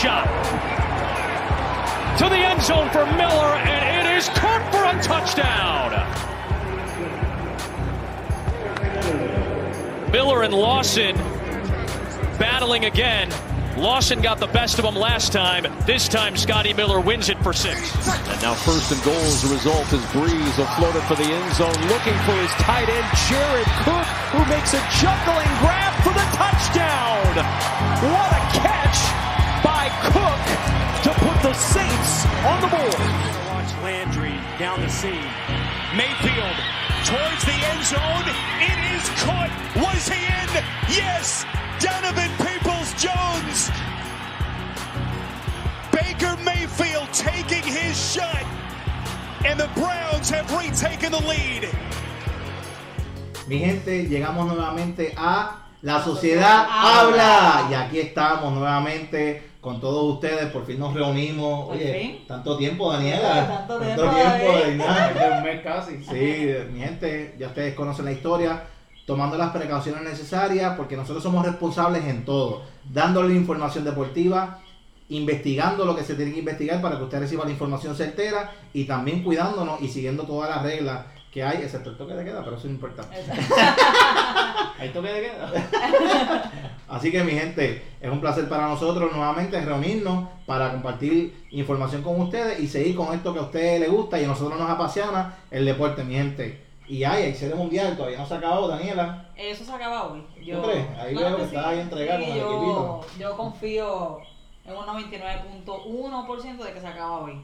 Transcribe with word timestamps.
shot. 0.00 0.24
To 2.16 2.24
the 2.30 2.36
end 2.36 2.62
zone 2.62 2.88
for 2.88 3.04
Miller, 3.20 3.52
and 3.68 4.06
it 4.06 4.16
is 4.16 4.30
caught 4.30 4.64
for 4.72 4.82
a 4.88 4.96
touchdown. 5.02 5.92
Miller 10.10 10.42
and 10.42 10.54
Lawson 10.54 11.14
battling 12.38 12.86
again. 12.86 13.28
Lawson 13.76 14.22
got 14.22 14.38
the 14.38 14.46
best 14.46 14.78
of 14.78 14.86
him 14.86 14.94
last 14.94 15.34
time. 15.34 15.66
This 15.84 16.08
time, 16.08 16.34
Scotty 16.34 16.72
Miller 16.72 17.00
wins 17.00 17.28
it 17.28 17.36
for 17.42 17.52
six. 17.52 17.94
And 18.26 18.40
now 18.40 18.54
first 18.54 18.90
and 18.90 19.02
goal 19.02 19.14
as 19.14 19.44
a 19.44 19.52
result 19.52 19.92
as 19.92 20.12
Breeze 20.12 20.56
will 20.56 20.64
float 20.80 20.96
it 20.96 21.02
for 21.02 21.14
the 21.14 21.28
end 21.28 21.54
zone, 21.54 21.76
looking 21.88 22.16
for 22.24 22.32
his 22.40 22.50
tight 22.52 22.88
end, 22.88 23.06
Jared 23.28 23.68
Cook, 23.84 24.06
who 24.32 24.48
makes 24.48 24.72
a 24.72 24.80
juggling 24.96 25.52
grab 25.60 25.92
for 26.02 26.14
the 26.14 26.24
touchdown. 26.32 27.36
What 28.00 28.32
a 28.32 28.60
catch 28.60 29.19
by 29.80 29.88
Cook 30.12 30.44
to 31.04 31.10
put 31.24 31.36
the 31.42 31.54
Saints 31.54 32.26
on 32.44 32.60
the 32.60 32.68
board. 32.68 33.00
Watch 33.48 33.72
Landry 33.80 34.36
down 34.58 34.78
the 34.82 34.90
seam. 34.90 35.24
Mayfield 35.96 36.56
towards 37.08 37.42
the 37.48 37.56
end 37.72 37.82
zone. 37.88 38.28
It 38.60 38.78
is 38.92 39.08
caught. 39.24 39.48
Was 39.76 40.04
he 40.06 40.20
in? 40.20 40.50
Yes. 40.92 41.46
Donovan 41.80 42.28
Peoples 42.44 42.92
Jones. 43.00 43.70
Baker 45.96 46.36
Mayfield 46.44 47.08
taking 47.14 47.64
his 47.64 47.96
shot. 47.96 48.44
And 49.46 49.58
the 49.58 49.70
Browns 49.80 50.28
have 50.28 50.52
retaken 50.52 51.12
the 51.12 51.22
lead. 51.24 51.70
Mi 53.48 53.60
gente, 53.60 54.06
llegamos 54.08 54.46
nuevamente 54.46 55.14
a 55.16 55.56
La 55.80 56.04
Sociedad 56.04 56.66
Habla. 56.68 57.68
Y 57.70 57.74
aquí 57.74 57.98
estamos 57.98 58.52
nuevamente 58.52 59.49
con 59.60 59.80
todos 59.80 60.14
ustedes. 60.14 60.50
Por 60.52 60.66
fin 60.66 60.78
nos 60.78 60.94
reunimos. 60.94 61.68
Oye, 61.70 61.92
fin. 61.92 62.26
tanto 62.26 62.56
tiempo, 62.56 62.92
Daniela. 62.92 63.46
Tanto 63.46 63.78
tiempo, 63.78 64.02
tiempo. 64.02 64.52
Daniela. 64.52 65.12
de 65.14 65.38
un 65.38 65.42
mes 65.44 65.62
casi. 65.62 66.04
Sí, 66.04 66.54
mi 66.72 66.80
gente, 66.80 67.34
ya 67.38 67.48
ustedes 67.48 67.74
conocen 67.74 68.06
la 68.06 68.12
historia, 68.12 68.64
tomando 69.06 69.36
las 69.36 69.50
precauciones 69.50 70.02
necesarias, 70.02 70.74
porque 70.76 70.96
nosotros 70.96 71.22
somos 71.22 71.44
responsables 71.44 72.04
en 72.04 72.24
todo, 72.24 72.62
dándole 72.84 73.34
información 73.34 73.84
deportiva, 73.84 74.60
investigando 75.08 75.84
lo 75.84 75.96
que 75.96 76.04
se 76.04 76.14
tiene 76.14 76.32
que 76.32 76.38
investigar 76.38 76.80
para 76.80 76.96
que 76.96 77.04
usted 77.04 77.18
reciba 77.18 77.44
la 77.44 77.50
información 77.50 77.96
certera 77.96 78.52
y 78.72 78.84
también 78.84 79.24
cuidándonos 79.24 79.80
y 79.82 79.88
siguiendo 79.88 80.22
todas 80.22 80.50
las 80.50 80.62
reglas 80.62 81.06
que 81.30 81.44
hay, 81.44 81.62
excepto 81.62 81.90
el 81.90 81.96
toque 81.96 82.14
de 82.14 82.24
queda, 82.24 82.42
pero 82.44 82.56
eso 82.56 82.66
no 82.66 82.74
importa. 82.74 83.04
Ahí 84.78 84.88
toque 84.92 85.12
de 85.12 85.20
queda. 85.22 86.52
Así 86.88 87.12
que 87.12 87.22
mi 87.22 87.32
gente, 87.32 87.84
es 88.00 88.10
un 88.10 88.20
placer 88.20 88.48
para 88.48 88.66
nosotros 88.66 89.12
nuevamente 89.12 89.60
reunirnos 89.60 90.28
para 90.44 90.72
compartir 90.72 91.46
información 91.50 92.02
con 92.02 92.20
ustedes 92.20 92.58
y 92.58 92.66
seguir 92.66 92.96
con 92.96 93.14
esto 93.14 93.32
que 93.32 93.38
a 93.38 93.42
ustedes 93.42 93.80
les 93.80 93.90
gusta 93.90 94.20
y 94.20 94.24
a 94.24 94.28
nosotros 94.28 94.58
nos 94.58 94.68
apasiona, 94.68 95.36
el 95.52 95.64
deporte, 95.64 96.02
mi 96.02 96.14
gente. 96.14 96.64
Y 96.88 97.04
hay, 97.04 97.22
hay 97.22 97.34
serie 97.34 97.54
mundial, 97.54 97.96
todavía 97.96 98.18
no 98.18 98.26
se 98.26 98.34
ha 98.34 98.38
acabado, 98.38 98.66
Daniela. 98.66 99.28
Eso 99.36 99.64
se 99.64 99.72
acaba 99.72 100.08
hoy. 100.08 100.26
¿Tú 100.34 100.62
crees? 100.62 100.86
Ahí 100.98 101.14
veo 101.14 101.36
que 101.36 101.42
estás 101.44 101.66
ahí 101.66 101.78
entregado 101.78 102.24
con 102.24 102.32
el 102.32 102.38
yo, 102.40 102.56
equipito. 102.56 103.06
yo 103.20 103.36
confío 103.36 104.18
en 104.64 104.76
un 104.76 104.84
99.1% 104.84 106.64
de 106.64 106.72
que 106.72 106.80
se 106.80 106.86
acaba 106.88 107.18
hoy. 107.18 107.40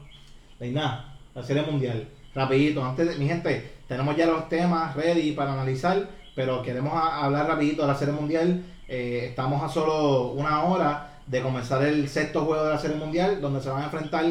Nada, 0.59 1.17
la 1.33 1.41
serie 1.41 1.63
mundial. 1.63 2.09
Rapidito, 2.41 2.85
antes 2.85 3.07
de, 3.09 3.15
mi 3.15 3.27
gente, 3.27 3.71
tenemos 3.87 4.15
ya 4.15 4.27
los 4.27 4.47
temas 4.47 4.95
ready 4.95 5.31
para 5.31 5.53
analizar, 5.53 6.07
pero 6.35 6.61
queremos 6.61 6.93
a- 6.93 7.25
hablar 7.25 7.47
rapidito 7.47 7.81
de 7.81 7.87
la 7.87 7.95
serie 7.95 8.13
mundial. 8.13 8.63
Eh, 8.87 9.25
estamos 9.29 9.63
a 9.63 9.67
solo 9.69 10.33
una 10.33 10.63
hora 10.65 11.19
de 11.25 11.41
comenzar 11.41 11.83
el 11.83 12.07
sexto 12.07 12.45
juego 12.45 12.63
de 12.65 12.69
la 12.69 12.77
serie 12.77 12.95
mundial, 12.95 13.41
donde 13.41 13.59
se 13.59 13.69
van 13.69 13.81
a 13.81 13.85
enfrentar 13.85 14.23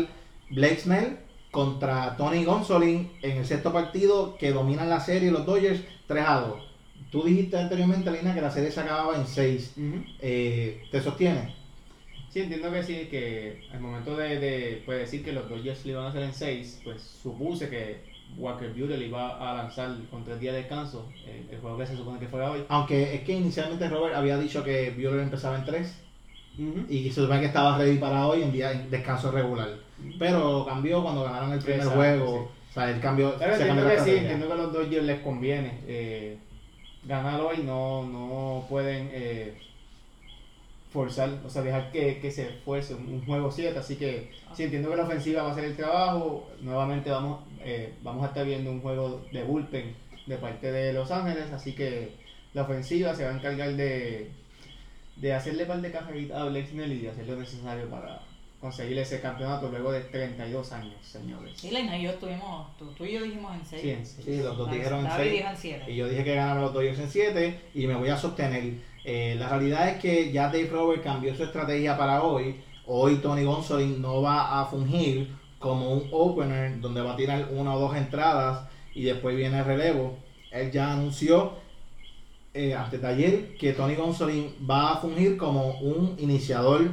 Blake 0.51 0.77
Snell 0.79 1.19
contra 1.51 2.17
Tony 2.17 2.45
Gonsolin 2.45 3.11
en 3.23 3.39
el 3.39 3.45
sexto 3.45 3.73
partido 3.73 4.37
que 4.39 4.53
dominan 4.53 4.89
la 4.89 5.01
serie 5.01 5.33
los 5.33 5.45
Dodgers 5.45 5.81
3 6.07 6.25
a 6.29 6.41
2. 6.43 6.63
Tú 7.11 7.25
dijiste 7.25 7.59
anteriormente, 7.59 8.13
Lina, 8.13 8.35
que 8.35 8.41
la 8.41 8.53
serie 8.53 8.71
se 8.71 8.81
acababa 8.83 9.17
en 9.17 9.27
6. 9.27 9.75
¿Te 10.21 11.01
sostiene? 11.03 11.56
Sí, 12.31 12.41
entiendo 12.41 12.71
que 12.71 12.83
sí, 12.83 13.09
que 13.11 13.63
al 13.73 13.81
momento 13.81 14.17
de, 14.17 14.39
de 14.39 14.83
pues, 14.85 14.99
decir 15.01 15.25
que 15.25 15.33
los 15.33 15.49
Dodgers 15.49 15.85
le 15.87 15.93
iban 15.93 16.05
a 16.05 16.09
hacer 16.09 16.23
en 16.23 16.35
6, 16.35 16.81
pues 16.85 17.03
supuse 17.03 17.69
que 17.71 18.17
Walker 18.37 18.73
Buehler 18.73 19.01
iba 19.01 19.37
a 19.39 19.57
lanzar 19.57 19.97
con 20.11 20.25
tres 20.25 20.41
días 20.41 20.55
de 20.55 20.61
descanso, 20.63 21.09
el, 21.27 21.49
el 21.55 21.61
juego 21.61 21.79
que 21.79 21.87
se 21.87 21.97
supone 21.97 22.19
que 22.19 22.29
fuera 22.29 22.51
hoy. 22.51 22.65
Aunque 22.69 23.15
es 23.15 23.21
que 23.23 23.33
inicialmente 23.33 23.89
Robert 23.89 24.15
había 24.17 24.37
dicho 24.39 24.63
que 24.65 24.91
Buehler 24.91 25.21
empezaba 25.21 25.57
en 25.57 25.65
3. 25.65 26.03
y 26.89 27.09
se 27.11 27.23
supone 27.23 27.41
que 27.41 27.47
estaba 27.47 27.79
ready 27.79 27.99
para 27.99 28.27
hoy 28.27 28.43
en 28.43 28.53
día 28.53 28.73
en 28.73 28.91
descanso 28.91 29.31
regular. 29.31 29.69
Pero 30.19 30.65
cambió 30.67 31.03
cuando 31.03 31.25
ganaron 31.25 31.53
el 31.53 31.59
primer 31.61 31.81
Exacto, 31.81 31.97
juego. 31.99 32.35
O 32.71 32.73
sea, 32.75 32.91
el 32.91 33.01
cambio. 33.01 33.35
Pero 33.39 33.57
se 33.57 33.69
entiendo 33.69 33.89
que 33.91 34.01
sí, 34.01 34.11
entiendo 34.11 34.47
que 34.47 34.53
a 34.53 34.57
los 34.57 34.73
Dodgers 34.73 35.05
les 35.05 35.21
conviene 35.21 35.81
eh, 35.87 36.39
ganar 37.05 37.41
hoy, 37.41 37.63
no, 37.63 38.05
no 38.05 38.67
pueden 38.69 39.09
eh, 39.13 39.55
forzar, 40.97 41.31
o 41.45 41.49
sea, 41.51 41.63
dejar 41.63 41.93
que, 41.93 42.19
que 42.21 42.31
se 42.31 42.49
esfuerce 42.49 42.95
un, 42.95 43.07
un 43.09 43.25
juego 43.25 43.51
7, 43.51 43.79
así 43.79 43.97
que 43.97 44.31
sí 44.55 44.65
entiendo 44.65 44.91
que 44.91 44.97
la 44.97 45.05
ofensiva 45.05 45.43
va 45.43 45.51
a 45.51 45.53
hacer 45.53 45.65
el 45.65 45.77
trabajo, 45.77 46.49
nuevamente 46.61 47.11
vamos, 47.11 47.45
eh, 47.61 47.93
vamos 48.03 48.25
a 48.25 48.29
estar 48.29 48.45
viendo 48.47 48.71
un 48.71 48.81
juego 48.81 49.25
de 49.33 49.43
bullpen 49.45 49.95
de 50.27 50.37
parte 50.39 50.73
de 50.73 50.93
Los 50.93 51.11
Ángeles, 51.11 51.53
así 51.53 51.73
que 51.75 52.13
la 52.55 52.63
ofensiva 52.63 53.15
se 53.15 53.25
va 53.25 53.31
a 53.31 53.35
encargar 53.35 53.75
de, 53.77 54.31
de 55.17 55.33
hacerle 55.35 55.67
par 55.67 55.81
de 55.81 55.93
carreritas 55.93 56.39
a 56.41 56.45
Blake 56.47 56.67
Snell 56.69 56.93
y 56.93 56.99
de 57.03 57.11
hacer 57.11 57.27
lo 57.29 57.37
necesario 57.37 57.89
para 57.91 58.21
conseguir 58.61 58.99
ese 58.99 59.21
campeonato 59.21 59.69
luego 59.69 59.93
de 59.93 60.01
32 60.01 60.73
años, 60.73 60.95
señores. 61.03 61.53
Sí, 61.57 61.71
Leina 61.71 61.97
y 61.99 62.05
yo 62.05 62.11
estuvimos, 62.11 62.75
tú, 62.79 62.87
tú 62.93 63.05
y 63.05 63.13
yo 63.13 63.23
dijimos 63.23 63.55
en 63.55 63.65
6. 63.67 64.09
Sí. 64.17 64.23
Sí, 64.23 64.37
los 64.43 64.57
dos 64.57 64.67
David- 64.67 64.79
dijeron 64.79 64.99
en 65.01 65.05
David 65.05 65.23
6. 65.25 65.33
dijo 65.37 65.49
en 65.51 65.57
siete. 65.57 65.93
Y 65.93 65.97
yo 65.97 66.09
dije 66.09 66.25
que 66.25 66.35
ganaban 66.35 66.63
los 66.63 66.73
Dodgers 66.73 66.99
en 66.99 67.11
7 67.11 67.61
y 67.75 67.87
me 67.87 67.95
voy 67.95 68.09
a 68.09 68.17
sostener. 68.17 68.73
Eh, 69.09 69.37
la 69.39 69.49
realidad 69.49 69.89
es 69.89 70.03
que 70.03 70.33
ya 70.33 70.47
Dave 70.47 70.69
Robert 70.69 71.01
cambió 71.01 71.33
su 71.33 71.45
estrategia 71.45 71.97
para 71.97 72.25
hoy. 72.25 72.61
Hoy 72.87 73.19
Tony 73.19 73.45
Gonsolin 73.45 74.03
no 74.03 74.21
va 74.21 74.61
a 74.61 74.67
fungir 74.67 75.31
como 75.61 75.93
un 75.93 76.09
opener 76.11 76.81
donde 76.81 77.03
va 77.03 77.13
a 77.13 77.17
tirar 77.17 77.49
una 77.53 77.77
o 77.77 77.79
dos 77.79 77.97
entradas 77.97 78.69
y 78.97 79.05
después 79.05 79.37
viene 79.37 79.61
el 79.61 79.65
relevo. 79.65 80.19
Él 80.51 80.73
ya 80.73 80.93
anunció 80.93 81.53
eh, 82.53 82.75
antes 82.75 83.01
de 83.01 83.07
ayer 83.07 83.57
que 83.57 83.75
Tony 83.75 83.95
Gonsolin 83.95 84.53
va 84.69 84.95
a 84.95 84.97
fungir 84.97 85.37
como 85.37 85.79
un 85.79 86.17
iniciador 86.19 86.91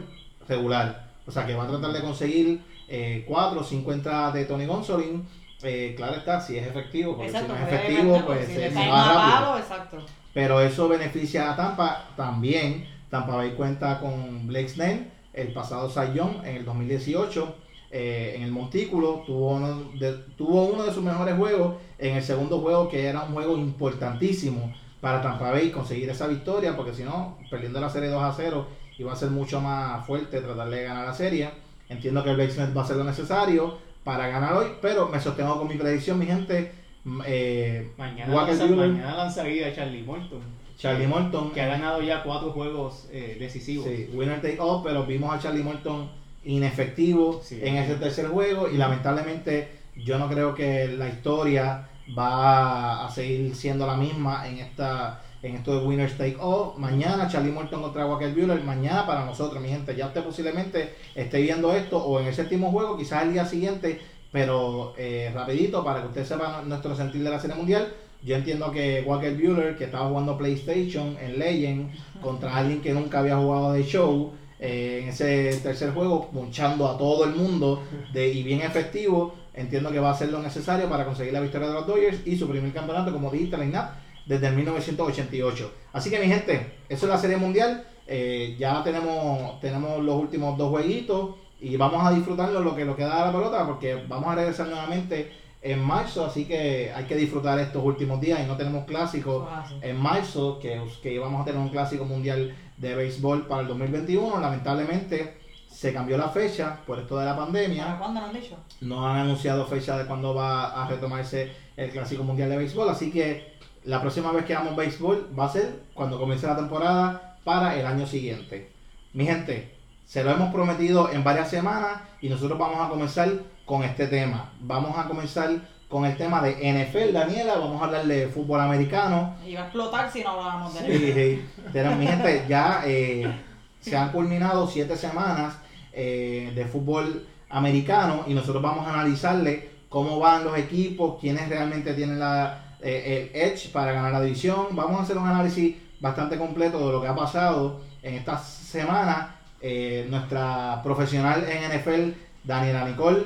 regular. 0.47 1.09
O 1.25 1.31
sea 1.31 1.47
que 1.47 1.56
va 1.56 1.63
a 1.63 1.68
tratar 1.68 1.94
de 1.94 2.01
conseguir 2.01 2.62
eh, 2.90 3.25
cuatro 3.28 3.62
o 3.62 3.63
cinco 3.63 3.91
entradas 3.91 4.35
de 4.35 4.45
Tony 4.45 4.68
Gonsolin. 4.68 5.28
Eh, 5.63 5.95
claro 5.97 6.18
está, 6.18 6.40
si 6.40 6.59
es 6.59 6.68
efectivo, 6.68 7.16
porque 7.16 7.31
Exacto, 7.31 7.56
si 7.56 7.59
no 7.59 7.68
es 7.68 7.74
efectivo, 7.74 8.24
pues 8.28 8.47
si 8.47 8.53
se, 8.53 8.69
va 8.69 9.13
rápido. 9.13 9.57
exacto. 9.57 10.23
Pero 10.34 10.62
eso 10.62 10.88
beneficia 10.88 11.52
a 11.52 11.56
Tampa 11.56 12.10
también. 12.16 12.88
Tampa 13.10 13.36
Bay 13.36 13.52
cuenta 13.52 14.00
con 14.00 14.48
Blake 14.48 14.70
Snell, 14.70 15.12
el 15.34 15.54
pasado 15.54 15.90
Sayón 15.90 16.42
en 16.46 16.58
el 16.58 16.66
2018. 16.66 17.56
eh, 17.96 18.34
en 18.36 18.42
el 18.42 18.52
Montículo 18.52 19.24
tuvo 19.24 19.52
uno, 19.52 19.92
de, 20.00 20.14
tuvo 20.36 20.66
uno 20.66 20.84
de 20.84 20.92
sus 20.92 21.04
mejores 21.04 21.36
juegos 21.36 21.76
en 22.00 22.16
el 22.16 22.24
segundo 22.24 22.60
juego 22.60 22.90
que 22.90 23.06
era 23.06 23.22
un 23.22 23.34
juego 23.34 23.56
importantísimo 23.56 24.74
para 25.00 25.22
Tampa 25.22 25.52
Bay 25.52 25.70
conseguir 25.70 26.10
esa 26.10 26.26
victoria 26.26 26.76
porque 26.76 26.94
si 26.96 27.04
no, 27.04 27.38
perdiendo 27.52 27.80
la 27.80 27.90
serie 27.90 28.10
2 28.10 28.24
a 28.24 28.34
0 28.34 28.66
iba 28.98 29.14
a 29.14 29.16
ser 29.16 29.30
mucho 29.30 29.62
más 29.62 30.04
fuerte 30.08 30.42
tratar 30.42 30.70
de 30.70 30.84
ganar 30.84 31.06
la 31.06 31.14
serie. 31.14 31.52
Entiendo 31.88 32.24
que 32.24 32.34
Blake 32.34 32.52
Snell 32.52 32.76
va 32.76 32.82
a 32.82 32.84
hacer 32.86 32.98
lo 32.98 33.04
necesario 33.04 33.78
para 34.04 34.28
ganar 34.28 34.54
hoy, 34.54 34.68
pero 34.82 35.10
me 35.10 35.20
sostengo 35.20 35.60
con 35.60 35.68
mi 35.68 35.76
predicción, 35.76 36.18
mi 36.18 36.26
gente. 36.26 36.72
M- 37.06 37.24
Eh, 37.28 37.91
Mañana, 37.97 38.34
lanza, 38.34 38.66
mañana 38.68 39.16
lanzaría 39.18 39.74
Charlie 39.75 40.03
Morton, 40.03 40.40
Charlie 40.78 41.07
Morton, 41.07 41.51
que 41.51 41.62
ha 41.62 41.68
ganado 41.68 42.01
ya 42.01 42.24
cuatro 42.24 42.51
juegos 42.51 43.07
eh, 43.12 43.38
decisivos. 43.39 43.86
Sí, 43.88 44.10
winner 44.13 44.42
take 44.42 44.60
all, 44.60 44.81
pero 44.83 45.06
vimos 45.06 45.33
a 45.33 45.39
Charlie 45.39 45.63
Morton 45.63 46.10
inefectivo 46.45 47.42
Sí. 47.44 47.60
en 47.62 47.75
ese 47.78 47.95
tercer 47.95 48.28
juego 48.28 48.69
y 48.69 48.78
lamentablemente 48.78 49.69
yo 49.95 50.18
no 50.19 50.28
creo 50.28 50.54
que 50.56 50.88
la 50.89 51.07
historia 51.10 51.88
va 52.18 53.06
a 53.06 53.10
seguir 53.10 53.56
siendo 53.56 53.86
la 53.88 53.95
misma 53.95 54.48
en 54.48 54.57
esta 54.60 55.22
en 55.42 55.56
esto 55.56 55.78
de 55.81 55.86
winners 55.86 56.18
take 56.18 56.38
all. 56.39 56.72
Mañana 56.78 57.28
Charlie 57.28 57.51
Morton 57.51 57.81
contra 57.81 58.06
Walker 58.06 58.33
Buehler, 58.33 58.63
mañana 58.63 59.06
para 59.06 59.25
nosotros, 59.25 59.62
mi 59.62 59.68
gente, 59.68 59.94
ya 59.94 60.07
usted 60.07 60.24
posiblemente 60.24 60.95
esté 61.16 61.42
viendo 61.42 61.74
esto 61.74 61.98
o 61.98 62.18
en 62.22 62.28
el 62.28 62.33
séptimo 62.33 62.72
juego, 62.72 62.95
quizás 62.98 63.24
el 63.24 63.33
día 63.33 63.45
siguiente, 63.45 64.00
pero 64.33 64.95
eh, 64.97 65.31
rapidito 65.33 65.83
para 65.83 66.01
que 66.01 66.07
usted 66.07 66.25
sepa 66.25 66.63
nuestro 66.65 66.95
sentir 66.95 67.24
de 67.24 67.30
la 67.30 67.39
Serie 67.39 67.56
Mundial. 67.56 67.94
Yo 68.24 68.35
entiendo 68.35 68.71
que 68.71 69.03
Walker 69.06 69.35
Buehler, 69.35 69.77
que 69.77 69.83
estaba 69.83 70.09
jugando 70.09 70.38
PlayStation 70.38 71.15
en 71.21 71.38
Legend 71.38 71.91
contra 72.19 72.57
alguien 72.57 72.81
que 72.81 72.94
nunca 72.94 73.19
había 73.19 73.38
jugado 73.38 73.74
de 73.74 73.83
show, 73.83 74.33
eh, 74.59 75.01
en 75.03 75.09
ese 75.09 75.59
tercer 75.62 75.91
juego, 75.91 76.31
punchando 76.31 76.88
a 76.88 76.97
todo 76.97 77.25
el 77.25 77.35
mundo 77.35 77.83
de, 78.12 78.30
y 78.30 78.41
bien 78.41 78.62
efectivo, 78.62 79.35
entiendo 79.53 79.91
que 79.91 80.00
va 80.00 80.09
a 80.09 80.13
hacer 80.13 80.30
lo 80.30 80.41
necesario 80.41 80.89
para 80.89 81.06
conseguir 81.06 81.31
la 81.31 81.41
victoria 81.41 81.68
de 81.68 81.74
los 81.75 81.85
Dodgers 81.85 82.25
y 82.25 82.35
su 82.35 82.50
primer 82.50 82.74
campeonato, 82.74 83.13
como 83.13 83.30
dijiste, 83.30 83.56
Leinat, 83.56 83.91
desde 84.25 84.47
el 84.47 84.56
1988. 84.56 85.71
Así 85.91 86.09
que 86.09 86.19
mi 86.19 86.25
gente, 86.25 86.71
eso 86.89 87.06
es 87.06 87.09
la 87.12 87.19
Serie 87.19 87.38
Mundial 87.38 87.85
eh, 88.06 88.56
ya 88.59 88.83
tenemos, 88.83 89.59
tenemos 89.62 90.03
los 90.03 90.15
últimos 90.15 90.57
dos 90.57 90.69
jueguitos 90.71 91.35
y 91.63 91.77
vamos 91.77 92.06
a 92.06 92.12
disfrutarlo 92.12 92.60
lo 92.60 92.75
que 92.75 92.86
nos 92.86 92.95
queda 92.95 93.19
de 93.19 93.25
la 93.27 93.31
pelota 93.31 93.65
porque 93.65 94.04
vamos 94.07 94.27
a 94.31 94.36
regresar 94.36 94.68
nuevamente 94.68 95.31
en 95.62 95.81
marzo, 95.81 96.25
así 96.25 96.44
que 96.45 96.92
hay 96.94 97.06
que 97.06 97.15
disfrutar 97.15 97.57
estos 97.60 97.81
últimos 97.83 98.19
días 98.19 98.42
y 98.44 98.45
no 98.48 98.57
tenemos 98.57 98.83
clásicos 98.86 99.48
Ah, 99.50 99.65
sí. 99.68 99.75
en 99.81 99.95
marzo, 99.98 100.60
que, 100.60 100.81
que 101.01 101.13
íbamos 101.13 101.42
a 101.42 101.45
tener 101.45 101.62
un 101.62 101.69
clásico 101.69 102.04
mundial 102.04 102.54
de 102.77 102.95
béisbol 102.95 103.48
para 103.48 103.62
el 103.62 103.68
2021. 103.69 104.39
Lamentablemente 104.42 105.38
se 105.71 105.94
cambió 105.94 106.18
la 106.18 106.27
fecha 106.30 106.80
por 106.86 107.00
esto 107.00 107.18
de 107.18 107.25
la 107.25 107.36
pandemia. 107.38 107.86
¿Para 107.86 107.98
cuándo 108.00 108.19
lo 108.19 108.25
han 108.27 108.33
dicho? 108.33 108.57
No 108.81 109.07
han 109.07 109.19
anunciado 109.21 109.66
fecha 109.66 109.98
de 109.98 110.06
cuándo 110.06 110.36
va 110.36 110.83
a 110.83 110.88
retomarse 110.89 111.51
el 111.77 111.89
Clásico 111.92 112.24
Mundial 112.24 112.50
de 112.50 112.57
Béisbol, 112.57 112.89
así 112.89 113.09
que 113.09 113.54
la 113.86 114.01
próxima 114.01 114.31
vez 114.33 114.44
que 114.45 114.54
hagamos 114.56 114.75
béisbol 114.75 115.30
va 115.38 115.45
a 115.45 115.50
ser 115.50 115.80
cuando 115.94 116.19
comience 116.19 116.45
la 116.45 116.56
temporada 116.57 117.38
para 117.45 117.80
el 117.80 117.86
año 117.86 118.06
siguiente. 118.06 118.69
Mi 119.13 119.25
gente, 119.25 119.74
se 120.06 120.24
lo 120.24 120.32
hemos 120.32 120.54
prometido 120.54 121.12
en 121.12 121.24
varias 121.24 121.50
semanas 121.50 122.02
y 122.22 122.30
nosotros 122.30 122.58
vamos 122.58 122.86
a 122.86 122.90
comenzar 122.90 123.32
con 123.66 123.84
este 123.84 124.08
tema. 124.08 124.52
Vamos 124.60 124.98
a 124.98 125.06
comenzar 125.08 125.50
con 125.88 126.06
el 126.06 126.18
tema 126.18 126.42
de 126.42 126.54
NFL, 126.54 127.14
Daniela, 127.14 127.56
vamos 127.60 127.82
a 127.82 127.86
hablar 127.86 128.06
de 128.06 128.28
fútbol 128.28 128.60
americano. 128.60 129.36
Iba 129.46 129.62
a 129.62 129.64
explotar 129.66 130.12
si 130.12 130.24
no 130.24 130.32
hablábamos 130.32 130.74
de 130.74 130.98
Sí, 130.98 131.14
sí. 131.14 131.46
Pero, 131.72 131.96
mi 131.96 132.08
gente, 132.08 132.46
ya 132.50 132.82
eh, 132.86 133.32
se 133.80 133.96
han 133.96 134.12
culminado 134.12 134.68
siete 134.68 134.98
semanas 134.98 135.56
eh, 135.92 136.52
de 136.56 136.66
fútbol 136.66 137.28
americano 137.50 138.24
y 138.26 138.34
nosotros 138.34 138.64
vamos 138.64 138.88
a 138.88 138.94
analizarle 138.94 139.70
cómo 139.88 140.18
van 140.18 140.44
los 140.44 140.58
equipos, 140.58 141.20
quiénes 141.22 141.48
realmente 141.48 141.94
tienen 141.94 142.18
la, 142.18 142.78
eh, 142.82 143.30
el 143.32 143.42
edge 143.42 143.72
para 143.72 143.92
ganar 143.92 144.12
la 144.12 144.22
división. 144.22 144.70
Vamos 144.72 145.00
a 145.00 145.04
hacer 145.04 145.18
un 145.20 145.28
análisis 145.28 145.76
bastante 146.00 146.38
completo 146.38 146.84
de 146.88 146.92
lo 146.92 147.02
que 147.02 147.08
ha 147.08 147.16
pasado 147.16 147.82
en 148.02 148.16
esta 148.16 148.40
semana. 148.40 149.36
Eh, 149.65 150.06
nuestra 150.10 150.81
profesional 150.83 151.45
en 151.50 151.71
NFL, 151.80 152.13
Daniela 152.44 152.83
Nicole, 152.86 153.24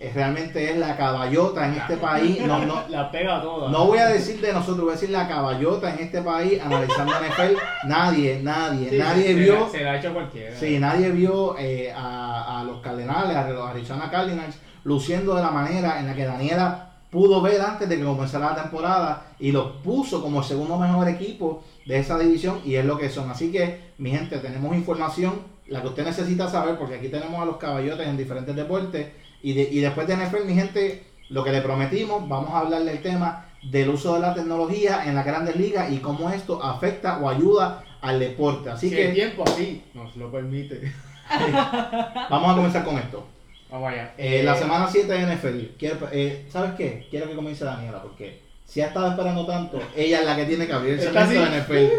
eh, 0.00 0.10
realmente 0.14 0.70
es 0.70 0.78
la 0.78 0.96
caballota 0.96 1.66
en 1.66 1.74
este 1.74 1.98
país. 1.98 2.40
No, 2.46 2.64
no, 2.64 2.88
La 2.88 3.10
pega 3.10 3.42
toda. 3.42 3.70
no 3.70 3.84
voy 3.86 3.98
a 3.98 4.06
decir 4.06 4.40
de 4.40 4.52
nosotros, 4.52 4.80
voy 4.80 4.90
a 4.90 4.92
decir 4.94 5.10
la 5.10 5.28
caballota 5.28 5.92
en 5.92 5.98
este 6.04 6.22
país 6.22 6.58
analizando 6.64 7.12
NFL. 7.20 7.58
Nadie, 7.86 8.40
nadie, 8.42 8.88
Sí, 8.90 8.96
nadie 8.96 9.24
se 9.26 9.34
vio. 9.34 9.60
la- 9.60 9.68
Se 9.68 9.80
la 9.84 9.92
ha 9.92 9.96
hecho 9.98 10.12
cualquiera. 10.14 10.56
Sí, 10.56 10.78
nadie 10.78 11.10
vio 11.10 11.56
eh, 11.58 11.92
a, 11.94 12.60
a 12.60 12.64
los 12.64 12.80
Cardenales, 12.80 13.36
a 13.36 13.50
los 13.50 13.68
Arizona 13.68 14.08
Cardinals, 14.10 14.56
luciendo 14.84 15.34
de 15.34 15.42
la 15.42 15.50
manera 15.50 16.00
en 16.00 16.06
la 16.06 16.14
que 16.14 16.24
Daniela 16.24 16.84
pudo 17.10 17.40
ver 17.42 17.60
antes 17.60 17.88
de 17.88 17.98
que 17.98 18.04
comenzara 18.04 18.50
la 18.50 18.62
temporada 18.62 19.26
y 19.38 19.50
los 19.50 19.72
puso 19.82 20.22
como 20.22 20.38
el 20.40 20.44
segundo 20.46 20.78
mejor 20.78 21.08
equipo 21.08 21.62
de 21.86 21.98
esa 21.98 22.18
división 22.18 22.60
y 22.64 22.76
es 22.76 22.84
lo 22.84 22.96
que 22.98 23.08
son. 23.10 23.30
Así 23.30 23.50
que, 23.50 23.80
mi 23.98 24.10
gente, 24.10 24.38
tenemos 24.38 24.76
información, 24.76 25.40
la 25.68 25.80
que 25.82 25.88
usted 25.88 26.04
necesita 26.04 26.48
saber, 26.48 26.76
porque 26.76 26.96
aquí 26.96 27.08
tenemos 27.08 27.40
a 27.40 27.44
los 27.44 27.56
caballotes 27.56 28.06
en 28.06 28.16
diferentes 28.16 28.54
deportes 28.56 29.06
y, 29.42 29.52
de- 29.52 29.68
y 29.70 29.80
después 29.80 30.06
de 30.06 30.16
NFL, 30.16 30.44
mi 30.46 30.54
gente, 30.54 31.04
lo 31.30 31.44
que 31.44 31.52
le 31.52 31.60
prometimos, 31.62 32.26
vamos 32.28 32.50
a 32.54 32.60
hablar 32.60 32.82
del 32.84 33.00
tema 33.02 33.44
del 33.62 33.88
uso 33.90 34.14
de 34.14 34.20
la 34.20 34.34
tecnología 34.34 35.02
en 35.06 35.14
las 35.14 35.26
grandes 35.26 35.56
ligas 35.56 35.90
y 35.92 35.98
cómo 35.98 36.30
esto 36.30 36.62
afecta 36.62 37.18
o 37.18 37.28
ayuda 37.28 37.84
al 38.00 38.18
deporte. 38.20 38.70
Así 38.70 38.88
si 38.88 38.94
que 38.96 39.08
el 39.08 39.14
tiempo 39.14 39.44
así 39.46 39.82
nos 39.94 40.14
lo 40.16 40.30
permite. 40.30 40.92
vamos 42.30 42.52
a 42.52 42.54
comenzar 42.56 42.84
con 42.84 42.96
esto. 42.98 43.26
Vamos 43.70 43.92
allá. 43.92 44.14
Eh, 44.16 44.42
la 44.44 44.54
semana 44.56 44.86
7 44.90 45.12
de 45.12 45.36
NFL. 45.36 45.76
Quiero- 45.78 46.08
eh, 46.12 46.46
¿Sabes 46.50 46.72
qué? 46.76 47.06
Quiero 47.10 47.28
que 47.28 47.34
comience 47.34 47.64
Daniela, 47.64 48.00
porque 48.02 48.40
si 48.64 48.80
ha 48.80 48.86
estado 48.86 49.08
esperando 49.10 49.44
tanto, 49.44 49.78
ella 49.96 50.20
es 50.20 50.26
la 50.26 50.36
que 50.36 50.44
tiene 50.46 50.66
que 50.66 50.72
abrir 50.72 50.94
el 50.94 51.00
segmento 51.00 51.32
de 51.40 51.60
NFL. 51.60 51.92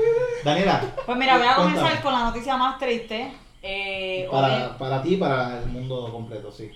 Daniela, 0.43 0.81
Pues 1.05 1.17
mira, 1.17 1.37
voy 1.37 1.45
a 1.47 1.55
Cuéntame. 1.55 1.75
comenzar 1.79 2.01
con 2.01 2.13
la 2.13 2.23
noticia 2.23 2.57
más 2.57 2.79
triste. 2.79 3.31
Eh, 3.61 4.27
para, 4.31 4.77
para 4.77 5.01
ti 5.01 5.15
y 5.15 5.17
para 5.17 5.59
el 5.59 5.65
mundo 5.67 6.09
completo, 6.11 6.51
sí. 6.51 6.71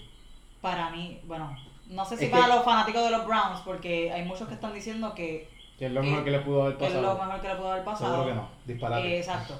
para 0.61 0.89
mí, 0.89 1.19
bueno, 1.25 1.55
no 1.87 2.03
sé 2.05 2.17
si 2.17 2.25
Es 2.25 2.31
para 2.31 2.45
que- 2.47 2.53
los 2.55 2.63
fanáticos 2.65 3.03
de 3.05 3.11
los 3.11 3.25
Browns, 3.25 3.61
porque 3.63 4.11
hay 4.11 4.23
muchos 4.25 4.47
que 4.47 4.53
están 4.55 4.73
diciendo 4.73 5.13
que, 5.13 5.49
Que 5.79 5.85
es 5.87 5.91
lo 5.91 6.03
mejor 6.03 6.19
eh, 6.19 6.23
que 6.25 6.31
le 6.31 6.39
pudo 6.39 6.63
haber 6.63 6.77
que 6.77 6.87
es 6.87 6.93
lo 6.93 7.01
pasado. 7.01 7.25
mejor 7.25 7.41
que 7.41 7.47
le 7.47 7.55
pudo 7.55 7.71
haber 7.71 7.83
pasado. 7.83 8.11
Seguro 8.11 8.27
que 8.29 8.35
no. 8.35 8.47
Disparate. 8.65 9.07
Eh, 9.07 9.17
exacto. 9.19 9.59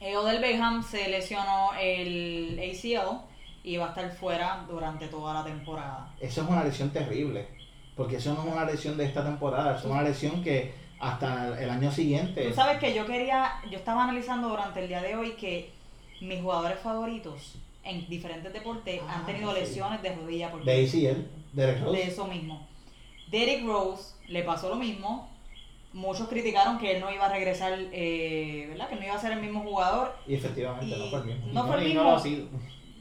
Eh, 0.00 0.16
Odell 0.16 0.40
Beckham 0.40 0.82
se 0.82 1.08
lesionó 1.08 1.70
el 1.80 2.58
ACL 2.58 3.18
y 3.64 3.76
va 3.78 3.86
a 3.86 3.88
estar 3.88 4.10
fuera 4.12 4.64
durante 4.68 5.08
toda 5.08 5.34
la 5.34 5.44
temporada. 5.44 6.14
Eso 6.20 6.42
es 6.42 6.48
una 6.48 6.62
lesión 6.62 6.90
terrible. 6.90 7.48
Porque 7.96 8.16
eso 8.16 8.32
no 8.32 8.44
es 8.46 8.52
una 8.52 8.64
lesión 8.64 8.96
de 8.96 9.04
esta 9.06 9.24
temporada, 9.24 9.76
es 9.76 9.84
una 9.84 10.02
lesión 10.02 10.40
que 10.44 10.72
hasta 11.00 11.60
el 11.60 11.68
año 11.68 11.90
siguiente. 11.90 12.44
Tú 12.46 12.54
sabes 12.54 12.78
que 12.78 12.94
yo 12.94 13.04
quería, 13.06 13.54
yo 13.70 13.76
estaba 13.78 14.04
analizando 14.04 14.48
durante 14.48 14.80
el 14.80 14.86
día 14.88 15.02
de 15.02 15.16
hoy 15.16 15.32
que 15.32 15.72
mis 16.20 16.40
jugadores 16.40 16.78
favoritos 16.80 17.54
en 17.84 18.08
diferentes 18.08 18.52
deportes 18.52 19.00
Ah, 19.06 19.16
han 19.18 19.26
tenido 19.26 19.52
sí. 19.54 19.60
lesiones 19.60 20.02
de 20.02 20.14
rodilla 20.14 20.50
por 20.50 20.64
De 20.64 20.72
ACL, 20.84 21.26
Derek 21.52 21.78
de 21.84 22.02
eso 22.02 22.26
mismo. 22.26 22.66
Derrick 23.30 23.64
Rose 23.64 24.14
le 24.28 24.42
pasó 24.42 24.68
lo 24.68 24.76
mismo. 24.76 25.28
Muchos 25.92 26.28
criticaron 26.28 26.78
que 26.78 26.96
él 26.96 27.00
no 27.00 27.10
iba 27.10 27.26
a 27.26 27.32
regresar, 27.32 27.72
eh, 27.92 28.66
¿verdad? 28.70 28.88
Que 28.90 28.96
no 28.96 29.04
iba 29.04 29.14
a 29.14 29.18
ser 29.20 29.32
el 29.32 29.40
mismo 29.40 29.60
jugador. 29.62 30.14
Y 30.26 30.34
efectivamente 30.34 30.96
no 30.96 31.06
fue 31.08 31.18
el 31.20 31.24
mismo. 31.26 31.46
no 31.52 31.66
fue 31.66 31.76
el 31.76 31.82
y 31.82 31.86
mismo. 31.86 32.02
no 32.02 32.10
lo 32.10 32.16
ha 32.16 32.20
sido. 32.20 32.46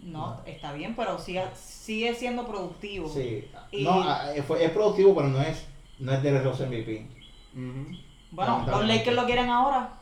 No, 0.03 0.41
está 0.45 0.71
bien, 0.71 0.95
pero 0.95 1.19
sigue, 1.19 1.43
sigue 1.53 2.13
siendo 2.15 2.47
productivo. 2.47 3.09
Sí. 3.09 3.45
Y- 3.71 3.83
No, 3.83 4.01
ah, 4.03 4.31
eh, 4.33 4.41
fue- 4.41 4.63
es 4.63 4.71
productivo, 4.71 5.13
pero 5.15 5.27
no 5.27 5.41
es, 5.41 5.65
no 5.99 6.13
es 6.13 6.23
Derek 6.23 6.43
Rose 6.45 6.65
MVP. 6.65 7.07
Bueno, 8.31 8.65
los. 8.67 8.85
Lakers 8.87 9.15
lo 9.15 9.25
quieren 9.25 9.49
ahora. 9.49 9.96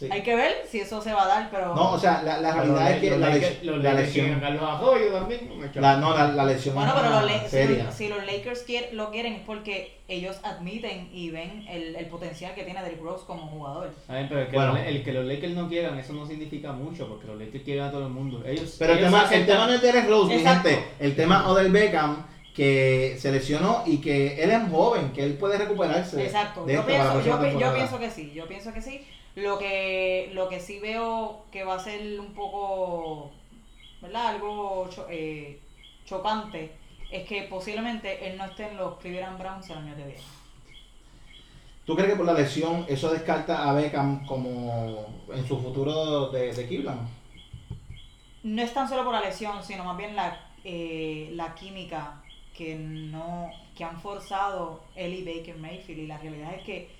Sí. 0.00 0.08
Hay 0.10 0.22
que 0.22 0.34
ver 0.34 0.64
si 0.66 0.80
eso 0.80 0.98
se 1.02 1.12
va 1.12 1.24
a 1.24 1.28
dar, 1.28 1.50
pero... 1.50 1.74
No, 1.74 1.92
o 1.92 1.98
sea, 1.98 2.22
la, 2.22 2.40
la 2.40 2.54
realidad 2.54 2.80
los- 2.80 2.90
es 2.90 3.00
que 3.00 3.10
los 3.10 3.18
la, 3.20 3.28
Lakers- 3.28 3.40
lesión- 3.40 3.66
los 3.66 3.76
la 3.76 3.90
quieren 3.90 4.06
lesión. 4.06 4.40
Carlos 4.40 4.62
Arroyo 4.62 5.12
también. 5.12 5.70
La, 5.74 5.96
no, 5.98 6.14
la, 6.16 6.28
la 6.32 6.44
lesión 6.46 6.74
Bueno, 6.74 6.90
es 6.92 6.96
pero 7.00 7.10
los, 7.10 7.22
una 7.24 7.32
La- 7.42 7.48
si, 7.48 7.66
los- 7.76 7.94
si 7.94 8.08
los 8.08 8.26
Lakers 8.26 8.64
quier- 8.66 8.92
lo 8.94 9.10
quieren 9.10 9.34
es 9.34 9.42
porque 9.44 9.98
ellos 10.08 10.40
admiten 10.42 11.10
y 11.12 11.28
ven 11.30 11.66
el, 11.68 11.94
el 11.96 12.06
potencial 12.06 12.54
que 12.54 12.62
tiene 12.64 12.82
Derrick 12.82 13.02
Rose 13.02 13.24
como 13.26 13.46
jugador. 13.48 13.90
A 14.08 14.14
ver, 14.14 14.28
pero 14.28 14.40
el 14.40 14.46
que, 14.48 14.56
Bueno. 14.56 14.76
el 14.78 15.04
que 15.04 15.12
los 15.12 15.24
Lakers 15.26 15.52
no 15.54 15.68
quieran, 15.68 15.98
eso 15.98 16.14
no 16.14 16.26
significa 16.26 16.72
mucho, 16.72 17.06
porque 17.06 17.26
los 17.26 17.38
Lakers 17.38 17.62
quieren 17.62 17.84
a 17.84 17.90
todo 17.90 18.06
el 18.06 18.12
mundo. 18.12 18.42
Ellos, 18.46 18.76
Pero 18.78 18.94
el 18.94 19.00
tema, 19.00 19.28
el 19.30 19.44
tema 19.46 19.66
no 19.66 19.72
es 19.74 19.82
Derek 19.82 20.08
Rose, 20.08 20.34
mi 20.34 20.42
gente. 20.42 20.82
El 20.98 21.14
tema 21.14 21.40
es 21.40 21.46
Odell 21.46 21.70
Beckham, 21.70 22.26
que 22.54 23.16
se 23.18 23.30
lesionó 23.30 23.82
y 23.86 23.98
que 23.98 24.42
él 24.42 24.50
es 24.50 24.62
joven, 24.70 25.12
que 25.12 25.24
él 25.24 25.34
puede 25.34 25.58
recuperarse. 25.58 26.24
Exacto, 26.24 26.64
de 26.64 26.74
yo 26.74 26.86
pienso, 26.86 27.20
yo, 27.20 27.58
yo 27.58 27.74
pienso 27.74 27.98
que 27.98 28.10
sí, 28.10 28.32
yo 28.34 28.46
pienso 28.48 28.72
que 28.72 28.80
sí. 28.82 29.06
Lo 29.36 29.58
que, 29.58 30.30
lo 30.34 30.48
que 30.48 30.60
sí 30.60 30.80
veo 30.80 31.44
que 31.52 31.64
va 31.64 31.74
a 31.74 31.78
ser 31.80 32.18
un 32.20 32.34
poco, 32.34 33.30
¿verdad? 34.02 34.28
Algo 34.28 34.88
cho- 34.90 35.06
eh, 35.10 35.60
chocante 36.04 36.72
es 37.10 37.26
que 37.28 37.42
posiblemente 37.44 38.28
él 38.28 38.36
no 38.36 38.44
esté 38.44 38.68
en 38.68 38.76
los 38.76 38.98
Cleveland 38.98 39.38
Browns 39.38 39.70
el 39.70 39.78
año 39.78 39.96
que 39.96 40.04
viene. 40.04 40.22
¿Tú 41.86 41.94
crees 41.96 42.10
que 42.10 42.16
por 42.16 42.26
la 42.26 42.34
lesión 42.34 42.84
eso 42.88 43.10
descarta 43.10 43.68
a 43.68 43.72
Beckham 43.74 44.24
como 44.26 45.06
en 45.32 45.46
su 45.46 45.58
futuro 45.58 46.30
de, 46.30 46.52
de 46.54 46.66
Cleveland? 46.68 47.08
No 48.42 48.62
es 48.62 48.72
tan 48.72 48.88
solo 48.88 49.04
por 49.04 49.12
la 49.12 49.20
lesión, 49.20 49.62
sino 49.62 49.84
más 49.84 49.96
bien 49.96 50.16
la, 50.16 50.38
eh, 50.64 51.30
la 51.34 51.54
química 51.54 52.22
que 52.56 52.74
no 52.74 53.50
que 53.76 53.84
han 53.84 54.00
forzado 54.00 54.82
él 54.94 55.14
y 55.14 55.24
Baker 55.24 55.56
Mayfield. 55.56 56.00
Y 56.00 56.06
la 56.06 56.18
realidad 56.18 56.54
es 56.54 56.62
que 56.62 56.90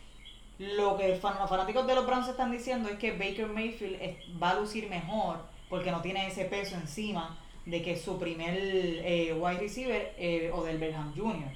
lo 0.76 0.97
que 0.97 1.14
fan- 1.17 1.38
los 1.40 1.49
fanáticos 1.49 1.87
de 1.87 1.95
los 1.95 2.07
Browns 2.07 2.29
están 2.29 2.52
diciendo 2.52 2.88
es 2.88 2.99
que 2.99 3.12
Baker 3.12 3.47
Mayfield 3.49 3.97
va 4.43 4.50
a 4.50 4.61
lucir 4.61 4.88
mejor 4.88 5.38
porque 5.69 5.90
no 5.90 6.00
tiene 6.02 6.26
ese 6.26 6.45
peso 6.45 6.75
encima 6.76 7.38
de 7.67 7.83
que 7.83 7.97
su 7.97 8.19
primer 8.19 8.55
eh, 8.59 9.33
wide 9.38 9.59
receiver 9.61 10.14
eh, 10.19 10.50
o 10.52 10.62
del 10.64 10.79
Belham 10.79 11.14
Jr. 11.17 11.49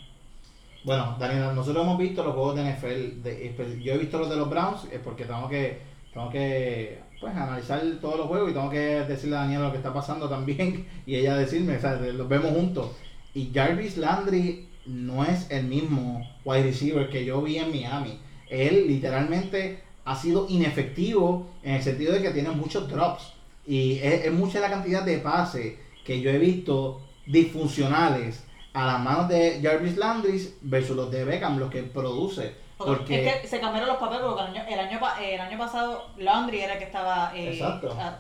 Bueno, 0.85 1.17
Daniela, 1.19 1.53
nosotros 1.53 1.83
hemos 1.85 1.99
visto 1.99 2.23
los 2.25 2.35
juegos 2.35 2.57
de 2.57 2.63
NFL. 2.63 3.23
de- 3.23 3.51
espe- 3.57 3.83
yo 3.83 3.95
he 3.95 3.99
visto 3.99 4.19
los 4.19 4.29
de 4.31 4.37
los 4.37 4.49
Browns 4.51 4.85
eh, 4.93 5.01
porque 5.03 5.25
tengo 5.25 5.49
que, 5.49 5.81
tengo 6.13 6.29
que 6.31 6.99
pues, 7.21 7.35
analizar 7.35 7.83
todos 8.01 8.19
los 8.19 8.27
juegos 8.27 8.51
y 8.51 8.55
tengo 8.55 8.71
que 8.71 8.79
decirle 9.05 9.37
a 9.37 9.41
Daniela 9.41 9.65
lo 9.65 9.71
que 9.73 9.79
está 9.79 9.93
pasando 9.95 10.29
también 10.29 10.87
y 11.07 11.17
ella 11.17 11.37
decirme, 11.37 11.77
o 11.77 11.81
sea, 11.81 11.95
los 11.95 12.29
vemos 12.29 12.53
juntos. 12.53 12.91
Y 13.35 13.51
Jarvis 13.53 13.97
Landry 13.97 14.69
no 14.87 15.25
es 15.25 15.51
el 15.51 15.65
mismo 15.67 16.27
wide 16.45 16.63
receiver 16.65 17.09
que 17.11 17.25
yo 17.25 17.41
vi 17.43 17.59
en 17.59 17.71
Miami. 17.71 18.19
Él 18.55 18.87
literalmente 18.87 19.81
ha 20.05 20.15
sido 20.17 20.47
inefectivo 20.49 21.47
en 21.63 21.75
el 21.75 21.83
sentido 21.83 22.13
de 22.13 22.23
que 22.23 22.31
tiene 22.31 22.51
muchos 22.51 22.89
drops. 22.89 23.33
Y 23.67 23.99
es, 23.99 24.27
es 24.27 24.33
mucha 24.33 24.61
la 24.61 24.69
cantidad 24.71 25.03
de 25.03 25.19
pases 25.19 25.75
que 26.05 26.21
yo 26.21 26.31
he 26.31 26.39
visto 26.39 27.01
disfuncionales 27.27 28.45
a 28.73 28.87
las 28.87 29.01
manos 29.01 29.29
de 29.29 29.61
Jarvis 29.63 29.97
Landry 29.97 30.55
versus 30.63 30.97
los 30.97 31.11
de 31.11 31.25
Beckham, 31.25 31.59
los 31.59 31.71
que 31.71 31.83
produce. 31.83 32.63
Porque 32.77 33.29
Es 33.29 33.41
que 33.43 33.49
se 33.49 33.61
cambiaron 33.61 33.89
los 33.89 33.99
papeles 33.99 34.25
porque 34.27 34.43
el 34.43 34.49
año, 34.49 34.65
el 34.69 34.81
año, 34.81 35.01
el 35.23 35.41
año 35.41 35.59
pasado 35.59 36.07
Landry 36.19 36.59
era 36.61 36.73
el 36.73 36.79
que 36.81 36.85
estaba 36.87 37.33
eh, 37.35 37.57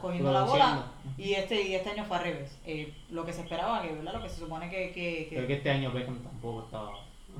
cogiendo 0.00 0.32
la 0.32 0.44
bola 0.44 0.84
y 1.18 1.32
este 1.32 1.60
y 1.60 1.74
este 1.74 1.90
año 1.90 2.04
fue 2.04 2.16
al 2.18 2.22
revés. 2.22 2.56
Eh, 2.64 2.94
lo 3.10 3.24
que 3.26 3.32
se 3.32 3.40
esperaba, 3.42 3.82
que, 3.82 3.92
¿verdad? 3.92 4.14
lo 4.14 4.22
que 4.22 4.28
se 4.28 4.36
supone 4.38 4.70
que... 4.70 4.92
que, 4.92 5.26
que- 5.28 5.34
Creo 5.36 5.46
que 5.48 5.54
este 5.54 5.70
año 5.70 5.90
Beckham 5.92 6.22
tampoco 6.22 6.62
estaba. 6.64 6.92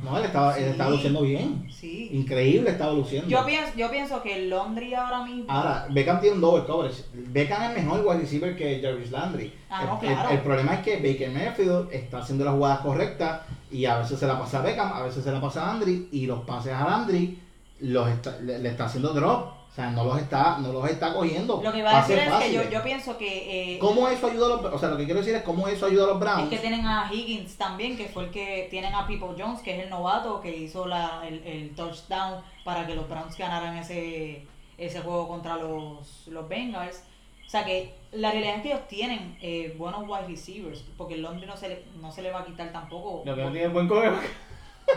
No, 0.03 0.19
él 0.19 0.25
estaba, 0.25 0.59
él 0.59 0.65
estaba 0.65 0.91
luciendo 0.91 1.23
bien. 1.23 1.67
Sí. 1.71 2.11
Increíble 2.13 2.71
estaba 2.71 2.93
luciendo. 2.93 3.29
Yo 3.29 3.45
pienso, 3.47 3.73
yo 3.77 3.91
pienso 3.91 4.23
que 4.23 4.37
el 4.37 4.51
Laundry 4.51 4.93
ahora 4.95 5.25
mismo. 5.25 5.47
Ahora, 5.51 5.87
Beckham 5.91 6.21
tiene 6.21 6.35
un 6.37 6.41
double 6.43 6.65
coverage. 6.67 7.05
Beckham 7.15 7.63
es 7.71 7.83
mejor 7.83 8.05
wide 8.07 8.21
receiver 8.21 8.55
que 8.57 8.81
Jarvis 8.83 9.11
Landry. 9.11 9.53
Ah, 9.71 9.85
no, 9.87 10.01
el, 10.03 10.09
el- 10.09 10.15
claro. 10.15 10.31
el 10.31 10.41
problema 10.41 10.75
es 10.75 10.81
que 10.81 10.97
Baker 10.97 11.31
Mayfield 11.31 11.89
está 11.93 12.19
haciendo 12.19 12.45
las 12.45 12.55
jugadas 12.55 12.79
correctas 12.81 13.41
y 13.71 13.87
a 13.87 13.99
veces 13.99 14.19
se 14.19 14.27
la 14.27 14.39
pasa 14.39 14.59
a 14.59 14.63
Beckham, 14.63 14.93
a 14.93 15.03
veces 15.03 15.25
se 15.25 15.33
la 15.33 15.41
pasa 15.41 15.65
a 15.65 15.73
Landry 15.73 16.09
y 16.13 16.27
los 16.27 16.41
pases 16.41 16.73
a 16.75 16.85
Landry 16.89 17.39
los 17.81 18.09
está- 18.09 18.39
le, 18.41 18.59
le 18.59 18.69
está 18.69 18.85
haciendo 18.85 19.13
drop. 19.15 19.54
O 19.75 19.77
sea, 19.77 19.91
no 19.91 20.05
los 20.05 20.19
está, 20.21 20.59
no 20.59 20.73
los 20.73 20.89
está 20.89 21.13
cogiendo. 21.13 21.61
Lo 21.61 21.73
que 21.73 21.79
iba 21.81 21.91
a 21.91 22.01
decir 22.01 22.17
es 22.17 22.33
que 22.33 22.53
yo, 22.53 22.71
yo 22.71 22.81
pienso 22.85 23.19
que. 23.19 23.75
eh, 23.75 23.79
¿Cómo 23.81 24.07
eso 24.07 24.29
ayuda 24.29 24.47
a 24.47 24.49
los 24.63 24.75
O 24.75 24.79
sea, 24.79 24.91
lo 24.91 24.97
que 24.97 25.05
quiero 25.05 25.19
decir 25.19 25.35
es 25.35 25.43
cómo 25.43 25.67
eso 25.67 25.87
ayuda 25.87 26.05
a 26.05 26.07
los 26.11 26.21
Browns. 26.21 26.45
Es 26.45 26.49
que 26.51 26.59
tienen 26.59 26.87
a 26.87 27.11
Higgins 27.13 27.57
también, 27.57 27.97
que 27.97 28.07
fue 28.07 28.27
el 28.27 28.31
que 28.31 28.69
tienen 28.71 28.95
a 28.95 29.05
People 29.05 29.35
Jones, 29.37 29.63
que 29.63 29.77
es 29.77 29.83
el 29.83 29.91
novato 29.91 30.41
que 30.41 30.57
hizo 30.57 30.87
la, 30.87 31.27
el, 31.27 31.43
el 31.45 31.75
touchdown 31.75 32.41
para 32.65 32.87
que 32.87 32.95
los 32.95 33.09
Browns 33.09 33.37
ganaran 33.37 33.77
ese, 33.77 34.47
ese 34.79 35.01
juego 35.01 35.27
contra 35.27 35.57
los, 35.57 36.29
los 36.29 36.49
Bengals. 36.49 37.03
O 37.45 37.51
sea 37.51 37.65
que 37.65 37.95
la 38.13 38.31
realidad 38.31 38.59
es 38.59 38.63
que 38.63 38.69
ellos 38.69 38.87
tienen 38.87 39.37
eh, 39.43 39.75
buenos 39.77 40.05
wide 40.07 40.29
receivers, 40.29 40.85
porque 40.97 41.15
el 41.15 41.23
Londres 41.23 41.49
no 41.49 41.57
se 41.57 41.69
le, 41.69 41.85
no 42.01 42.13
se 42.13 42.23
le 42.23 42.31
va 42.31 42.43
a 42.43 42.45
quitar 42.45 42.73
tampoco. 42.73 43.23
Lo 43.27 43.35
que 43.35 43.43
no 43.43 43.51
tiene 43.51 43.67
buen 43.67 43.89
coreback. 43.89 44.23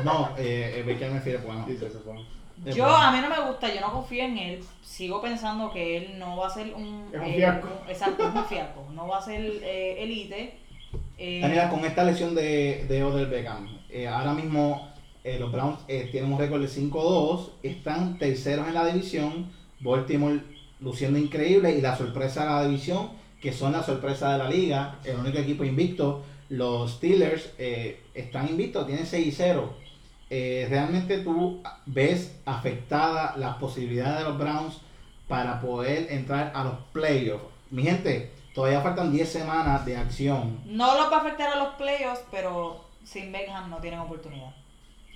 No, 0.03 0.29
eh, 0.37 0.75
eh, 0.77 0.83
Baker 0.85 1.09
Mayfield 1.09 1.39
es 1.39 1.43
bueno. 1.45 1.65
Sí, 1.67 1.77
se 1.77 1.89
supone. 1.91 2.23
Es 2.65 2.75
Yo, 2.75 2.83
bueno. 2.83 2.97
a 2.97 3.11
mí 3.11 3.19
no 3.21 3.29
me 3.29 3.49
gusta, 3.49 3.73
yo 3.73 3.81
no 3.81 3.91
confío 3.91 4.23
en 4.23 4.37
él. 4.37 4.63
Sigo 4.83 5.21
pensando 5.21 5.71
que 5.71 5.97
él 5.97 6.19
no 6.19 6.37
va 6.37 6.47
a 6.47 6.49
ser 6.49 6.73
un. 6.73 7.07
Es 7.13 7.19
un 7.19 7.27
eh, 7.27 7.33
fiasco. 7.35 7.67
exacto, 7.87 8.27
es 8.27 8.35
un 8.35 8.45
fiasco. 8.45 8.85
No 8.93 9.07
va 9.07 9.19
a 9.19 9.21
ser 9.21 9.41
eh, 9.63 10.03
elite. 10.03 10.57
Eh, 11.17 11.39
Daniela, 11.41 11.69
con 11.69 11.83
esta 11.85 12.03
lesión 12.03 12.33
de, 12.35 12.85
de 12.87 13.03
Odell 13.03 13.27
Beckham, 13.27 13.67
eh, 13.89 14.07
ahora 14.07 14.33
mismo 14.33 14.91
eh, 15.23 15.37
los 15.39 15.51
Browns 15.51 15.79
eh, 15.87 16.07
tienen 16.11 16.31
un 16.31 16.39
récord 16.39 16.61
de 16.61 16.67
5-2, 16.69 17.49
están 17.63 18.17
terceros 18.17 18.67
en 18.67 18.73
la 18.73 18.85
división, 18.85 19.51
Baltimore 19.81 20.39
luciendo 20.79 21.19
increíble 21.19 21.75
y 21.75 21.81
la 21.81 21.97
sorpresa 21.97 22.43
de 22.43 22.49
la 22.49 22.67
división, 22.67 23.09
que 23.41 23.51
son 23.51 23.73
la 23.73 23.83
sorpresa 23.83 24.31
de 24.31 24.37
la 24.37 24.49
liga, 24.49 24.99
el 25.03 25.17
único 25.17 25.37
equipo 25.39 25.63
invicto, 25.63 26.23
los 26.49 26.93
Steelers 26.93 27.51
eh, 27.57 27.99
están 28.13 28.47
invictos, 28.47 28.87
tienen 28.87 29.05
6-0. 29.05 29.63
Eh, 30.29 30.67
realmente 30.69 31.19
tú 31.19 31.61
ves 31.85 32.37
afectada 32.45 33.35
las 33.37 33.55
posibilidades 33.57 34.19
de 34.19 34.23
los 34.25 34.37
Browns 34.37 34.77
para 35.27 35.61
poder 35.61 36.11
entrar 36.11 36.51
a 36.53 36.63
los 36.65 36.75
playoffs. 36.91 37.45
Mi 37.71 37.83
gente, 37.83 38.31
todavía 38.53 38.81
faltan 38.81 39.11
10 39.11 39.29
semanas 39.31 39.85
de 39.85 39.95
acción. 39.97 40.59
No 40.65 40.97
los 40.97 41.11
va 41.11 41.17
a 41.17 41.19
afectar 41.21 41.49
a 41.51 41.55
los 41.57 41.69
playoffs, 41.75 42.23
pero 42.31 42.85
sin 43.03 43.31
Beckham 43.31 43.69
no 43.69 43.77
tienen 43.77 43.99
oportunidad. 44.01 44.53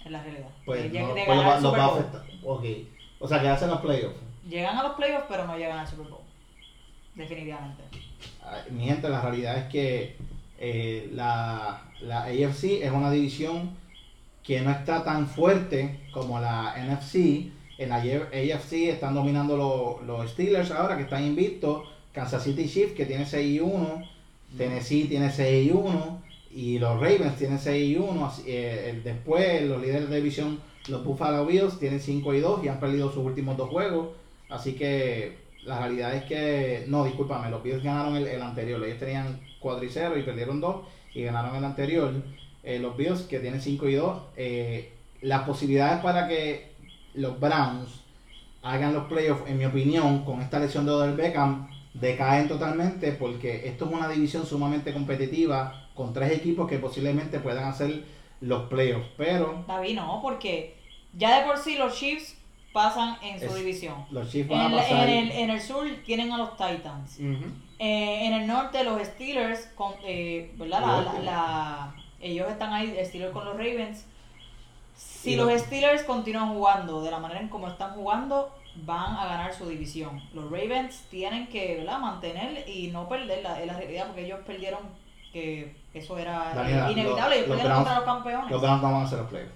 Es 0.06 0.12
la 0.12 0.24
realidad. 0.24 0.48
Pues, 0.66 0.92
no, 0.92 1.14
pues 1.14 1.28
va- 1.28 1.60
los 1.60 1.74
va 1.74 1.84
a 1.84 1.88
afectar. 1.88 2.24
O 3.20 3.28
sea, 3.28 3.42
que 3.42 3.50
hacen 3.50 3.70
los 3.70 3.82
playoffs. 3.82 4.16
Llegan 4.50 4.78
a 4.78 4.84
los 4.84 4.94
playoffs, 4.94 5.26
pero 5.30 5.46
no 5.46 5.56
llegan 5.58 5.78
al 5.80 5.88
Super 5.88 6.08
Bowl. 6.08 6.22
Definitivamente. 7.16 7.84
Ay, 8.44 8.72
Mi 8.72 8.86
gente, 8.86 9.10
la 9.10 9.22
realidad 9.22 9.58
es 9.58 9.66
que 9.66 10.16
eh, 10.58 11.10
la, 11.14 11.82
la 12.02 12.24
AFC 12.24 12.82
es 12.84 12.92
una 12.92 13.12
división 13.12 13.76
que 14.44 14.62
no 14.62 14.72
está 14.72 15.04
tan 15.04 15.28
fuerte 15.28 16.00
como 16.12 16.40
la 16.40 16.76
NFC. 16.78 17.52
En 17.78 17.90
la 17.90 17.98
AFC 17.98 18.90
están 18.90 19.16
dominando 19.16 19.58
los, 19.58 20.06
los 20.06 20.32
Steelers 20.32 20.72
ahora, 20.72 20.98
que 20.98 21.04
están 21.04 21.26
invictos. 21.26 21.88
Kansas 22.14 22.44
City 22.44 22.68
Chiefs, 22.68 22.94
que 22.94 23.06
tiene 23.06 23.26
6 23.26 23.56
y 23.56 23.60
1. 23.60 24.04
Tennessee 24.58 25.06
tiene 25.06 25.32
6 25.32 25.68
y 25.68 25.72
1. 25.72 26.22
Y 26.54 26.80
los 26.80 27.00
Ravens 27.00 27.38
tienen 27.38 27.60
6 27.60 27.90
y 27.90 27.98
1. 27.98 28.26
Así, 28.26 28.44
eh, 28.48 29.00
después, 29.04 29.64
los 29.64 29.82
líderes 29.82 30.10
de 30.10 30.18
división, 30.18 30.60
los 30.90 31.04
Buffalo 31.04 31.46
Bills, 31.46 31.80
tienen 31.80 32.00
5 32.00 32.34
y 32.34 32.40
2 32.42 32.64
y 32.66 32.68
han 32.68 32.80
perdido 32.80 33.12
sus 33.12 33.26
últimos 33.26 33.58
dos 33.58 33.70
juegos. 33.70 34.10
Así 34.50 34.74
que 34.74 35.38
la 35.64 35.80
realidad 35.80 36.14
es 36.16 36.24
que, 36.26 36.86
no, 36.88 37.06
discúlpame, 37.06 37.50
los 37.50 37.64
Bills 37.64 37.84
ganaron 37.84 38.16
el, 38.18 38.28
el 38.28 38.42
anterior. 38.42 38.84
Ellos 38.84 39.00
tenían 39.00 39.40
4 39.60 39.86
y 39.86 39.90
0 39.90 40.18
y 40.18 40.24
perdieron 40.24 40.60
2 40.60 40.76
y 41.14 41.24
ganaron 41.24 41.56
el 41.56 41.64
anterior. 41.64 42.14
Eh, 42.64 42.80
los 42.80 42.96
Bills, 42.96 43.22
que 43.24 43.40
tienen 43.40 43.62
5 43.62 43.88
y 43.90 43.96
2, 43.96 44.22
eh, 44.38 44.94
las 45.22 45.44
posibilidades 45.44 46.02
para 46.04 46.28
que 46.28 46.72
los 47.16 47.40
Browns 47.40 48.02
hagan 48.62 48.94
los 48.94 49.06
playoffs, 49.06 49.50
en 49.50 49.58
mi 49.58 49.66
opinión, 49.66 50.24
con 50.24 50.42
esta 50.42 50.60
lesión 50.60 50.86
de 50.86 50.92
Odell 50.92 51.16
Beckham, 51.16 51.70
decaen 51.94 52.48
totalmente 52.48 53.12
porque 53.14 53.68
esto 53.68 53.86
es 53.86 53.92
una 53.92 54.08
división 54.08 54.46
sumamente 54.46 54.94
competitiva 54.94 55.88
con 55.96 56.14
tres 56.14 56.32
equipos 56.32 56.70
que 56.70 56.78
posiblemente 56.78 57.40
puedan 57.40 57.66
hacer 57.66 58.04
los 58.40 58.70
playoffs. 58.70 59.08
Pero 59.18 59.64
David, 59.68 59.96
no, 59.96 60.20
porque 60.22 60.76
ya 61.18 61.40
de 61.42 61.46
por 61.48 61.58
sí 61.58 61.76
los 61.78 61.96
Chiefs 61.96 62.38
pasan 62.72 63.18
en 63.24 63.40
su 63.40 63.48
Es- 63.48 63.56
división. 63.56 64.06
los 64.12 64.32
Chiefs 64.32 64.50
En 64.52 64.58
van 64.58 64.62
a 64.62 64.76
el, 64.76 64.76
pasar. 64.76 65.10
en, 65.10 65.18
el, 65.26 65.32
en 65.32 65.50
el 65.50 65.60
sur 65.62 65.86
tienen 66.06 66.32
a 66.32 66.38
los 66.38 66.52
Titans. 66.52 67.20
Eh, 67.20 68.26
en 68.28 68.34
el 68.34 68.48
norte 68.48 68.84
los 68.84 69.02
Steelers, 69.06 69.66
con, 69.76 69.94
eh, 70.06 70.52
¿verdad? 70.58 70.82
La- 70.82 70.88
la- 70.88 71.02
Igual. 71.02 71.26
la- 71.26 71.96
ellos 72.22 72.50
están 72.50 72.74
ahí, 72.74 72.96
Steelers 73.04 73.32
con 73.34 73.46
los 73.46 73.56
Ravens. 73.56 74.06
Si 74.96 75.36
los 75.36 75.52
los- 75.52 75.62
Steelers 75.62 76.04
continúan 76.04 76.54
jugando 76.54 77.02
de 77.04 77.12
la 77.12 77.20
manera 77.20 77.40
en 77.42 77.48
como 77.50 77.68
están 77.68 77.94
jugando, 77.94 78.54
van 78.84 79.16
a 79.18 79.26
ganar 79.26 79.54
su 79.54 79.68
división. 79.68 80.22
Los 80.34 80.46
Ravens 80.46 81.04
tienen 81.10 81.48
que 81.48 81.78
¿verdad? 81.78 82.00
mantener 82.00 82.68
y 82.68 82.88
no 82.88 83.08
perder 83.10 83.44
la, 83.44 83.60
es 83.60 83.68
la 83.68 83.78
realidad 83.78 84.08
porque 84.08 84.26
ellos 84.26 84.40
perdieron 84.46 84.80
que 85.34 85.76
eso 85.94 86.18
era 86.18 86.54
Daniela, 86.54 86.92
inevitable. 86.92 87.36
los- 87.42 87.46
Ellos 87.46 87.48
los 87.48 87.58
perdieron 87.58 87.76
contra 87.78 87.96
los 87.96 88.04
campeones. 88.06 88.52
Los 88.52 88.62
Browns 88.62 88.82
no 88.82 88.92
van 88.92 89.02
a 89.02 89.06
hacer 89.06 89.20
los 89.20 89.28
playoffs. 89.30 89.54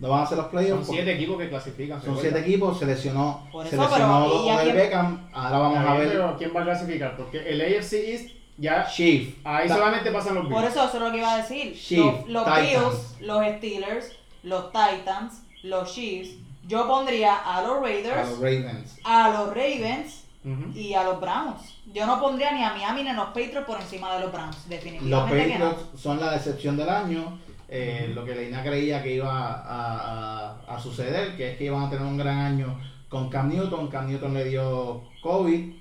No 0.00 0.08
van 0.08 0.20
a 0.20 0.22
hacer 0.22 0.36
los 0.38 0.44
Son 0.46 0.50
playoffs. 0.52 0.86
porque 0.86 1.02
siete 1.02 1.14
equipos 1.16 1.38
que 1.38 1.48
clasifican. 1.50 2.02
Son 2.02 2.18
siete 2.18 2.38
equipos, 2.40 2.78
se 2.78 2.86
lesionó, 2.86 3.46
Por 3.52 3.66
se 3.66 3.74
eso, 3.76 3.84
lesionó 3.84 4.24
pero, 4.30 4.44
¿y 4.44 4.48
a 4.48 4.54
Odell 4.54 4.64
quién- 4.64 4.76
Beckham. 4.76 5.28
Ahora 5.32 5.58
vamos 5.58 5.78
a 5.78 5.94
ver 5.94 6.08
pero 6.08 6.36
¿quién 6.38 6.52
va 6.56 6.60
a 6.60 6.64
clasificar? 6.64 7.16
Porque 7.16 7.38
el 7.50 7.60
AFC 7.60 7.92
East 8.12 8.30
ya. 8.60 8.86
Chief. 8.86 9.34
Ahí 9.44 9.66
Ta- 9.68 9.74
solamente 9.76 10.10
pasan 10.12 10.34
los 10.36 10.46
Por 10.46 10.62
Bills. 10.62 10.72
eso, 10.72 10.84
eso 10.84 10.96
es 10.98 11.02
lo 11.02 11.10
que 11.10 11.18
iba 11.18 11.32
a 11.32 11.36
decir. 11.38 11.76
Los 11.98 12.28
los. 12.28 12.44
Bills, 12.60 13.20
los 13.20 13.44
Steelers, 13.56 14.12
los 14.42 14.70
Titans, 14.72 15.42
los 15.62 15.92
Chiefs. 15.92 16.36
Yo 16.68 16.86
pondría 16.86 17.34
a 17.36 17.62
los 17.62 17.78
a 17.78 17.80
Raiders, 17.80 18.28
los 18.28 18.38
Ravens. 18.38 18.98
a 19.04 19.28
los 19.30 19.48
Ravens 19.48 20.24
y 20.74 20.94
a 20.94 21.02
los 21.04 21.20
Browns. 21.20 21.74
Yo 21.92 22.06
no 22.06 22.20
pondría 22.20 22.52
ni 22.52 22.62
a 22.62 22.72
Miami 22.72 23.02
ni 23.02 23.08
a 23.10 23.14
los 23.14 23.26
Patriots 23.28 23.66
por 23.66 23.80
encima 23.80 24.14
de 24.14 24.20
los 24.20 24.32
Browns, 24.32 24.56
Los 24.56 24.68
definitivamente 24.68 25.52
que 25.52 25.58
no. 25.58 25.70
Patriots 25.70 26.00
son 26.00 26.20
la 26.20 26.30
decepción 26.32 26.76
del 26.76 26.88
año. 26.88 27.38
eh, 27.72 28.10
Lo 28.14 28.24
que 28.24 28.34
Leina 28.34 28.62
creía 28.62 29.02
que 29.02 29.14
iba 29.14 29.30
a, 29.30 30.54
a- 30.66 30.74
a 30.74 30.78
suceder, 30.80 31.36
que 31.36 31.52
es 31.52 31.58
que 31.58 31.64
iban 31.64 31.84
a 31.84 31.90
tener 31.90 32.04
un 32.04 32.16
gran 32.16 32.38
año 32.38 32.80
con 33.08 33.28
Cam 33.28 33.48
Newton. 33.48 33.88
Cam 33.88 34.08
Newton 34.08 34.34
le 34.34 34.44
dio 34.44 35.02
COVID. 35.22 35.72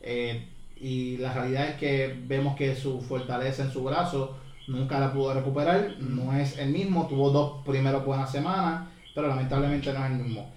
eh, 0.00 0.48
y 0.80 1.16
la 1.18 1.32
realidad 1.32 1.68
es 1.70 1.76
que 1.76 2.14
vemos 2.26 2.56
que 2.56 2.74
su 2.74 3.00
fortaleza 3.00 3.62
en 3.64 3.72
su 3.72 3.82
brazo 3.84 4.36
nunca 4.66 4.98
la 5.00 5.12
pudo 5.12 5.34
recuperar. 5.34 5.96
No 5.98 6.32
es 6.36 6.58
el 6.58 6.70
mismo. 6.70 7.06
Tuvo 7.08 7.30
dos 7.30 7.64
primeros 7.64 8.04
buenas 8.04 8.30
semanas, 8.30 8.88
pero 9.14 9.28
lamentablemente 9.28 9.92
no 9.92 10.04
es 10.04 10.10
el 10.12 10.18
mismo. 10.18 10.52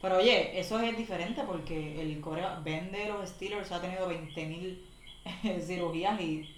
Pero 0.00 0.18
oye, 0.18 0.58
eso 0.58 0.78
es 0.80 0.96
diferente 0.96 1.42
porque 1.46 2.00
el 2.00 2.20
Corea 2.20 2.60
vende 2.64 3.08
los 3.08 3.28
Steelers 3.28 3.72
ha 3.72 3.80
tenido 3.80 4.08
20.000 4.08 4.78
cirugías 5.60 6.20
y 6.20 6.48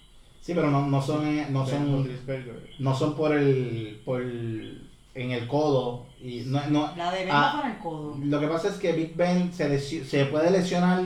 Sí, 0.40 0.54
pero 0.54 0.70
no, 0.70 0.86
no 0.86 1.02
son, 1.02 1.26
eh, 1.26 1.46
no 1.50 1.64
Ben 1.64 1.70
son 1.74 1.92
Roethlisberger. 1.92 2.70
no 2.78 2.94
son 2.94 3.16
por 3.16 3.36
el 3.36 4.00
por 4.04 4.20
el- 4.22 4.88
en 5.14 5.32
el 5.32 5.48
codo 5.48 6.06
y 6.22 6.42
no, 6.46 6.64
no 6.68 6.92
la 6.96 7.10
de 7.10 7.24
Ben 7.24 7.28
Ah, 7.32 7.52
no 7.54 7.60
fue 7.60 7.70
en 7.70 7.76
el 7.76 7.82
codo. 7.82 8.16
lo 8.22 8.40
que 8.40 8.46
pasa 8.46 8.68
es 8.68 8.74
que 8.76 8.92
Big 8.92 9.16
Ben 9.16 9.52
se, 9.52 9.78
se 9.80 10.24
puede 10.26 10.50
lesionar 10.50 11.02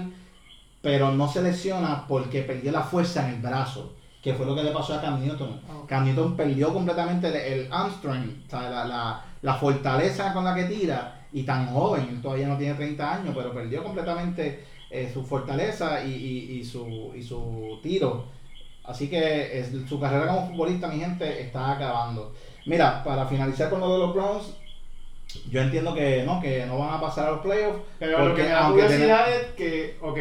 pero 0.82 1.12
no 1.12 1.26
se 1.28 1.40
lesiona 1.42 2.06
porque 2.06 2.42
perdió 2.42 2.72
la 2.72 2.82
fuerza 2.82 3.26
en 3.28 3.36
el 3.36 3.40
brazo 3.40 3.94
que 4.22 4.34
fue 4.34 4.46
lo 4.46 4.54
que 4.54 4.62
le 4.62 4.70
pasó 4.70 4.94
a 4.94 5.00
Cam 5.00 5.20
Newton. 5.20 5.60
Cam 5.88 6.04
Newton 6.04 6.36
perdió 6.36 6.72
completamente 6.72 7.26
el, 7.28 7.34
el 7.64 7.72
hamstring 7.72 8.44
la, 8.52 8.84
la, 8.84 9.24
la 9.42 9.54
fortaleza 9.54 10.32
con 10.32 10.44
la 10.44 10.54
que 10.54 10.64
tira 10.64 11.22
y 11.32 11.42
tan 11.44 11.66
joven 11.68 12.06
él 12.08 12.20
todavía 12.22 12.46
no 12.46 12.56
tiene 12.56 12.74
30 12.74 13.14
años 13.14 13.34
pero 13.36 13.52
perdió 13.52 13.82
completamente 13.82 14.64
eh, 14.90 15.10
su 15.12 15.24
fortaleza 15.24 16.04
y, 16.04 16.10
y- 16.12 16.58
y 16.60 16.64
su, 16.64 17.12
y 17.16 17.22
su 17.22 17.80
tiro 17.82 18.26
Así 18.84 19.08
que 19.08 19.60
es- 19.60 19.70
su 19.88 19.98
carrera 20.00 20.26
como 20.26 20.48
futbolista, 20.48 20.88
mi 20.88 20.98
gente, 20.98 21.40
está 21.40 21.70
acabando. 21.72 22.32
Mira, 22.66 23.02
para 23.04 23.26
finalizar 23.26 23.70
con 23.70 23.78
lo 23.78 23.92
de 23.92 23.98
los 24.00 24.12
Browns, 24.12 24.54
yo 25.48 25.60
entiendo 25.62 25.94
que 25.94 26.24
no, 26.26 26.40
que 26.40 26.66
no 26.66 26.78
van 26.78 26.94
a 26.94 27.00
pasar 27.00 27.28
a 27.28 27.30
los 27.30 27.40
playoffs. 27.42 27.78
Pero 28.00 28.18
lo 28.18 28.24
porque 28.24 28.42
que 28.42 28.48
me 28.48 28.54
da 28.54 28.60
curiosidad 28.70 29.32
es 29.32 29.46
que, 29.52 29.96
ok, 30.02 30.18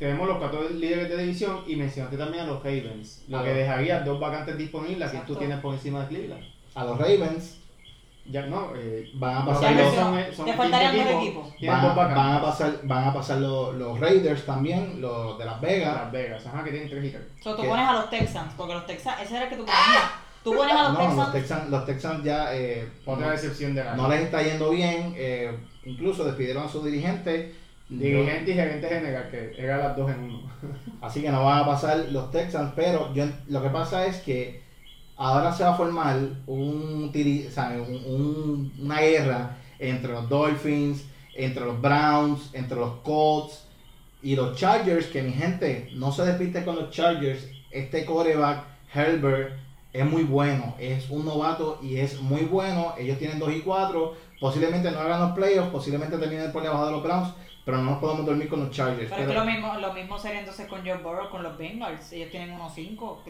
tenemos 0.00 0.26
los 0.26 0.38
14 0.40 0.74
líderes 0.74 1.08
de 1.10 1.16
división 1.18 1.60
y 1.68 1.76
mencionaste 1.76 2.16
también 2.16 2.42
a 2.44 2.46
los 2.48 2.58
Ravens. 2.64 3.22
Lo 3.28 3.38
A 3.38 3.42
que 3.44 3.50
los- 3.50 3.58
dejaría 3.58 4.00
dos 4.00 4.18
vacantes 4.18 4.58
disponibles 4.58 5.10
que 5.12 5.18
tú 5.18 5.36
tienes 5.36 5.60
por 5.60 5.74
encima 5.74 6.00
de 6.00 6.08
Cleveland. 6.08 6.44
a 6.74 6.84
los 6.84 6.98
Ravens 6.98 7.56
Ya 8.26 8.46
no, 8.46 8.72
eh, 8.76 9.10
van 9.14 9.38
a 9.38 9.46
pasar 9.46 9.72
los, 9.72 9.82
mencionó. 9.86 10.10
son, 10.10 10.34
son 10.34 10.44
Te 10.46 10.52
15 10.52 10.56
faltarían 10.56 10.96
dos 10.96 11.22
equipos, 11.22 11.54
van, 11.62 11.84
a 11.84 12.42
pasar, 12.42 12.80
van 12.84 13.04
a 13.08 13.12
pasar 13.14 13.38
los, 13.38 13.74
los 13.74 13.98
Raiders 13.98 14.46
también, 14.46 15.00
los 15.00 15.36
de 15.38 15.44
Las 15.46 15.60
Vegas. 15.60 15.94
Las 15.96 16.12
Vegas, 16.12 16.46
ajá, 16.46 16.62
que 16.62 16.70
tienen 16.70 16.88
tres 16.88 17.04
y 17.06 17.10
tres. 17.10 17.22
So, 17.42 17.56
tú 17.56 17.62
¿Qué? 17.62 17.68
pones 17.68 17.88
a 17.88 17.92
los 17.94 18.10
Texans, 18.10 18.52
porque 18.56 18.74
los 18.74 18.86
Texans, 18.86 19.20
ese 19.22 19.34
era 19.36 19.44
el 19.44 19.50
que 19.50 19.56
tú 19.56 19.64
ponías. 19.64 20.10
Tú 20.44 20.54
pones 20.54 20.74
a 20.74 20.82
los 20.84 20.92
No, 20.92 20.98
Texans. 20.98 21.16
los 21.18 21.32
Texans, 21.32 21.70
los 21.70 21.86
Texans 21.86 22.24
ya 22.24 22.54
eh, 22.56 22.88
Otra 23.04 23.26
no, 23.26 23.32
decepción 23.32 23.74
de 23.74 23.84
la 23.84 23.94
no 23.96 24.08
les 24.08 24.20
está 24.20 24.42
yendo 24.42 24.70
bien. 24.70 25.14
eh, 25.16 25.56
incluso 25.84 26.24
despidieron 26.24 26.64
a 26.64 26.68
su 26.68 26.82
dirigente. 26.84 27.54
Dirigente 27.90 28.52
y 28.52 28.54
gerente 28.54 28.88
general, 28.88 29.28
que 29.30 29.52
era 29.58 29.76
las 29.78 29.96
dos 29.96 30.10
en 30.10 30.20
uno. 30.20 30.42
Así 31.00 31.22
que 31.22 31.30
no 31.30 31.44
van 31.44 31.58
a 31.58 31.66
pasar 31.66 32.06
los 32.10 32.30
Texans, 32.30 32.72
pero 32.76 33.12
yo, 33.12 33.24
lo 33.48 33.60
que 33.60 33.68
pasa 33.68 34.06
es 34.06 34.18
que 34.18 34.62
ahora 35.16 35.52
se 35.52 35.64
va 35.64 35.74
a 35.74 35.76
formar 35.76 36.16
un, 36.46 37.10
una 38.78 39.00
guerra 39.00 39.56
entre 39.80 40.12
los 40.12 40.28
Dolphins, 40.28 41.04
entre 41.34 41.64
los 41.64 41.80
Browns, 41.80 42.50
entre 42.52 42.76
los 42.76 42.94
Colts 43.00 43.64
y 44.22 44.36
los 44.36 44.56
Chargers, 44.56 45.06
que 45.06 45.22
mi 45.22 45.32
gente, 45.32 45.90
no 45.94 46.12
se 46.12 46.24
despiste 46.24 46.64
con 46.64 46.76
los 46.76 46.90
Chargers. 46.90 47.48
Este 47.70 48.04
coreback, 48.04 48.64
Herbert, 48.94 49.52
es 49.92 50.06
muy 50.06 50.22
bueno, 50.22 50.76
es 50.78 51.10
un 51.10 51.24
novato 51.24 51.80
y 51.82 51.96
es 51.96 52.20
muy 52.20 52.42
bueno. 52.42 52.94
Ellos 52.98 53.18
tienen 53.18 53.38
2 53.38 53.52
y 53.56 53.60
4, 53.60 54.14
posiblemente 54.40 54.90
no 54.90 55.00
hagan 55.00 55.20
los 55.20 55.32
playoffs, 55.32 55.70
posiblemente 55.70 56.18
terminen 56.18 56.52
por 56.52 56.62
debajo 56.62 56.86
de 56.86 56.92
los 56.92 57.02
Browns, 57.02 57.34
pero 57.64 57.78
no 57.78 57.90
nos 57.90 57.98
podemos 57.98 58.26
dormir 58.26 58.48
con 58.48 58.60
los 58.60 58.70
Chargers. 58.70 59.10
Pero 59.10 59.22
es 59.22 59.28
que 59.28 59.34
lo 59.34 59.44
mismo, 59.44 59.74
lo 59.78 59.92
mismo 59.92 60.18
sería 60.18 60.40
entonces 60.40 60.66
con 60.66 60.80
Joe 60.80 60.98
Burrow, 60.98 61.30
con 61.30 61.42
los 61.42 61.56
Bengals. 61.58 62.12
Ellos 62.12 62.30
tienen 62.30 62.52
unos 62.52 62.74
5, 62.74 63.22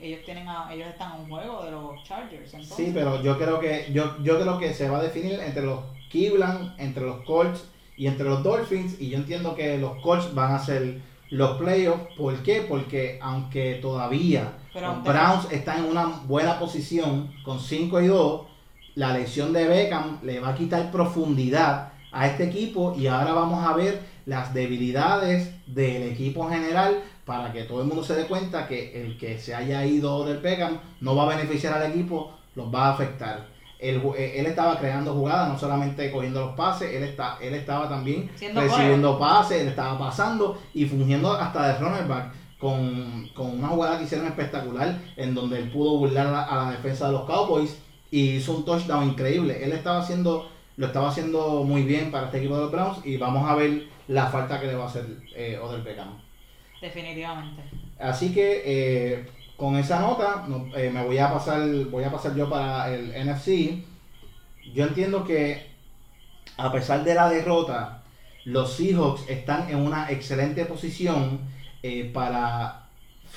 ellos 0.00 0.24
tienen 0.24 0.48
a, 0.48 0.72
ellos 0.72 0.88
están 0.88 1.12
a 1.12 1.14
un 1.16 1.28
juego 1.28 1.64
de 1.64 1.70
los 1.70 2.04
Chargers. 2.04 2.52
Entonces. 2.52 2.76
Sí, 2.76 2.90
pero 2.92 3.22
yo 3.22 3.38
creo 3.38 3.58
que 3.58 3.90
yo, 3.92 4.22
yo 4.22 4.40
creo 4.40 4.58
que 4.58 4.74
se 4.74 4.88
va 4.88 4.98
a 4.98 5.02
definir 5.02 5.40
entre 5.40 5.62
los 5.62 5.80
Cleveland, 6.10 6.74
entre 6.78 7.04
los 7.04 7.24
Colts 7.24 7.68
y 7.96 8.06
entre 8.06 8.26
los 8.26 8.42
Dolphins 8.42 9.00
y 9.00 9.10
yo 9.10 9.18
entiendo 9.18 9.54
que 9.54 9.78
los 9.78 10.00
Colts 10.02 10.34
van 10.34 10.54
a 10.54 10.58
ser 10.58 11.00
los 11.30 11.58
playoffs. 11.58 12.14
¿Por 12.16 12.42
qué? 12.42 12.64
Porque 12.68 13.18
aunque 13.22 13.78
todavía 13.82 14.52
Pero 14.72 14.88
los 14.88 15.02
Browns 15.02 15.50
están 15.50 15.84
en 15.84 15.90
una 15.90 16.06
buena 16.26 16.58
posición 16.58 17.32
con 17.44 17.58
5 17.58 18.00
y 18.02 18.06
2, 18.06 18.46
la 18.94 19.12
lesión 19.12 19.52
de 19.52 19.66
Beckham 19.66 20.18
le 20.22 20.40
va 20.40 20.50
a 20.50 20.54
quitar 20.54 20.90
profundidad 20.90 21.92
a 22.12 22.26
este 22.26 22.44
equipo 22.44 22.94
y 22.98 23.06
ahora 23.06 23.32
vamos 23.32 23.66
a 23.66 23.74
ver 23.74 24.00
las 24.26 24.52
debilidades 24.54 25.52
del 25.66 26.04
equipo 26.04 26.44
en 26.44 26.62
general 26.62 27.02
para 27.24 27.52
que 27.52 27.64
todo 27.64 27.82
el 27.82 27.88
mundo 27.88 28.02
se 28.02 28.14
dé 28.14 28.26
cuenta 28.26 28.66
que 28.66 29.02
el 29.02 29.18
que 29.18 29.38
se 29.38 29.54
haya 29.54 29.84
ido 29.84 30.24
del 30.24 30.38
Beckham 30.38 30.78
no 31.00 31.14
va 31.14 31.24
a 31.24 31.36
beneficiar 31.36 31.74
al 31.74 31.90
equipo, 31.90 32.32
los 32.54 32.74
va 32.74 32.86
a 32.86 32.92
afectar. 32.94 33.46
Él, 33.78 34.02
eh, 34.16 34.34
él 34.38 34.46
estaba 34.46 34.78
creando 34.78 35.12
jugadas, 35.14 35.48
no 35.48 35.58
solamente 35.58 36.10
cogiendo 36.10 36.40
los 36.40 36.56
pases, 36.56 36.92
él, 36.94 37.04
está, 37.04 37.38
él 37.40 37.54
estaba 37.54 37.88
también 37.88 38.30
Siendo 38.34 38.60
recibiendo 38.60 39.18
pases, 39.18 39.62
él 39.62 39.68
estaba 39.68 39.98
pasando 39.98 40.58
y 40.74 40.84
fungiendo 40.86 41.32
hasta 41.32 41.68
de 41.68 41.78
runnerback 41.78 42.32
con, 42.58 43.28
con 43.34 43.58
una 43.58 43.68
jugada 43.68 43.98
que 43.98 44.04
hicieron 44.04 44.26
espectacular 44.26 44.98
en 45.16 45.34
donde 45.34 45.58
él 45.58 45.70
pudo 45.70 45.98
burlar 45.98 46.26
a 46.26 46.30
la, 46.30 46.42
a 46.42 46.64
la 46.64 46.70
defensa 46.72 47.06
de 47.06 47.12
los 47.12 47.24
Cowboys 47.24 47.78
y 48.10 48.36
hizo 48.36 48.56
un 48.56 48.64
touchdown 48.64 49.04
increíble. 49.04 49.62
Él 49.62 49.72
estaba 49.72 50.00
haciendo, 50.00 50.48
lo 50.78 50.86
estaba 50.86 51.08
haciendo 51.10 51.64
muy 51.64 51.82
bien 51.82 52.10
para 52.10 52.26
este 52.26 52.38
equipo 52.38 52.54
de 52.54 52.62
los 52.62 52.72
Browns 52.72 53.04
y 53.04 53.16
vamos 53.18 53.48
a 53.50 53.54
ver 53.56 53.88
la 54.06 54.28
falta 54.28 54.58
que 54.60 54.68
le 54.68 54.74
va 54.76 54.84
a 54.84 54.86
hacer 54.88 55.04
eh, 55.36 55.58
Odell 55.62 55.82
Beckham. 55.82 56.16
Definitivamente. 56.80 57.62
Así 57.98 58.32
que 58.32 58.62
eh, 58.64 59.26
con 59.56 59.76
esa 59.76 60.00
nota 60.00 60.44
no- 60.48 60.74
eh, 60.76 60.88
me 60.90 61.04
voy 61.04 61.18
a 61.18 61.32
pasar 61.32 61.60
voy 61.90 62.04
a 62.04 62.10
pasar 62.12 62.34
yo 62.36 62.48
para 62.48 62.94
el 62.94 63.10
NFC. 63.26 63.82
Yo 64.72 64.84
entiendo 64.86 65.24
que 65.24 65.66
a 66.56 66.70
pesar 66.72 67.02
de 67.04 67.14
la 67.14 67.28
derrota, 67.28 68.02
los 68.44 68.72
Seahawks 68.74 69.28
están 69.28 69.68
en 69.70 69.78
una 69.78 70.10
excelente 70.10 70.64
posición 70.64 71.40
eh, 71.82 72.10
para 72.14 72.86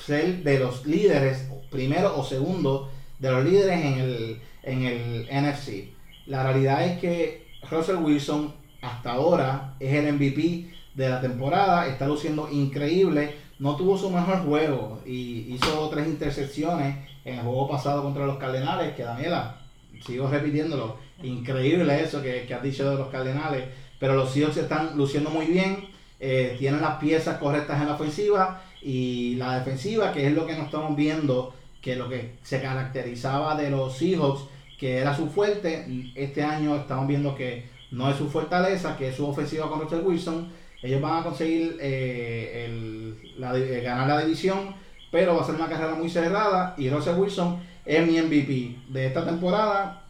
ser 0.06 0.42
de 0.44 0.58
los 0.60 0.86
líderes, 0.86 1.48
primero 1.70 2.16
o 2.18 2.24
segundo, 2.24 2.90
de 3.18 3.30
los 3.30 3.44
líderes 3.44 3.84
en 3.84 3.98
el, 3.98 4.40
en 4.62 4.82
el 4.84 5.28
NFC. 5.30 5.91
La 6.26 6.42
realidad 6.42 6.84
es 6.84 7.00
que 7.00 7.46
Russell 7.70 7.96
Wilson 7.96 8.54
hasta 8.80 9.12
ahora 9.12 9.74
es 9.80 9.92
el 9.94 10.12
MVP 10.12 10.70
de 10.94 11.08
la 11.08 11.20
temporada, 11.20 11.86
está 11.86 12.06
luciendo 12.06 12.48
increíble, 12.50 13.34
no 13.58 13.76
tuvo 13.76 13.96
su 13.96 14.10
mejor 14.10 14.44
juego 14.44 15.00
y 15.06 15.54
hizo 15.54 15.88
tres 15.88 16.06
intercepciones 16.06 16.96
en 17.24 17.36
el 17.36 17.42
juego 17.42 17.68
pasado 17.68 18.02
contra 18.02 18.26
los 18.26 18.38
Cardenales, 18.38 18.94
que 18.94 19.04
Daniela, 19.04 19.56
sigo 20.04 20.28
repitiéndolo, 20.28 20.96
increíble 21.22 22.02
eso 22.02 22.20
que, 22.20 22.52
has 22.52 22.62
dicho 22.62 22.90
de 22.90 22.96
los 22.96 23.08
Cardenales, 23.08 23.64
pero 23.98 24.14
los 24.14 24.32
Seahawks 24.32 24.56
están 24.56 24.96
luciendo 24.96 25.30
muy 25.30 25.46
bien, 25.46 25.88
eh, 26.18 26.56
tienen 26.58 26.80
las 26.80 26.98
piezas 26.98 27.38
correctas 27.38 27.80
en 27.80 27.86
la 27.86 27.94
ofensiva 27.94 28.62
y 28.82 29.36
la 29.36 29.58
defensiva, 29.58 30.12
que 30.12 30.26
es 30.26 30.32
lo 30.32 30.46
que 30.46 30.54
nos 30.54 30.66
estamos 30.66 30.96
viendo, 30.96 31.54
que 31.80 31.96
lo 31.96 32.08
que 32.08 32.34
se 32.42 32.60
caracterizaba 32.60 33.56
de 33.56 33.70
los 33.70 33.96
Seahawks, 33.96 34.42
que 34.82 34.98
era 34.98 35.14
su 35.14 35.28
fuerte, 35.28 35.86
este 36.16 36.42
año 36.42 36.74
estamos 36.74 37.06
viendo 37.06 37.36
que 37.36 37.68
no 37.92 38.10
es 38.10 38.16
su 38.16 38.28
fortaleza, 38.28 38.96
que 38.96 39.10
es 39.10 39.14
su 39.14 39.24
ofensiva 39.24 39.68
con 39.68 39.80
Russell 39.80 40.04
Wilson. 40.04 40.48
Ellos 40.82 41.00
van 41.00 41.20
a 41.20 41.22
conseguir 41.22 41.76
eh, 41.80 42.66
eh, 43.38 43.80
ganar 43.84 44.08
la 44.08 44.24
división, 44.24 44.74
pero 45.12 45.36
va 45.36 45.42
a 45.42 45.46
ser 45.46 45.54
una 45.54 45.68
carrera 45.68 45.94
muy 45.94 46.10
cerrada 46.10 46.74
y 46.76 46.90
Russell 46.90 47.16
Wilson 47.16 47.60
es 47.86 48.04
mi 48.04 48.20
MVP 48.20 48.76
de 48.88 49.06
esta 49.06 49.24
temporada. 49.24 50.02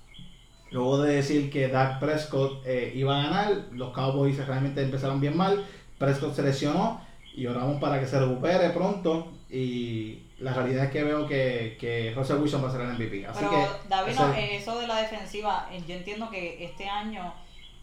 Luego 0.71 1.03
de 1.03 1.17
decir 1.17 1.51
que 1.51 1.69
Dak 1.69 2.01
Prescott 2.01 2.63
eh, 2.65 2.95
iba 2.97 3.21
a 3.21 3.25
ganar, 3.25 3.67
los 3.73 3.93
Cowboys 3.93 4.39
realmente 4.47 4.81
empezaron 4.81 5.21
bien 5.21 5.37
mal. 5.37 5.67
Prescott 5.99 6.35
se 6.35 6.43
lesionó 6.45 7.03
y 7.37 7.45
oramos 7.45 7.79
para 7.79 8.01
que 8.01 8.07
se 8.07 8.19
recupere 8.19 8.71
pronto. 8.71 9.33
Y 9.51 10.21
la 10.43 10.53
realidad 10.55 10.85
es 10.85 10.91
que 10.91 11.03
veo 11.05 11.27
que, 11.27 11.77
que 11.81 12.13
Russell 12.15 12.39
Wilson 12.41 12.65
va 12.65 12.69
a 12.69 12.73
ser 12.73 12.81
el 12.83 12.93
MVP. 12.95 13.27
Así 13.27 13.39
Pero 13.39 13.51
que 13.51 13.89
David, 13.89 14.13
ese- 14.13 14.21
no, 14.23 14.35
en 14.35 14.51
eso 14.51 14.79
de 14.79 14.87
la 14.87 14.97
defensiva, 14.97 15.69
eh, 15.73 15.83
yo 15.87 15.95
entiendo 15.95 16.31
que 16.31 16.65
este 16.65 16.89
año 16.89 17.33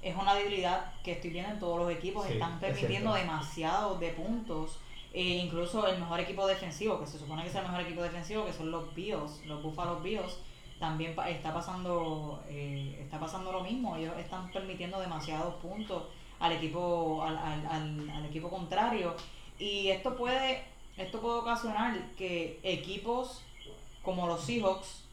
es 0.02 0.16
una 0.16 0.34
debilidad 0.36 0.94
que 1.04 1.14
estoy 1.14 1.32
viendo 1.32 1.52
en 1.52 1.60
todos 1.60 1.80
los 1.80 1.92
equipos. 1.92 2.26
Sí, 2.28 2.34
Están 2.34 2.54
es 2.54 2.60
permitiendo 2.60 3.14
cierto. 3.14 3.32
demasiado 3.32 3.96
de 4.00 4.10
puntos. 4.10 4.80
E 5.12 5.24
incluso 5.24 5.88
el 5.88 6.00
mejor 6.00 6.20
equipo 6.20 6.46
defensivo, 6.46 7.00
que 7.00 7.08
se 7.08 7.18
supone 7.18 7.42
que 7.42 7.50
es 7.50 7.56
el 7.56 7.64
mejor 7.64 7.82
equipo 7.82 8.04
defensivo, 8.04 8.46
que 8.46 8.54
son 8.54 8.70
los 8.70 8.94
Bills, 8.94 9.44
los 9.46 9.64
Buffalo 9.64 10.00
Bills, 10.02 10.38
también 10.80 11.16
pa- 11.16 11.30
está 11.30 11.52
pasando 11.54 12.44
eh, 12.48 13.00
está 13.02 13.20
pasando 13.20 13.52
lo 13.52 13.62
mismo. 13.62 13.96
Ellos 13.96 14.14
están 14.20 14.52
permitiendo 14.52 15.00
demasiados 15.00 15.56
puntos 15.56 16.04
al 16.40 16.52
equipo 16.54 17.24
al, 17.24 17.36
al, 17.38 17.66
al, 17.66 18.10
al 18.12 18.26
equipo 18.28 18.50
contrario 18.50 19.14
y 19.58 19.90
esto 19.90 20.16
puede 20.16 20.64
esto 21.00 21.20
puede 21.20 21.40
ocasionar 21.40 21.98
que 22.18 22.60
equipos 22.64 23.42
como 24.04 24.28
los 24.28 24.42
Seahawks 24.42 25.04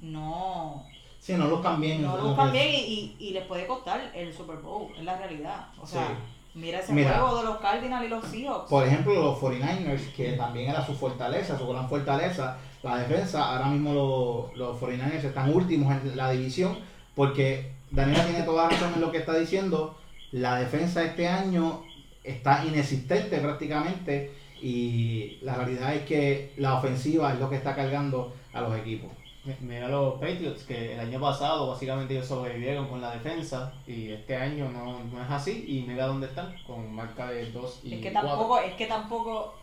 no 0.00 0.84
Sí, 1.20 1.32
no 1.34 1.46
lo 1.48 1.62
cambien. 1.62 2.02
no 2.02 2.16
lo 2.18 2.24
buscan 2.28 2.52
bien 2.52 2.68
y, 2.68 2.76
y, 2.76 3.16
y 3.18 3.30
les 3.30 3.44
puede 3.46 3.66
costar 3.66 4.12
el 4.14 4.32
Super 4.34 4.56
Bowl, 4.56 4.88
es 4.96 5.04
la 5.04 5.16
realidad. 5.16 5.68
O 5.80 5.86
sea, 5.86 6.06
Sí. 6.08 6.12
mira 6.54 6.80
ese 6.80 6.92
Mira. 6.92 7.18
juego 7.18 7.38
de 7.38 7.44
los 7.44 7.56
Cardinals 7.58 8.04
y 8.04 8.08
los 8.08 8.24
Seahawks. 8.26 8.68
Por 8.68 8.86
ejemplo, 8.86 9.14
los 9.14 9.38
49ers, 9.38 10.12
que 10.14 10.32
también 10.32 10.68
era 10.70 10.84
su 10.84 10.92
fortaleza, 10.94 11.58
su 11.58 11.66
gran 11.66 11.88
fortaleza, 11.88 12.58
la 12.82 12.98
defensa. 12.98 13.42
Ahora 13.52 13.68
mismo 13.68 13.94
los, 13.94 14.56
los 14.58 14.78
49ers 14.78 15.24
están 15.24 15.54
últimos 15.54 15.90
en 15.94 16.14
la 16.14 16.30
división, 16.30 16.78
porque 17.14 17.72
Daniela 17.90 18.24
tiene 18.26 18.42
toda 18.42 18.68
razón 18.68 18.92
en 18.94 19.00
lo 19.00 19.10
que 19.10 19.18
está 19.18 19.34
diciendo. 19.34 19.96
La 20.30 20.56
defensa 20.56 21.02
este 21.04 21.26
año 21.26 21.82
está 22.22 22.64
inexistente 22.66 23.38
prácticamente, 23.38 24.34
y 24.68 25.38
la 25.42 25.54
realidad 25.56 25.94
es 25.94 26.02
que 26.06 26.52
la 26.56 26.74
ofensiva 26.78 27.32
es 27.34 27.38
lo 27.38 27.50
que 27.50 27.56
está 27.56 27.74
cargando 27.76 28.32
a 28.54 28.62
los 28.62 28.74
equipos. 28.78 29.10
Mi- 29.44 29.54
Mira 29.60 29.88
los 29.88 30.14
Patriots, 30.14 30.62
que 30.64 30.94
el 30.94 31.00
año 31.00 31.20
pasado 31.20 31.68
básicamente 31.68 32.14
ellos 32.14 32.26
sobrevivieron 32.26 32.88
con 32.88 33.00
la 33.02 33.10
defensa 33.10 33.74
y 33.86 34.10
este 34.12 34.34
año 34.36 34.70
no, 34.70 35.00
no 35.04 35.22
es 35.22 35.30
así 35.30 35.64
y 35.68 35.82
mira 35.86 36.06
dónde 36.06 36.28
están, 36.28 36.56
con 36.66 36.90
marca 36.94 37.26
de 37.30 37.50
2 37.52 37.80
y 37.84 37.94
es 37.96 38.00
que 38.00 38.10
4. 38.12 38.30
tampoco, 38.30 38.58
es 38.60 38.72
que 38.74 38.86
tampoco 38.86 39.54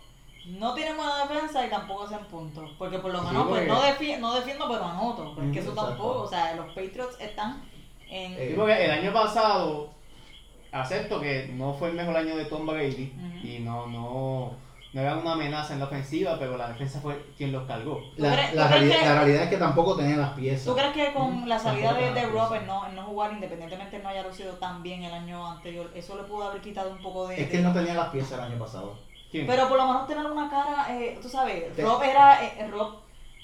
no 0.60 0.74
tienen 0.76 0.96
buena 0.98 1.26
defensa 1.28 1.66
y 1.66 1.70
tampoco 1.72 2.04
hacen 2.04 2.24
puntos. 2.26 2.70
Porque 2.78 3.00
por 3.00 3.12
lo 3.12 3.22
Sí, 3.22 3.26
menos 3.28 3.48
pues, 3.48 3.68
porque- 3.68 3.68
no, 3.72 3.82
defi- 3.82 4.20
no 4.20 4.36
defiendo 4.36 4.68
pero 4.70 4.86
anoto. 4.86 5.34
Pero 5.36 5.48
es 5.48 5.54
que 5.54 5.60
eso 5.62 5.70
Exacto. 5.72 5.90
tampoco, 5.90 6.22
o 6.22 6.28
sea, 6.28 6.56
los 6.56 6.68
Patriots 6.68 7.18
están 7.20 7.64
en... 8.08 8.34
Eh, 8.34 8.48
Sí, 8.50 8.54
porque 8.56 8.86
el 8.86 8.92
año 8.92 9.12
pasado 9.12 9.90
acepto 10.72 11.20
que 11.20 11.50
no 11.56 11.74
fue 11.74 11.90
el 11.90 11.96
mejor 11.96 12.16
año 12.18 12.36
de 12.38 12.46
Tom 12.46 12.66
Brady 12.68 13.12
Ujú. 13.18 13.48
y 13.48 13.60
no, 13.60 13.88
no, 13.88 14.52
no 14.94 15.02
eran 15.02 15.20
una 15.20 15.34
amenaza 15.34 15.74
en 15.74 15.80
la 15.80 15.86
ofensiva, 15.86 16.38
pero 16.38 16.58
la 16.58 16.68
defensa 16.70 17.00
fue 17.00 17.24
quien 17.38 17.52
los 17.52 17.66
cargó. 17.68 17.96
¿Tú 18.16 18.24
La, 18.24 18.34
crees- 18.34 18.54
la 18.54 18.68
realidad, 18.68 19.00
que- 19.00 19.06
la 19.06 19.16
realidad 19.16 19.44
es 19.44 19.50
que 19.50 19.58
tampoco 19.58 19.96
tenían 19.96 20.20
las 20.20 20.32
piezas. 20.34 20.66
¿Tú 20.66 20.76
crees 20.76 20.92
que 20.94 21.14
con 21.14 21.48
la 21.48 21.58
salida 21.60 21.94
de, 21.94 22.02
de 22.02 22.08
tenían 22.10 22.24
las 22.26 22.34
Rob 22.34 22.54
en 22.56 22.60
piezas. 22.62 22.68
no, 22.68 22.88
en 22.90 22.96
no 22.96 23.04
jugar, 23.04 23.32
independientemente 23.32 24.00
no 24.00 24.10
haya 24.10 24.24
lucido 24.24 24.54
tan 24.56 24.84
bien 24.84 25.04
el 25.04 25.14
año 25.14 25.48
anterior, 25.50 25.90
eso 25.96 26.18
le 26.18 26.24
pudo 26.24 26.50
haber 26.50 26.62
quitado 26.62 26.92
un 26.92 27.02
poco 27.02 27.28
de... 27.28 27.42
Es 27.42 27.50
que 27.50 27.58
él 27.58 27.64
no 27.64 27.72
tenía 27.74 27.94
las 27.94 28.10
piezas 28.10 28.34
el 28.34 28.42
año 28.42 28.60
pasado. 28.60 28.96
¿Quién? 29.32 29.48
Pero 29.48 29.70
por 29.70 29.78
lo 29.78 29.86
menos 29.88 30.08
tener 30.08 30.26
una 30.26 30.50
cara, 30.50 30.88
eh, 30.94 31.18
tú 31.22 31.30
sabes, 31.30 31.74
Te- 31.74 31.84
Rob 31.84 32.04
era, 32.04 32.44
eh, 32.44 32.68
Rob 32.70 32.96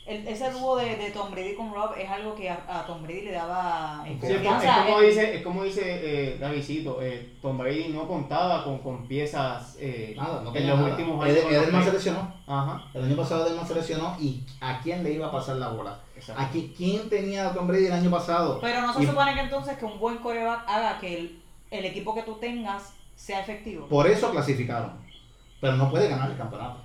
el- 0.07 0.27
ese 0.27 0.49
dúo 0.51 0.77
de, 0.77 0.95
de 0.95 1.11
Tom 1.11 1.29
Brady 1.31 1.53
con 1.55 1.73
Rob 1.73 1.91
es 1.97 2.09
algo 2.09 2.33
que 2.35 2.49
a, 2.49 2.63
a 2.67 2.85
Tom 2.85 3.03
Brady 3.03 3.21
le 3.23 3.31
daba 3.33 4.03
Sí, 4.05 4.33
es, 4.33 4.41
como, 4.85 5.01
dice, 5.01 5.35
es 5.35 5.43
como 5.43 5.63
dice 5.63 5.81
eh, 5.85 6.37
Davidcito, 6.39 7.01
eh, 7.01 7.33
Tom 7.41 7.57
Brady 7.57 7.89
no 7.89 8.07
contaba 8.07 8.63
con, 8.63 8.79
con 8.79 9.07
piezas 9.07 9.75
eh, 9.79 10.13
Nada, 10.17 10.41
no 10.41 10.55
en 10.55 10.67
los 10.67 10.77
nada. 10.79 10.89
últimos 10.91 11.23
años. 11.23 11.37
Ed- 11.37 11.43
Edelman 11.51 11.65
se 11.83 11.91
Patriots. 11.91 11.93
lesionó. 11.93 12.33
Ajá, 12.47 12.83
El 12.93 13.03
año 13.03 13.15
pasado 13.17 13.45
Edelman 13.45 13.67
se 13.67 13.75
lesionó 13.75 14.15
y 14.19 14.41
¿a 14.61 14.79
quién 14.81 15.03
le 15.03 15.11
iba 15.13 15.27
a 15.27 15.31
pasar 15.31 15.57
la 15.57 15.69
bola? 15.69 15.99
exacto. 16.15 16.41
Aquí, 16.41 16.73
¿Quién 16.75 17.09
tenía 17.09 17.47
a 17.49 17.53
Tom 17.53 17.67
Brady 17.67 17.87
el 17.87 17.93
año 17.93 18.09
pasado? 18.09 18.59
Pero 18.61 18.81
no 18.81 18.93
se 18.93 19.03
Y 19.03 19.05
supone 19.07 19.33
que 19.33 19.41
entonces 19.41 19.77
que 19.77 19.85
un 19.85 19.99
buen 19.99 20.17
coreback 20.17 20.63
haga 20.67 20.99
que 20.99 21.17
el, 21.17 21.39
el 21.71 21.85
equipo 21.85 22.15
que 22.15 22.23
tú 22.23 22.35
tengas 22.35 22.93
sea 23.15 23.41
efectivo. 23.41 23.87
Por 23.87 24.07
eso 24.07 24.31
clasificaron. 24.31 24.91
Pero 25.59 25.75
no 25.75 25.89
puede 25.89 26.07
ganar 26.07 26.29
el 26.31 26.37
campeonato. 26.37 26.79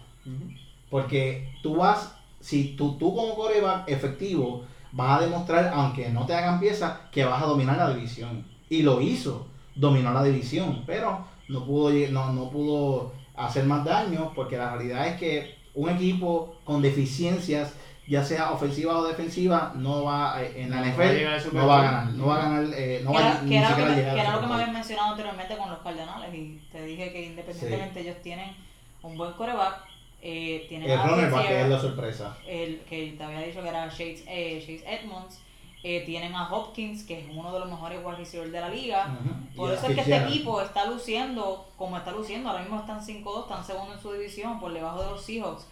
Porque 0.91 1.49
tú 1.63 1.77
vas, 1.77 2.15
si 2.43 2.75
tú, 2.77 2.99
tú 2.99 3.15
como 3.15 3.35
coreback 3.35 3.89
efectivo, 3.89 4.65
vas 4.91 5.19
a 5.19 5.23
demostrar, 5.23 5.71
aunque 5.73 6.11
no 6.11 6.27
te 6.27 6.35
hagan 6.35 6.61
piezas, 6.61 6.99
que 7.11 7.25
vas 7.25 7.43
a 7.43 7.47
dominar 7.47 7.79
la 7.79 7.95
división. 7.95 8.45
Y 8.69 8.83
lo 8.83 9.01
hizo, 9.01 9.47
dominó 9.75 10.13
la 10.13 10.25
división, 10.25 10.83
pero 10.85 11.25
no 11.49 11.65
pudo, 11.65 11.91
no, 12.11 12.33
no 12.33 12.51
pudo 12.51 13.13
hacer 13.37 13.65
más 13.65 13.85
daño, 13.85 14.33
porque 14.35 14.57
la 14.57 14.75
realidad 14.75 15.07
es 15.07 15.19
que 15.19 15.55
un 15.75 15.89
equipo 15.89 16.57
con 16.65 16.83
deficiencias, 16.83 17.75
ya 18.09 18.25
sea 18.25 18.51
ofensiva 18.51 18.99
o 18.99 19.07
defensiva, 19.07 19.73
no 19.77 20.05
va 20.05 20.43
eh, 20.43 20.63
en 20.63 20.71
la 20.71 20.81
va 20.81 20.89
NFL, 20.89 21.55
no 21.57 21.67
va 21.67 21.79
a 21.79 21.83
ganar, 21.83 22.13
no 22.13 22.27
va 22.27 22.35
a 22.35 22.43
ganar, 22.43 22.75
eh, 22.75 23.01
no 23.05 23.13
va 23.13 23.41
ni 23.43 23.51
que 23.51 23.59
era 23.59 23.71
lo 23.71 23.77
que, 23.77 23.83
siquiera 23.83 23.91
me, 23.91 23.97
llegar 23.97 24.15
que 24.15 24.21
era 24.21 24.33
lo 24.33 24.41
que 24.41 24.43
me 24.43 24.49
Bowl. 24.49 24.61
habían 24.61 24.75
mencionado 24.75 25.11
anteriormente 25.11 25.57
con 25.57 25.71
los 25.71 25.79
Cardenales 25.79 26.35
y 26.35 26.61
te 26.73 26.83
dije 26.83 27.13
que 27.13 27.27
independientemente 27.27 28.01
ellos 28.01 28.17
tienen 28.23 28.57
un 29.03 29.17
buen 29.17 29.33
coreback, 29.33 29.92
eh, 30.23 30.67
tienen 30.69 30.89
El 30.89 30.99
a 30.99 31.03
back 31.03 31.17
Fitzgerald, 31.17 31.65
es 31.65 31.69
la 31.69 31.81
sorpresa. 31.81 32.39
el 32.47 32.81
que 32.81 33.15
te 33.19 33.25
había 33.25 33.41
dicho 33.41 33.61
que 33.61 33.69
era 33.69 33.89
Chase, 33.89 34.25
eh, 34.29 34.61
Chase 34.61 34.85
Edmonds, 34.87 35.41
eh, 35.83 36.05
tienen 36.07 36.33
a 36.35 36.49
Hopkins, 36.49 37.03
que 37.03 37.19
es 37.19 37.27
uno 37.29 37.53
de 37.53 37.59
los 37.59 37.69
mejores 37.69 37.99
wide 38.05 38.17
receivers 38.17 38.53
de 38.53 38.61
la 38.61 38.69
liga. 38.69 39.19
Por 39.57 39.71
Y 39.71 39.73
a 39.73 39.75
eso 39.75 39.89
es 39.89 39.95
que 39.97 40.01
este 40.01 40.17
equipo 40.17 40.61
está 40.61 40.87
luciendo 40.87 41.69
como 41.77 41.97
está 41.97 42.13
luciendo. 42.13 42.51
Ahora 42.51 42.63
mismo 42.63 42.79
están 42.79 43.05
5-2, 43.05 43.43
están 43.43 43.65
segundo 43.65 43.95
en 43.95 44.01
su 44.01 44.13
división, 44.13 44.61
por 44.61 44.73
debajo 44.73 45.03
de 45.03 45.11
los 45.11 45.25
Seahawks. 45.25 45.67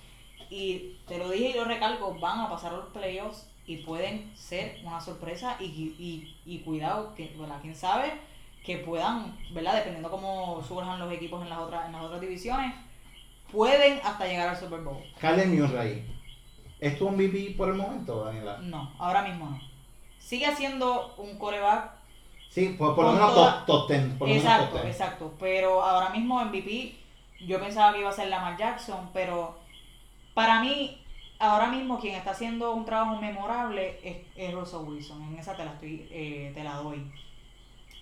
Y 0.50 0.96
te 1.06 1.16
lo 1.16 1.30
dije 1.30 1.50
y 1.50 1.54
lo 1.54 1.64
recalco, 1.64 2.18
van 2.18 2.40
a 2.40 2.50
pasar 2.50 2.72
a 2.74 2.78
los 2.78 2.86
playoffs 2.86 3.46
y 3.66 3.76
pueden 3.76 4.36
ser 4.36 4.80
una 4.84 5.00
sorpresa. 5.00 5.56
Y, 5.60 5.64
y, 5.66 6.36
y 6.44 6.58
cuidado, 6.60 7.14
que, 7.14 7.32
¿verdad? 7.38 7.58
quién 7.62 7.76
sabe 7.76 8.12
que 8.64 8.78
puedan, 8.78 9.38
¿verdad? 9.52 9.76
Dependiendo 9.76 10.10
cómo 10.10 10.62
surjan 10.66 10.98
los 10.98 11.12
equipos 11.12 11.42
en 11.42 11.50
las 11.50 11.58
otras, 11.60 11.86
en 11.86 11.92
las 11.92 12.02
otras 12.02 12.20
divisiones, 12.20 12.74
pueden 13.52 14.00
hasta 14.04 14.26
llegar 14.26 14.48
al 14.48 14.56
Super 14.56 14.80
Bowl. 14.80 14.98
Kyler 15.20 15.46
Murray. 15.48 16.04
¿Es 16.78 16.98
tu 16.98 17.10
MVP 17.10 17.54
por 17.56 17.68
el 17.68 17.74
momento, 17.74 18.24
Daniela? 18.24 18.58
No, 18.62 18.92
ahora 18.98 19.22
mismo 19.22 19.46
no. 19.50 19.60
Sigue 20.18 20.54
siendo 20.56 21.14
un 21.18 21.36
coreback 21.38 21.92
Sí, 22.48 22.74
por, 22.78 22.94
por 22.96 23.04
lo 23.04 23.12
menos 23.12 23.34
toda- 23.34 23.64
top, 23.66 23.86
top 23.86 23.88
10. 23.90 24.02
Por 24.18 24.28
menos 24.28 24.42
Exacto, 24.42 24.66
top 24.76 24.82
10. 24.82 24.94
exacto. 24.96 25.34
Pero 25.38 25.82
ahora 25.82 26.08
mismo 26.10 26.40
MVP, 26.44 26.96
yo 27.46 27.60
pensaba 27.60 27.92
que 27.92 28.00
iba 28.00 28.08
a 28.10 28.12
ser 28.12 28.28
Lamar 28.28 28.56
Jackson, 28.56 29.10
pero 29.12 29.56
para 30.34 30.60
mí, 30.60 31.00
ahora 31.38 31.66
mismo 31.68 32.00
quien 32.00 32.14
está 32.16 32.30
haciendo 32.32 32.72
un 32.72 32.84
trabajo 32.84 33.16
memorable 33.20 34.00
es, 34.02 34.16
es 34.36 34.52
Russell 34.54 34.80
Wilson. 34.80 35.22
En 35.22 35.38
esa 35.38 35.54
te 35.56 35.64
la 35.64 35.72
estoy, 35.74 36.08
eh, 36.10 36.50
te 36.54 36.64
la 36.64 36.74
doy. 36.76 37.10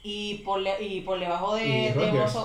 Y 0.03 0.35
por, 0.45 0.61
le- 0.61 0.83
y 0.83 1.01
por 1.03 1.19
debajo 1.19 1.55
de, 1.57 1.93
de. 1.93 2.11
Russell, 2.13 2.43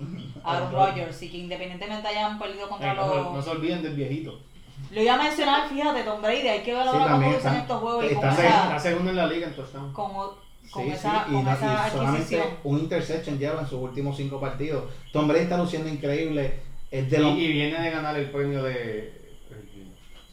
Aaron 0.44 0.72
Rodgers, 0.72 1.22
y 1.22 1.28
que 1.30 1.38
independientemente 1.38 2.08
hayan 2.08 2.38
perdido 2.38 2.68
contra 2.68 2.92
Eh, 2.92 2.96
no, 2.96 3.14
los... 3.14 3.32
no 3.34 3.42
se 3.42 3.50
olviden 3.50 3.82
del 3.82 3.94
viejito. 3.94 4.38
Lo 4.90 5.02
iba 5.02 5.14
a 5.14 5.22
mencionar, 5.22 5.68
fíjate, 5.68 6.02
Tom 6.04 6.22
Brady, 6.22 6.48
hay 6.48 6.62
que 6.62 6.72
ver 6.72 6.82
Sí, 6.84 6.88
ahora 6.88 6.98
cómo 7.00 7.06
también 7.10 7.32
lucen 7.34 7.48
está- 7.50 7.60
estos 7.62 7.80
juegos 7.80 8.04
y 8.04 8.14
con 8.14 8.28
está 8.28 8.30
Está, 8.30 8.46
esa, 8.48 8.62
está 8.64 8.78
segundo 8.80 9.10
en 9.10 9.16
la 9.16 9.26
liga 9.26 9.46
en 9.48 9.54
touchdown. 9.54 9.92
con, 9.92 10.12
con 10.12 10.84
Sí, 10.84 10.90
esa, 10.90 11.24
sí, 11.24 11.30
y, 11.30 11.34
con 11.34 11.44
no- 11.44 11.50
y 11.50 11.54
esa 11.54 11.90
solamente 11.90 12.18
adquisición. 12.40 12.48
un 12.64 12.78
interception 12.78 13.38
lleva 13.38 13.60
en 13.60 13.66
sus 13.66 13.80
últimos 13.80 14.16
cinco 14.16 14.40
partidos. 14.40 14.84
Tom 15.12 15.28
Brady 15.28 15.42
está 15.42 15.58
luciendo 15.58 15.88
increíble. 15.88 16.60
Es 16.90 17.10
de 17.10 17.18
los, 17.18 17.36
Y, 17.36 17.44
y 17.44 17.52
viene 17.52 17.80
de 17.80 17.90
ganar 17.90 18.16
el 18.16 18.30
premio 18.30 18.62
de 18.64 19.12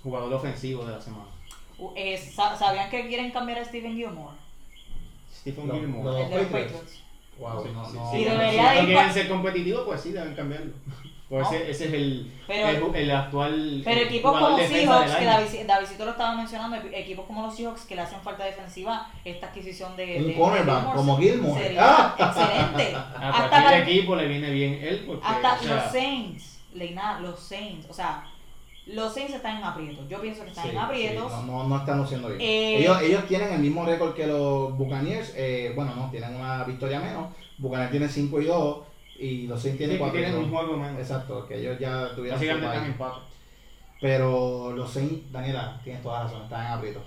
jugador 0.02 0.34
ofensivo 0.34 0.86
de 0.86 0.94
la 0.94 1.02
semana. 1.02 1.26
Eh, 1.96 2.18
sa- 2.18 2.56
¿Sabían 2.56 2.90
que 2.90 3.08
quieren 3.08 3.32
cambiar 3.32 3.60
a 3.60 3.66
Steven 3.66 3.96
Gilmore? 3.96 4.38
Stephen 5.32 5.68
Lo- 5.68 5.74
Gilmore. 5.76 6.04
lo- 6.06 6.18
el 6.18 6.30
de 6.30 6.36
los 6.38 6.46
Patriots. 6.46 6.72
Patriots. 6.74 7.04
Wow, 7.40 7.64
Sí, 7.64 7.70
no, 7.74 7.82
no, 7.82 8.12
sí. 8.12 8.18
Y 8.18 8.26
no, 8.26 8.32
debería 8.32 8.70
si 8.70 8.76
de 8.76 8.82
no 8.82 8.88
ir 8.90 8.94
quieren 8.96 9.14
ser 9.14 9.28
competitivos, 9.30 9.84
pues 9.86 10.02
sí, 10.02 10.12
deben 10.12 10.36
cambiarlo. 10.36 10.72
Pues 11.30 11.44
No. 11.44 11.58
ese, 11.58 11.70
ese 11.72 11.86
es 11.88 11.94
el, 11.94 12.34
Pero- 12.48 12.88
el, 12.88 12.96
el 12.96 13.12
actual 13.12 13.82
Pero 13.84 14.00
equipos 14.02 14.32
como 14.32 14.56
defensa 14.58 14.78
Seahawks, 15.06 15.16
que. 15.18 15.26
David, 15.26 15.68
Davidcito 15.68 16.06
lo 16.06 16.12
estaba 16.12 16.36
mencionando, 16.36 16.78
equ- 16.78 16.90
equipos 16.94 17.26
como 17.26 17.46
los 17.46 17.54
Seahawks 17.56 17.82
que 17.84 17.96
le 17.96 18.02
hacen 18.02 18.22
falta 18.22 18.46
defensiva, 18.46 19.10
esta 19.26 19.48
adquisición 19.48 19.98
de. 19.98 20.24
Un 20.26 20.34
cornerback 20.34 20.94
como 20.96 21.18
Gilmore. 21.18 21.62
Sería 21.62 21.82
Ah. 21.84 22.16
excelente. 22.18 22.96
A 23.20 23.30
hasta 23.30 23.50
para- 23.50 23.80
equipo 23.80 24.16
le 24.16 24.28
viene 24.28 24.50
bien 24.52 24.80
él 24.82 25.04
porque 25.06 25.26
hasta 25.28 25.54
o 25.54 25.60
sea, 25.60 25.76
los 25.76 25.92
Saints, 25.92 26.60
Leina, 26.74 27.20
los 27.20 27.38
Saints, 27.40 27.88
o 27.90 27.94
sea, 27.94 28.24
los 28.88 29.14
Saints 29.14 29.34
están 29.34 29.58
en 29.58 29.64
aprietos. 29.64 30.08
Yo 30.10 30.20
pienso 30.22 30.44
que 30.44 30.50
están 30.50 30.64
Sí, 30.66 30.70
en 30.72 30.78
aprietos. 30.78 31.32
sí, 31.32 31.38
no, 31.46 31.64
no, 31.64 31.64
no 31.70 31.78
están 31.78 31.98
luciendo 31.98 32.28
bien. 32.30 32.42
Eh, 32.42 32.80
ellos, 32.80 33.02
ellos 33.02 33.26
tienen 33.28 33.54
el 33.54 33.60
mismo 33.60 33.86
récord 33.86 34.14
que 34.14 34.28
los 34.28 34.78
Buccaneers. 34.78 35.34
eh, 35.36 35.72
bueno, 35.76 35.94
no, 35.96 36.10
tienen 36.10 36.36
una 36.36 36.64
victoria 36.64 37.00
menos. 37.00 37.28
Buccaneers 37.58 37.92
tiene 37.92 38.08
5 38.10 38.42
y 38.42 38.46
2 38.46 38.78
y 39.20 39.48
los 39.48 39.62
Saints 39.62 39.78
tienen 39.78 39.96
sí, 39.98 39.98
que 39.98 40.10
4 40.10 40.20
y 40.20 40.22
tienen 40.24 40.40
2. 40.42 40.46
un 40.50 40.56
juego 40.56 40.78
menos. 40.78 41.00
Exacto, 41.00 41.46
que 41.48 41.60
ellos 41.60 41.80
ya 41.80 42.14
tuvieron 42.16 42.40
su 42.40 42.46
Básicamente 42.46 42.66
están 42.68 42.86
empate. 42.92 43.20
Pero 44.00 44.72
los 44.74 44.92
Saints, 44.92 45.32
Daniela, 45.32 45.80
tienes 45.84 46.04
toda 46.04 46.20
la 46.20 46.24
razón, 46.26 46.44
están 46.44 46.66
en 46.68 46.72
aprietos. 46.74 47.04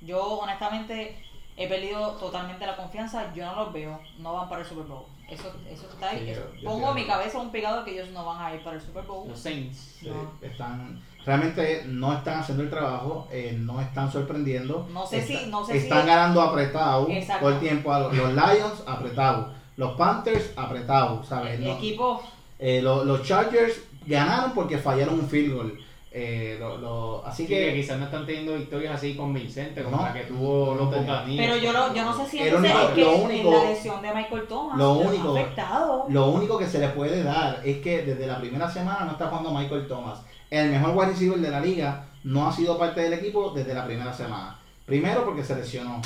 Yo, 0.00 0.22
honestamente, 0.38 1.16
he 1.56 1.68
perdido 1.68 2.12
totalmente 2.12 2.66
la 2.66 2.76
confianza. 2.76 3.32
Yo 3.34 3.44
no 3.46 3.54
los 3.64 3.72
veo. 3.72 4.00
No 4.18 4.32
van 4.32 4.48
para 4.48 4.62
el 4.62 4.66
Super 4.66 4.84
Bowl. 4.86 5.04
Eso, 5.28 5.52
eso 5.70 5.88
está 5.92 6.10
ahí. 6.10 6.26
Sí, 6.34 6.40
yo- 6.62 6.70
Pongo 6.70 6.92
mi 6.94 7.06
cabeza 7.06 7.38
un 7.38 7.50
pegado 7.52 7.84
que 7.84 7.92
ellos 7.92 8.08
no 8.10 8.24
van 8.24 8.40
a 8.42 8.54
ir 8.54 8.62
para 8.64 8.76
el 8.76 8.82
Super 8.82 9.04
Bowl. 9.04 9.28
Los 9.28 9.38
Saints. 9.38 9.96
Sí, 10.00 10.08
No. 10.08 10.32
están, 10.46 11.00
realmente 11.24 11.84
no 11.86 12.12
están 12.12 12.40
haciendo 12.40 12.62
el 12.64 12.70
trabajo, 12.70 13.28
eh, 13.30 13.56
no 13.58 13.80
están 13.80 14.10
sorprendiendo. 14.10 14.88
No 14.92 15.06
sé 15.06 15.22
si- 15.22 15.46
no 15.50 15.64
sé 15.64 15.72
si- 15.72 15.78
están 15.78 16.06
ganando 16.06 16.40
apretado 16.42 17.08
Exacto. 17.08 17.46
todo 17.46 17.54
el 17.54 17.60
tiempo. 17.60 17.92
a 17.92 18.00
Los, 18.00 18.14
los 18.14 18.32
Lions 18.32 18.82
apretados, 18.86 19.46
los 19.76 19.92
Panthers 19.96 20.52
apretados, 20.56 21.26
¿sabes? 21.26 21.58
No- 21.60 21.72
Equipos 21.72 22.20
eh, 22.58 22.80
lo- 22.82 23.04
los 23.04 23.22
Chargers 23.22 23.80
ganaron 24.06 24.52
porque 24.52 24.78
fallaron 24.78 25.14
un 25.20 25.28
field 25.28 25.54
goal. 25.54 25.78
Eh, 26.14 26.58
lo- 26.60 26.76
lo- 26.76 27.24
así 27.24 27.46
que, 27.46 27.70
que 27.70 27.74
quizás 27.76 27.98
no 27.98 28.04
están 28.04 28.26
teniendo 28.26 28.54
victorias 28.54 28.94
así 28.96 29.14
convincentes 29.16 29.82
como 29.82 29.96
No. 29.96 30.02
la 30.02 30.12
que 30.12 30.20
tuvo 30.24 30.74
los. 30.74 30.86
Buccaneers. 30.94 31.38
Pero 31.50 31.56
yo, 31.56 31.72
no- 31.72 31.94
yo 31.94 32.04
no 32.04 32.14
sé 32.14 32.30
si 32.30 32.38
El 32.40 32.54
único- 32.56 32.78
es 32.80 32.86
que 32.90 33.00
lo 33.00 33.12
en 33.14 33.22
único- 33.22 33.50
la 33.64 33.70
lesión 33.70 34.02
de 34.02 34.12
Michael 34.14 34.42
Thomas 34.46 34.76
lo 34.76 34.92
único- 34.92 35.30
afectado. 35.34 36.04
lo 36.10 36.26
único 36.28 36.58
que 36.58 36.66
se 36.66 36.80
le 36.80 36.88
puede 36.88 37.22
dar 37.22 37.60
es 37.64 37.78
que 37.78 38.02
desde 38.02 38.26
la 38.26 38.38
primera 38.38 38.68
semana 38.70 39.06
no 39.06 39.12
está 39.12 39.28
jugando 39.28 39.52
Michael 39.52 39.86
Thomas. 39.88 40.20
El 40.52 40.68
mejor 40.68 40.94
wide 40.94 41.12
receiver 41.12 41.38
de 41.38 41.50
la 41.50 41.60
liga 41.60 42.08
no 42.24 42.46
ha 42.46 42.52
sido 42.52 42.78
parte 42.78 43.00
del 43.00 43.14
equipo 43.14 43.52
desde 43.54 43.72
la 43.72 43.86
primera 43.86 44.12
semana. 44.12 44.60
Primero 44.84 45.24
porque 45.24 45.42
se 45.42 45.54
lesionó. 45.54 46.02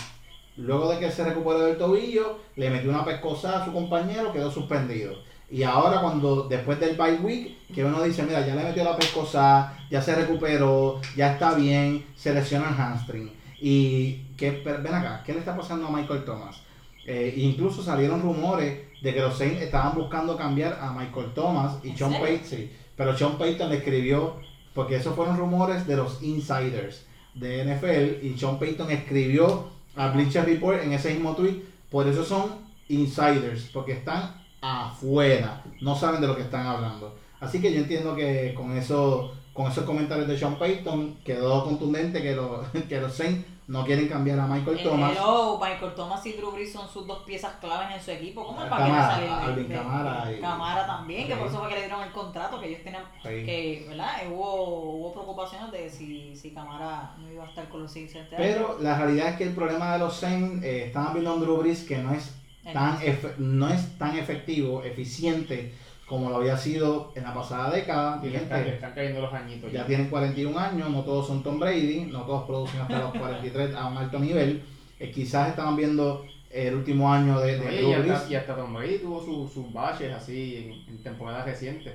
Luego 0.57 0.89
de 0.89 1.01
que 1.01 1.11
se 1.11 1.25
recuperó 1.25 1.63
del 1.63 1.77
tobillo, 1.77 2.39
le 2.55 2.71
metió 2.71 2.91
una 2.91 3.05
pescosa 3.05 3.61
a 3.61 3.65
su 3.65 3.73
compañero, 3.73 4.33
quedó 4.33 4.49
suspendido. 4.49 5.17
Y 5.51 5.65
ahora 5.65 6.01
cuando 6.01 6.45
después 6.45 6.79
del 6.79 6.97
bye 6.97 7.17
week, 7.17 7.67
que 7.75 7.85
uno 7.85 8.01
dice, 8.05 8.23
mira, 8.23 8.47
ya 8.47 8.55
le 8.55 8.63
metió 8.63 8.85
la 8.85 8.97
pescosa, 8.97 9.77
ya 9.91 10.01
se 10.01 10.15
recuperó, 10.15 11.01
ya 11.17 11.33
está 11.33 11.55
bien, 11.55 12.07
se 12.15 12.33
lesiona 12.33 12.69
el 12.69 12.77
hamstring. 12.77 13.33
Y 13.61 14.29
que, 14.37 14.63
ven 14.63 14.95
acá, 14.95 15.25
¿qué 15.27 15.33
le 15.33 15.41
está 15.41 15.57
pasando 15.57 15.89
a 15.89 15.91
Michael 15.91 16.25
Thomas? 16.25 16.63
Eh, 17.05 17.35
incluso 17.37 17.83
salieron 17.83 18.23
rumores 18.23 18.79
de 19.03 19.13
que 19.13 19.21
los 19.21 19.37
Saints 19.37 19.61
estaban 19.61 19.97
buscando 19.97 20.37
cambiar 20.37 20.79
a 20.81 20.93
Michael 20.93 21.35
Thomas 21.35 21.79
y. 21.83 21.91
Payton, 21.91 22.45
sí, 22.45 22.71
pero 22.97 23.17
Sean 23.17 23.39
Payton 23.39 23.71
le 23.71 23.77
escribió, 23.77 24.37
porque 24.75 24.97
esos 24.97 25.15
fueron 25.15 25.37
rumores 25.37 25.87
de 25.87 25.97
los 25.97 26.23
insiders 26.23 27.07
de 27.35 27.65
NFL 27.65 28.25
y 28.25 28.37
Sean 28.39 28.59
Payton 28.59 28.91
escribió 28.91 29.71
a 29.95 30.09
Bleacher 30.09 30.45
Report 30.45 30.83
en 30.83 30.93
ese 30.93 31.13
mismo 31.13 31.35
tweet, 31.35 31.63
por 31.91 32.07
eso 32.07 32.25
son 32.25 32.67
insiders, 32.89 33.71
porque 33.73 33.93
están 33.93 34.43
afuera, 34.61 35.63
no 35.81 35.95
saben 35.95 36.21
de 36.21 36.27
lo 36.27 36.37
que 36.37 36.43
están 36.43 36.67
hablando. 36.67 37.17
Así 37.41 37.61
que 37.61 37.73
yo 37.73 37.79
entiendo 37.81 38.17
que 38.17 38.55
con 38.55 38.77
eso, 38.77 39.35
con 39.53 39.71
esos 39.71 39.85
comentarios 39.85 40.29
de 40.29 40.39
Sean 40.39 40.59
Payton 40.59 41.19
quedó 41.25 41.65
contundente 41.65 42.23
que 42.23 42.35
los, 42.35 42.67
que 42.89 43.01
los 43.01 43.15
Saints 43.15 43.47
no 43.69 43.85
quieren 43.85 44.09
cambiar 44.09 44.39
a 44.39 44.47
Michael 44.47 44.81
Thomas. 44.83 45.13
hello, 45.17 45.59
Michael 45.61 45.95
Thomas 45.95 46.25
y 46.25 46.33
Drew 46.35 46.53
Brees 46.53 46.73
son 46.73 46.89
sus 46.89 47.05
dos 47.07 47.25
piezas 47.25 47.55
claves 47.61 47.97
en 47.97 48.01
su 48.01 48.11
equipo. 48.13 48.45
¿Cómo 48.47 48.63
es 48.63 48.69
para 48.69 48.87
Camara, 48.87 49.17
que 49.17 49.23
de- 49.25 49.29
Alvin 49.31 49.69
Camara 49.69 50.33
y- 50.33 50.41
Camara 50.41 50.87
también, 50.87 51.27
que 51.27 51.35
por 51.35 51.49
eso 51.49 51.59
fue 51.59 51.69
que 51.69 51.75
le 51.75 51.81
dieron 51.81 52.03
el 52.03 52.13
contrato, 52.13 52.61
que 52.61 52.69
ellos 52.69 52.83
tenían 52.85 53.03
Sí. 53.23 53.29
que, 53.45 53.87
¿verdad? 53.89 54.23
Eh, 54.23 54.29
Hubo, 54.33 54.91
hubo 54.99 55.13
preocupaciones 55.13 55.73
de 55.73 55.91
si, 55.91 56.37
si 56.37 56.51
Camara 56.53 57.15
no 57.19 57.31
iba 57.33 57.45
a 57.45 57.49
estar 57.49 57.69
con 57.69 57.83
los 57.83 57.93
Saints 57.93 58.15
este 58.15 58.37
año. 58.37 58.45
Pero 58.45 58.79
la 58.81 58.97
realidad 58.99 59.29
es 59.31 59.37
que 59.37 59.45
el 59.45 59.55
problema 59.55 59.93
de 59.95 59.99
los 59.99 60.15
Saints, 60.15 60.65
eh, 60.65 60.85
estaban 60.87 61.13
viendo 61.15 61.33
a 61.33 61.37
Drew 61.37 61.57
Brees 61.57 61.83
que 61.85 61.99
no 61.99 62.13
es 62.15 62.35
tan, 62.73 62.99
efe- 63.01 63.37
no 63.39 63.69
es 63.69 63.97
tan 63.99 64.17
efectivo, 64.17 64.83
eficiente 64.83 65.73
como 66.07 66.31
lo 66.31 66.37
había 66.37 66.57
sido 66.57 67.13
en 67.17 67.25
la 67.25 67.35
pasada 67.35 67.71
década. 67.71 68.21
Y 68.23 68.27
Mi 68.27 68.33
le 68.33 68.39
están, 68.39 68.59
le 68.59 68.65
gente, 68.65 68.75
están 68.77 68.95
cayendo 68.95 69.21
los 69.23 69.33
añitos. 69.35 69.73
ya 69.73 69.87
tienen 69.87 70.09
41 70.09 70.59
años, 70.59 70.91
no 70.91 71.03
todos 71.03 71.27
son 71.27 71.43
Tom 71.43 71.59
Brady, 71.59 72.07
no 72.13 72.23
todos 72.23 72.45
producen 72.47 72.81
hasta 72.81 72.99
los 73.01 73.11
43 73.13 73.75
a 73.75 73.87
un 73.87 73.97
alto 73.99 74.19
nivel. 74.19 74.63
Eh, 75.01 75.11
quizás 75.11 75.49
estaban 75.51 75.77
viendo 75.77 76.25
el 76.51 76.75
último 76.75 77.13
año 77.13 77.39
de, 77.41 77.59
de 77.59 77.67
Oye, 77.69 77.83
y, 77.83 77.93
hasta, 77.93 78.03
Brees. 78.07 78.31
y 78.31 78.35
hasta 78.37 78.57
Tom 78.57 78.73
Brady 78.73 78.99
tuvo 78.99 79.21
su- 79.23 79.49
sus 79.53 79.73
baches 79.73 80.13
así 80.13 80.57
en, 80.89 80.95
en 80.95 81.03
temporadas 81.03 81.45
recientes. 81.45 81.93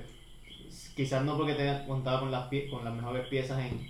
Quizás 0.94 1.24
no 1.24 1.36
porque 1.36 1.54
tenga 1.54 1.86
contado 1.86 2.20
con 2.20 2.30
las, 2.30 2.50
pie- 2.50 2.68
con 2.70 2.84
las 2.84 2.92
mejores 2.94 3.26
piezas 3.28 3.58
en, 3.60 3.80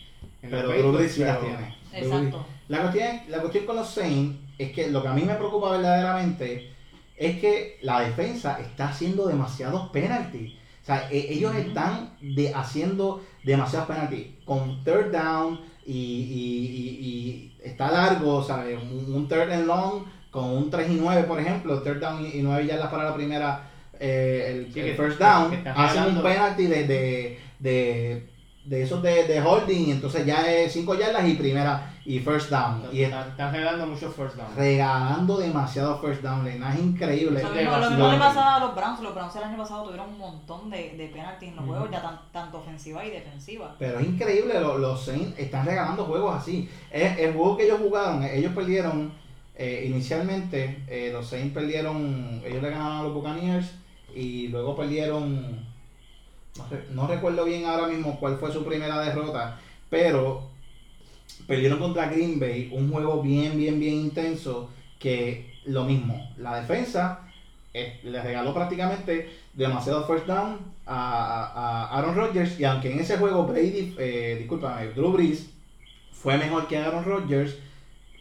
en 0.42 0.50
Pero 0.50 0.68
Drew 0.68 0.92
Brees 0.92 1.12
sí 1.12 1.24
las 1.24 1.40
tiene. 1.40 1.76
Exacto. 1.92 2.46
La 2.68 2.82
cuestión, 2.82 3.20
la 3.28 3.38
cuestión 3.40 3.66
con 3.66 3.76
los 3.76 3.88
Saints 3.90 4.38
es 4.56 4.72
que 4.72 4.88
lo 4.90 5.02
que 5.02 5.08
a 5.08 5.12
mí 5.12 5.22
me 5.22 5.34
preocupa 5.34 5.72
verdaderamente 5.72 6.70
es 7.16 7.38
que 7.40 7.78
la 7.82 8.00
defensa 8.00 8.58
está 8.60 8.88
haciendo 8.88 9.26
demasiados 9.26 9.90
penalties. 9.90 10.52
O 10.82 10.84
sea, 10.84 11.08
e- 11.10 11.32
ellos 11.32 11.54
están 11.54 12.16
de, 12.20 12.52
haciendo 12.54 13.22
demasiados 13.44 13.86
penalties. 13.88 14.26
Con 14.44 14.82
third 14.84 15.12
down 15.12 15.60
y, 15.86 15.92
y- 15.92 16.68
y- 17.00 17.06
y 17.06 17.68
está 17.68 17.90
largo, 17.90 18.42
¿sabes? 18.42 18.78
Un, 18.82 19.14
un 19.14 19.28
third 19.28 19.50
and 19.52 19.66
long 19.66 20.04
con 20.30 20.44
un 20.44 20.70
3 20.70 20.90
y 20.90 20.94
9, 20.94 21.24
por 21.24 21.38
ejemplo, 21.38 21.82
third 21.82 22.00
down 22.00 22.24
y, 22.24 22.38
y 22.38 22.42
9 22.42 22.66
yardas 22.66 22.90
para 22.90 23.04
la 23.04 23.14
primera, 23.14 23.68
eh, 24.00 24.46
el, 24.66 24.72
Sí, 24.72 24.80
el 24.80 24.86
que- 24.86 24.94
first 24.94 25.18
down, 25.20 25.50
que 25.62 25.68
hacen 25.68 26.04
un 26.04 26.22
penalty 26.22 26.66
de, 26.66 26.86
de, 26.86 27.38
de, 27.58 28.28
de 28.64 28.82
esos 28.82 29.02
de, 29.02 29.24
de 29.24 29.40
holding, 29.42 29.90
entonces 29.90 30.24
ya 30.24 30.50
es 30.50 30.72
5 30.72 30.94
yardas 30.94 31.28
y 31.28 31.34
primera 31.34 31.91
y 32.04 32.18
first 32.18 32.50
down. 32.50 32.82
Y 32.92 33.02
Están, 33.02 33.28
están 33.28 33.52
regalando 33.52 33.86
muchos 33.86 34.14
first 34.14 34.34
down. 34.36 34.48
regalando 34.56 35.38
demasiado 35.38 35.98
first 36.00 36.20
down 36.22 36.44
lane. 36.44 36.60
Es 36.74 36.80
increíble. 36.80 37.40
Lo 37.42 37.48
Eso 37.48 37.54
mismo, 37.54 37.70
lo 37.70 37.76
demasiado. 37.76 37.90
mismo 37.90 38.12
le 38.12 38.18
pasaba 38.18 38.56
a 38.56 38.60
los 38.60 38.74
Browns. 38.74 39.00
Los 39.00 39.14
Browns 39.14 39.36
el 39.36 39.42
año 39.44 39.56
pasado 39.58 39.84
tuvieron 39.84 40.08
un 40.10 40.18
montón 40.18 40.68
de, 40.70 40.96
de 40.96 41.08
penalties 41.08 41.50
en 41.50 41.56
los 41.56 41.64
juegos, 41.66 41.90
ya 41.90 42.02
tan- 42.02 42.20
tanto 42.32 42.58
ofensiva 42.58 43.04
y 43.04 43.10
defensiva. 43.10 43.74
Pero 43.78 44.00
es 44.00 44.06
increíble, 44.06 44.60
lo- 44.60 44.78
los 44.78 45.04
Saints 45.04 45.38
están 45.38 45.64
regalando 45.64 46.04
juegos 46.04 46.34
así. 46.36 46.68
El, 46.90 47.02
el 47.18 47.32
juego 47.34 47.56
que 47.56 47.64
ellos 47.66 47.78
jugaron, 47.80 48.24
ellos 48.24 48.52
perdieron 48.52 49.12
eh, 49.54 49.84
inicialmente, 49.86 50.82
eh, 50.88 51.10
los 51.12 51.26
Saints 51.28 51.54
perdieron, 51.54 52.40
ellos 52.44 52.62
le 52.62 52.70
ganaron 52.70 52.96
a 52.98 53.02
los 53.04 53.14
Buccaneers 53.14 53.70
y 54.14 54.48
luego 54.48 54.74
perdieron, 54.74 55.64
no, 56.56 56.66
re- 56.70 56.86
no 56.90 57.06
recuerdo 57.06 57.44
bien 57.44 57.64
ahora 57.66 57.86
mismo 57.86 58.18
cuál 58.18 58.38
fue 58.38 58.50
su 58.52 58.64
primera 58.64 58.98
derrota, 59.00 59.58
pero 59.88 60.50
perdieron 61.46 61.78
contra 61.78 62.06
Green 62.06 62.38
Bay, 62.40 62.70
un 62.72 62.90
juego 62.90 63.22
bien, 63.22 63.56
bien, 63.56 63.78
bien 63.80 63.94
intenso, 63.94 64.70
que 64.98 65.52
lo 65.64 65.84
mismo, 65.84 66.30
la 66.38 66.60
defensa 66.60 67.20
eh, 67.74 68.00
le 68.04 68.20
regaló 68.22 68.52
prácticamente 68.52 69.30
demasiado 69.54 70.06
first 70.06 70.26
down 70.26 70.58
a, 70.86 70.94
a- 70.94 71.86
a 71.86 71.98
Aaron 71.98 72.14
Rodgers 72.16 72.58
y 72.60 72.64
aunque 72.64 72.92
en 72.92 73.00
ese 73.00 73.16
juego 73.18 73.44
Brady, 73.46 73.94
eh, 73.98 74.36
discúlpame, 74.38 74.88
Drew 74.88 75.12
Brees 75.12 75.50
fue 76.12 76.36
mejor 76.38 76.66
que 76.68 76.76
Aaron 76.78 77.04
Rodgers, 77.04 77.56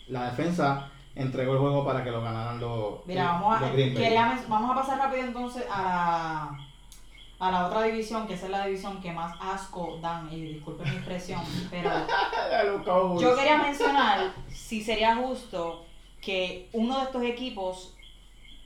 la 0.08 0.26
defensa 0.32 0.90
entregó 1.16 1.54
el 1.54 1.60
juego 1.60 1.86
para 1.86 2.04
que 2.04 2.12
lo 2.12 2.22
ganaran 2.22 2.60
los, 2.60 3.06
Mira, 3.06 3.24
los 3.24 3.42
vamos 3.42 3.62
a, 3.62 3.72
Green 3.74 3.94
Bay. 3.94 4.04
quería 4.04 4.40
vamos 4.48 4.72
a 4.72 4.76
pasar 4.76 4.98
rápido 5.00 5.26
entonces 5.26 5.64
a 5.72 5.82
la, 5.82 6.60
a 7.42 7.50
la 7.50 7.66
otra 7.66 7.82
división, 7.82 8.28
que 8.28 8.36
esa 8.36 8.46
es 8.46 8.52
la 8.52 8.68
división 8.68 9.02
que 9.02 9.12
más 9.12 9.36
asco 9.42 9.98
dan, 10.00 10.32
y 10.32 10.42
disculpen 10.42 10.88
mi 10.88 10.96
expresión, 10.96 11.42
pero 11.72 11.90
yo 13.20 13.36
quería 13.36 13.58
mencionar 13.58 14.32
si 14.48 14.84
sería 14.84 15.16
justo 15.16 15.84
que 16.22 16.70
uno 16.72 17.00
de 17.00 17.06
estos 17.06 17.24
equipos, 17.24 17.98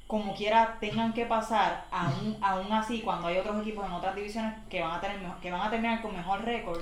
como 0.08 0.36
quiera, 0.36 0.76
tengan 0.82 1.14
que 1.14 1.26
pasar, 1.26 1.86
aún, 1.90 2.38
aún 2.42 2.74
así, 2.74 3.00
cuando 3.00 3.28
hay 3.28 3.38
otros 3.38 3.62
equipos 3.62 3.86
en 3.86 3.94
otras 3.94 4.14
divisiones 4.14 4.54
que 4.70 4.82
van 4.82 4.92
a, 4.92 5.00
tener, 5.00 5.20
que 5.42 5.52
van 5.52 5.62
a 5.62 5.70
terminar 5.70 6.02
con 6.02 6.14
mejor 6.14 6.44
récord 6.44 6.82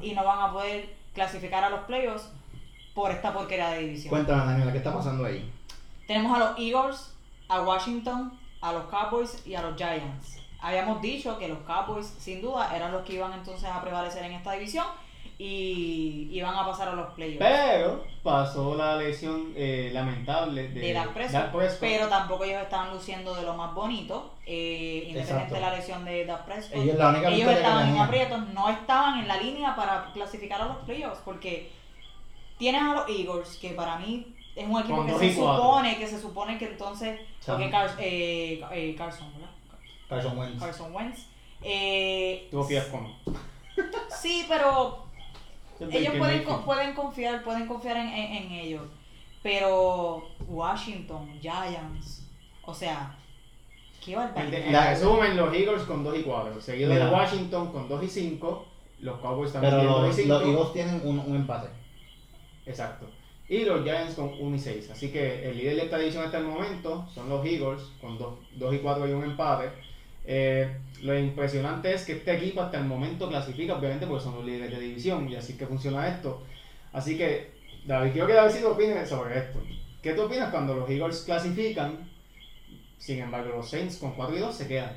y 0.00 0.14
no 0.14 0.24
van 0.24 0.40
a 0.40 0.50
poder 0.50 0.96
clasificar 1.12 1.62
a 1.62 1.68
los 1.68 1.80
playoffs 1.80 2.30
por 2.94 3.10
esta 3.10 3.34
porquería 3.34 3.68
de 3.72 3.80
división. 3.80 4.08
Cuéntame, 4.08 4.46
Daniela, 4.46 4.72
¿qué 4.72 4.78
está 4.78 4.94
pasando 4.94 5.26
ahí? 5.26 5.52
Tenemos 6.06 6.34
a 6.34 6.38
los 6.38 6.58
Eagles, 6.58 7.14
a 7.46 7.60
Washington, 7.60 8.32
a 8.62 8.72
los 8.72 8.86
Cowboys 8.86 9.46
y 9.46 9.54
a 9.54 9.60
los 9.60 9.76
Giants. 9.76 10.45
Habíamos 10.66 11.00
dicho 11.00 11.38
que 11.38 11.48
los 11.48 11.58
Cowboys, 11.60 12.06
sin 12.18 12.40
duda, 12.42 12.74
eran 12.76 12.90
los 12.92 13.02
que 13.04 13.14
iban 13.14 13.32
entonces 13.32 13.68
a 13.68 13.80
prevalecer 13.80 14.24
en 14.24 14.32
esta 14.32 14.52
división 14.52 14.84
y 15.38 16.28
iban 16.32 16.54
a 16.54 16.64
pasar 16.66 16.88
a 16.88 16.92
los 16.94 17.12
playoffs. 17.12 17.38
Pero 17.38 18.04
pasó 18.22 18.74
la 18.74 18.96
lesión 18.96 19.52
eh, 19.54 19.90
lamentable 19.92 20.68
de, 20.68 20.80
de 20.80 20.92
Dak 20.92 21.12
Prescott, 21.12 21.32
Dak 21.42 21.52
Prescott. 21.52 21.80
pero 21.80 22.08
tampoco 22.08 22.44
ellos 22.44 22.62
estaban 22.62 22.90
luciendo 22.92 23.34
de 23.34 23.42
lo 23.42 23.54
más 23.54 23.74
bonito, 23.74 24.34
eh, 24.46 25.04
independiente 25.08 25.20
Exacto. 25.34 25.54
de 25.54 25.60
la 25.60 25.76
lesión 25.76 26.04
de 26.04 26.24
Dak 26.24 26.44
Prescott. 26.46 26.76
Ellos 26.78 26.96
la 26.96 27.08
única 27.10 27.28
ellos 27.28 27.36
victoria 27.38 27.54
que 27.58 27.62
estaban 27.62 27.88
en 27.90 27.98
aprietos, 27.98 28.48
no 28.48 28.68
estaban 28.70 29.18
en 29.20 29.28
la 29.28 29.36
línea 29.36 29.76
para 29.76 30.10
clasificar 30.14 30.62
a 30.62 30.66
los 30.68 30.76
playoffs, 30.78 31.20
porque 31.24 31.70
tienes 32.58 32.82
a 32.82 32.94
los 32.94 33.08
Eagles, 33.08 33.58
que 33.60 33.70
para 33.70 33.98
mí 33.98 34.34
es 34.56 34.66
un 34.66 34.80
equipo 34.80 34.96
Con 34.96 35.06
que 35.06 35.18
se 35.18 35.34
supone, 35.34 35.98
que 35.98 36.06
se 36.08 36.20
supone 36.20 36.58
que 36.58 36.64
entonces, 36.64 37.20
porque 37.46 37.68
Car- 37.70 37.94
eh, 37.98 38.64
eh, 38.72 38.94
Carson, 38.96 39.30
¿verdad? 39.34 39.45
Carson 40.08 40.38
Wentz. 40.38 40.60
Carson 40.60 40.94
Wentz. 40.94 41.26
Eh, 41.62 42.48
Tuvo 42.50 42.64
fiasco. 42.64 43.00
sí, 44.20 44.44
pero 44.48 45.04
ellos 45.80 46.14
pueden, 46.16 46.20
Mayfield. 46.20 46.44
co- 46.46 46.64
pueden 46.64 46.94
confiar, 46.94 47.42
pueden 47.44 47.66
confiar 47.66 47.96
en, 47.96 48.08
en- 48.08 48.32
en 48.44 48.52
ellos. 48.52 48.82
Pero 49.42 50.28
Washington, 50.48 51.38
Giants, 51.40 52.26
o 52.64 52.74
sea, 52.74 53.16
qué 54.04 54.12
En, 54.12 54.18
barbaridad. 54.18 54.60
en 54.60 54.72
La- 54.72 54.90
resumen, 54.90 55.36
los 55.36 55.54
Eagles 55.54 55.82
con 55.82 56.02
2 56.04 56.18
y 56.18 56.22
4. 56.22 56.60
Seguido 56.60 56.90
Mira. 56.92 57.06
de 57.06 57.12
Washington 57.12 57.72
con 57.72 57.88
2 57.88 58.02
y 58.04 58.08
5. 58.08 58.66
Los 59.00 59.20
Cowboys 59.20 59.52
también 59.52 59.74
Pero 59.74 59.82
tienen 59.82 60.00
2 60.00 60.06
los, 60.08 60.18
y 60.18 60.22
5. 60.22 60.34
los 60.34 60.42
Eagles 60.48 60.72
tienen 60.72 61.00
un, 61.04 61.18
un 61.20 61.36
empate. 61.36 61.68
Exacto. 62.64 63.06
Y 63.48 63.64
los 63.64 63.84
Giants 63.84 64.14
con 64.14 64.32
1 64.40 64.56
y 64.56 64.58
6. 64.58 64.90
Así 64.90 65.10
que 65.12 65.48
el 65.48 65.56
líder 65.58 65.76
de 65.76 65.82
esta 65.84 65.98
división 65.98 66.24
hasta 66.24 66.38
el 66.38 66.44
momento 66.46 67.06
son 67.14 67.28
los 67.28 67.44
Eagles 67.46 67.82
con 68.00 68.18
2 68.18 68.74
y 68.74 68.78
4 68.78 69.08
y 69.08 69.12
un 69.12 69.22
empate. 69.24 69.70
Eh, 70.26 70.76
lo 71.02 71.16
impresionante 71.18 71.92
es 71.94 72.04
que 72.04 72.12
este 72.14 72.34
equipo 72.36 72.60
hasta 72.62 72.78
el 72.78 72.84
momento 72.84 73.28
clasifica, 73.28 73.74
obviamente, 73.76 74.06
porque 74.06 74.24
son 74.24 74.34
los 74.36 74.44
líderes 74.44 74.70
de 74.70 74.80
división 74.80 75.28
y 75.28 75.36
así 75.36 75.56
que 75.56 75.66
funciona 75.66 76.08
esto. 76.08 76.42
Así 76.92 77.16
que, 77.16 77.52
David, 77.86 78.12
quiero 78.12 78.26
que 78.26 78.32
David 78.34 78.52
sí 78.52 78.58
te 78.60 78.66
opine 78.66 79.06
sobre 79.06 79.38
esto. 79.38 79.60
¿Qué 80.02 80.12
tú 80.14 80.22
opinas 80.22 80.50
cuando 80.50 80.74
los 80.74 80.88
Eagles 80.90 81.22
clasifican? 81.24 82.08
Sin 82.98 83.18
embargo, 83.20 83.50
los 83.56 83.68
Saints 83.70 83.98
con 83.98 84.12
4 84.12 84.36
y 84.36 84.40
2 84.40 84.54
se 84.54 84.66
quedan. 84.66 84.92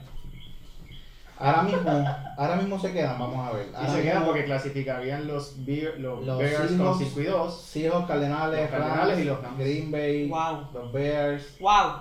Ahora 1.38 1.62
mismo, 1.64 1.90
ahora 2.38 2.56
mismo 2.58 2.80
se 2.80 2.92
quedan, 2.92 3.18
vamos 3.18 3.48
a 3.48 3.54
ver. 3.54 3.68
Y 3.72 3.76
Ahora 3.76 3.94
se 3.94 4.02
quedan 4.02 4.26
porque 4.26 4.44
clasificarían 4.46 5.26
los, 5.28 5.66
Bear- 5.66 5.98
los, 5.98 6.26
Los 6.26 6.38
Bears 6.38 6.58
con 6.60 6.78
Seahawks. 6.78 7.00
5 7.00 7.22
y 7.22 7.24
2. 7.26 7.62
Seahawks, 7.62 8.08
Cardenales, 8.08 8.62
Los 8.62 8.70
Cardenales 8.72 9.08
Rams, 9.10 9.22
y 9.22 9.24
los 9.26 9.42
Rams. 9.42 9.58
Green 9.60 9.92
Bay, 9.92 10.28
Wow. 10.28 10.68
los 10.74 10.92
Bears, 10.92 11.58
Wow, 11.60 11.92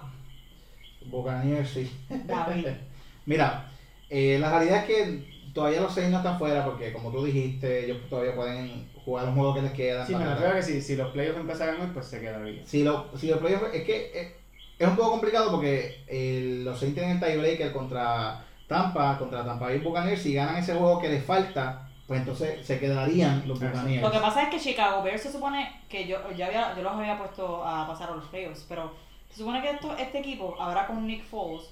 Buccaneers, 1.07 1.69
sí. 1.71 1.93
David. 2.27 2.67
Mira, 3.29 3.71
eh, 4.09 4.39
la 4.41 4.51
realidad 4.51 4.79
es 4.79 4.85
que 4.85 5.51
todavía 5.53 5.83
los 5.83 5.93
seis 5.93 6.09
no 6.09 6.17
están 6.17 6.39
fuera 6.39 6.65
porque, 6.65 6.95
como 6.95 7.11
tú 7.11 7.25
dijiste, 7.25 7.85
ellos 7.85 7.99
todavía 8.09 8.35
pueden 8.35 8.89
jugar 9.05 9.29
un 9.29 9.35
juego 9.35 9.55
que 9.55 9.63
les 9.63 9.73
queda. 9.73 10.07
Sí, 10.07 10.15
me 10.15 10.25
refiero 10.25 10.55
que 10.55 10.63
si, 10.63 10.81
si 10.81 10.97
los 10.97 11.13
playoffs 11.13 11.39
empezaran 11.39 11.79
hoy, 11.79 11.89
pues 11.93 12.07
se 12.07 12.21
quedaría. 12.21 12.65
Si, 12.65 12.83
lo, 12.83 13.07
si 13.19 13.29
los 13.29 13.39
playoffs, 13.39 13.67
es 13.75 13.85
que 13.85 14.11
eh, 14.15 14.37
es 14.79 14.89
un 14.89 14.97
poco 14.97 15.11
complicado 15.11 15.51
porque 15.51 16.05
eh, 16.07 16.63
los 16.65 16.81
Saints 16.81 16.95
tienen 16.95 17.17
el 17.17 17.23
tiebreaker 17.23 17.71
contra 17.71 18.47
Tampa, 18.67 19.19
contra 19.19 19.45
Tampa 19.45 19.67
Bay 19.67 19.79
Buccaneers. 19.81 20.23
Si 20.23 20.33
ganan 20.33 20.57
ese 20.57 20.73
juego 20.73 20.99
que 20.99 21.11
les 21.11 21.23
falta, 21.23 21.87
pues 22.07 22.21
entonces 22.21 22.67
se 22.67 22.79
quedarían 22.79 23.47
los. 23.47 23.61
Buccaneers. 23.61 24.03
Lo 24.03 24.11
que 24.11 24.21
pasa 24.21 24.45
es 24.45 24.49
que 24.49 24.59
Chicago 24.59 25.03
Bears 25.03 25.21
se 25.21 25.33
supone 25.33 25.83
que 25.91 26.07
yo, 26.07 26.17
ya 26.35 26.47
había, 26.47 26.75
yo 26.75 26.83
los 26.83 26.95
había 26.95 27.19
puesto 27.19 27.63
a 27.63 27.87
pasar 27.87 28.09
a 28.09 28.17
los 28.17 28.25
playoffs, 28.29 28.65
pero 28.67 28.91
se 29.29 29.37
supone 29.37 29.61
que 29.61 29.69
esto, 29.73 29.95
este 29.99 30.21
equipo, 30.21 30.57
ahora 30.59 30.87
con 30.87 31.07
Nick 31.07 31.25
Foles, 31.25 31.69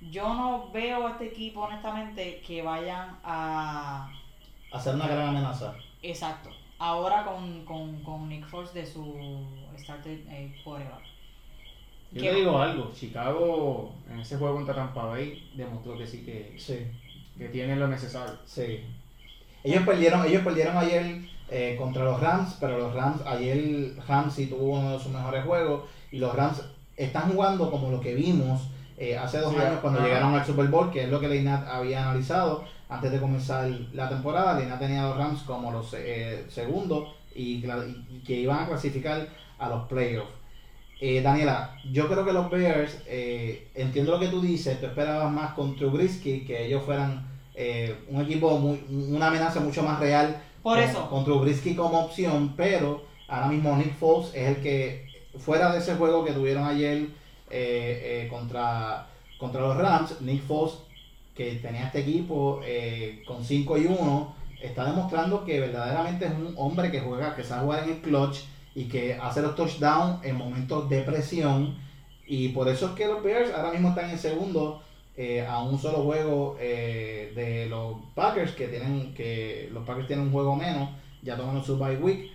yo 0.00 0.32
no 0.34 0.70
veo 0.72 1.06
a 1.06 1.10
este 1.12 1.26
equipo 1.26 1.60
honestamente 1.62 2.42
que 2.46 2.62
vayan 2.62 3.18
a... 3.24 4.10
Hacer 4.72 4.94
una 4.94 5.06
gran 5.06 5.28
amenaza. 5.28 5.74
Exacto. 6.02 6.50
Ahora 6.78 7.24
con, 7.24 7.64
con, 7.64 8.02
con 8.02 8.28
Nick 8.28 8.46
Foles 8.46 8.72
de 8.72 8.86
su 8.86 9.44
starter 9.78 10.20
eh, 10.28 10.54
quarterback. 10.64 11.02
Yo 12.12 12.22
te 12.22 12.34
digo 12.34 12.58
algo, 12.58 12.90
Chicago 12.92 13.92
en 14.10 14.20
ese 14.20 14.36
juego 14.36 14.56
contra 14.56 14.74
Tampa 14.74 15.04
Bay 15.04 15.50
demostró 15.54 15.96
que 15.96 16.06
sí 16.06 16.24
que, 16.24 16.54
Sí. 16.58 16.86
que 17.38 17.48
tiene 17.48 17.76
lo 17.76 17.86
necesario. 17.86 18.34
Sí. 18.46 18.80
Ellos 19.62 19.84
perdieron, 19.84 20.24
ellos 20.26 20.42
perdieron 20.42 20.76
ayer 20.76 21.20
eh, 21.50 21.76
contra 21.78 22.04
los 22.04 22.18
Rams, 22.18 22.56
pero 22.58 22.78
los 22.78 22.94
Rams, 22.94 23.20
ayer 23.26 23.94
Rams 24.08 24.34
sí 24.34 24.46
tuvo 24.46 24.78
uno 24.78 24.92
de 24.92 24.98
sus 24.98 25.12
mejores 25.12 25.44
juegos 25.44 25.82
y 26.10 26.18
los 26.18 26.34
Rams 26.34 26.62
están 26.96 27.30
jugando 27.32 27.70
como 27.70 27.90
lo 27.90 28.00
que 28.00 28.14
vimos 28.14 28.62
eh, 29.00 29.16
hace 29.16 29.38
dos 29.38 29.54
Sí, 29.54 29.58
años 29.58 29.80
cuando 29.80 30.00
llegaron 30.00 30.34
al 30.34 30.44
Super 30.44 30.66
Bowl, 30.68 30.90
que 30.90 31.04
es 31.04 31.08
lo 31.08 31.18
que 31.18 31.28
Leinat 31.28 31.66
había 31.66 32.04
analizado 32.04 32.64
antes 32.90 33.10
de 33.10 33.18
comenzar 33.18 33.66
la 33.94 34.10
temporada. 34.10 34.58
Leinat 34.58 34.78
tenía 34.78 35.02
a 35.02 35.08
los 35.08 35.16
Rams 35.16 35.42
como 35.44 35.72
los 35.72 35.94
eh, 35.94 36.44
segundos 36.50 37.08
y, 37.34 37.62
que 38.26 38.34
iban 38.34 38.64
a 38.64 38.68
clasificar 38.68 39.26
a 39.58 39.68
los 39.70 39.88
playoffs. 39.88 40.34
Eh, 41.00 41.22
Daniela, 41.22 41.78
yo 41.90 42.08
creo 42.08 42.26
que 42.26 42.32
los 42.34 42.50
Bears, 42.50 42.98
eh, 43.06 43.70
entiendo 43.74 44.12
lo 44.12 44.20
que 44.20 44.28
tú 44.28 44.42
dices, 44.42 44.78
tú 44.78 44.86
esperabas 44.86 45.32
más 45.32 45.54
con 45.54 45.74
Trubisky, 45.76 46.44
que 46.44 46.66
ellos 46.66 46.82
fueran 46.84 47.26
eh, 47.54 48.04
un 48.08 48.20
equipo, 48.20 48.58
muy, 48.58 48.84
una 48.90 49.28
amenaza 49.28 49.60
mucho 49.60 49.82
más 49.82 49.98
real. 49.98 50.42
Por 50.62 50.76
con, 50.76 50.84
eso. 50.86 51.08
Con 51.08 51.24
como 51.74 52.00
opción, 52.00 52.52
pero 52.54 53.06
ahora 53.28 53.48
mismo 53.48 53.74
Nick 53.78 53.94
Foles 53.94 54.30
es 54.34 54.48
el 54.48 54.56
que, 54.56 55.08
fuera 55.38 55.72
de 55.72 55.78
ese 55.78 55.94
juego 55.94 56.22
que 56.22 56.32
tuvieron 56.32 56.64
ayer 56.64 57.06
eh, 57.50 58.24
eh, 58.24 58.28
contra, 58.28 59.06
contra 59.38 59.60
los 59.60 59.76
Rams, 59.76 60.20
Nick 60.20 60.42
Foles, 60.42 60.74
que 61.34 61.56
tenía 61.56 61.86
este 61.86 62.00
equipo 62.00 62.60
eh, 62.64 63.22
con 63.26 63.44
5 63.44 63.78
y 63.78 63.86
1, 63.86 64.34
está 64.62 64.84
demostrando 64.84 65.44
que 65.44 65.60
verdaderamente 65.60 66.26
es 66.26 66.32
un 66.32 66.54
hombre 66.56 66.90
que 66.90 67.00
juega, 67.00 67.34
que 67.34 67.44
sabe 67.44 67.62
jugar 67.62 67.84
en 67.84 67.90
el 67.90 68.00
clutch 68.00 68.40
y 68.74 68.84
que 68.84 69.14
hace 69.14 69.42
los 69.42 69.54
touchdowns 69.54 70.24
en 70.24 70.36
momentos 70.36 70.88
de 70.88 71.02
presión. 71.02 71.76
Y 72.26 72.50
por 72.50 72.68
eso 72.68 72.86
es 72.86 72.92
que 72.92 73.06
los 73.06 73.22
Bears 73.22 73.52
ahora 73.52 73.72
mismo 73.72 73.88
están 73.88 74.10
en 74.10 74.18
segundo 74.18 74.82
a 75.46 75.62
un 75.62 75.78
solo 75.78 75.98
juego 76.04 76.56
eh, 76.58 77.32
de 77.34 77.66
los 77.66 77.96
Packers, 78.14 78.52
que 78.52 78.68
tienen 78.68 79.12
que 79.14 79.68
los 79.72 79.84
Packers 79.84 80.06
tienen 80.06 80.26
un 80.26 80.32
juego 80.32 80.56
menos, 80.56 80.88
ya 81.22 81.36
tomaron 81.36 81.62
su 81.62 81.76
bye 81.76 81.96
week. 81.96 82.30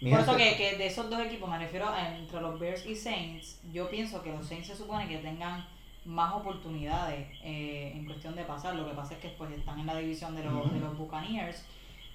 Mi 0.00 0.10
Por 0.10 0.20
eso 0.20 0.36
que, 0.36 0.56
que 0.56 0.76
de 0.76 0.86
esos 0.86 1.10
dos 1.10 1.20
equipos, 1.20 1.50
me 1.50 1.58
refiero 1.58 1.88
a 1.88 2.16
entre 2.16 2.40
los 2.40 2.58
Bears 2.58 2.86
y 2.86 2.94
Saints, 2.94 3.60
yo 3.70 3.90
pienso 3.90 4.22
que 4.22 4.32
los 4.32 4.46
Saints 4.46 4.68
se 4.68 4.76
supone 4.76 5.06
que 5.06 5.18
tengan 5.18 5.66
más 6.06 6.32
oportunidades 6.34 7.28
eh, 7.42 7.92
en 7.94 8.06
cuestión 8.06 8.34
de 8.34 8.44
pasar. 8.44 8.74
Lo 8.74 8.88
que 8.88 8.94
pasa 8.94 9.14
es 9.14 9.20
que 9.20 9.28
pues 9.28 9.50
están 9.52 9.78
en 9.78 9.86
la 9.86 9.96
división 9.96 10.34
de 10.34 10.44
los, 10.44 10.72
de 10.72 10.80
los 10.80 10.96
Buccaneers. 10.96 11.64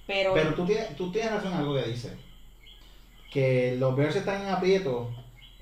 Pero, 0.06 0.34
Pero 0.34 0.54
tú 0.54 0.66
tienes, 0.66 0.96
tú 0.96 1.12
tienes 1.12 1.32
razón 1.32 1.52
en 1.52 1.58
algo 1.58 1.74
que 1.74 1.82
dice. 1.82 2.16
Que 3.30 3.76
los 3.78 3.94
Bears 3.96 4.16
están 4.16 4.42
en 4.42 4.48
aprieto, 4.48 5.10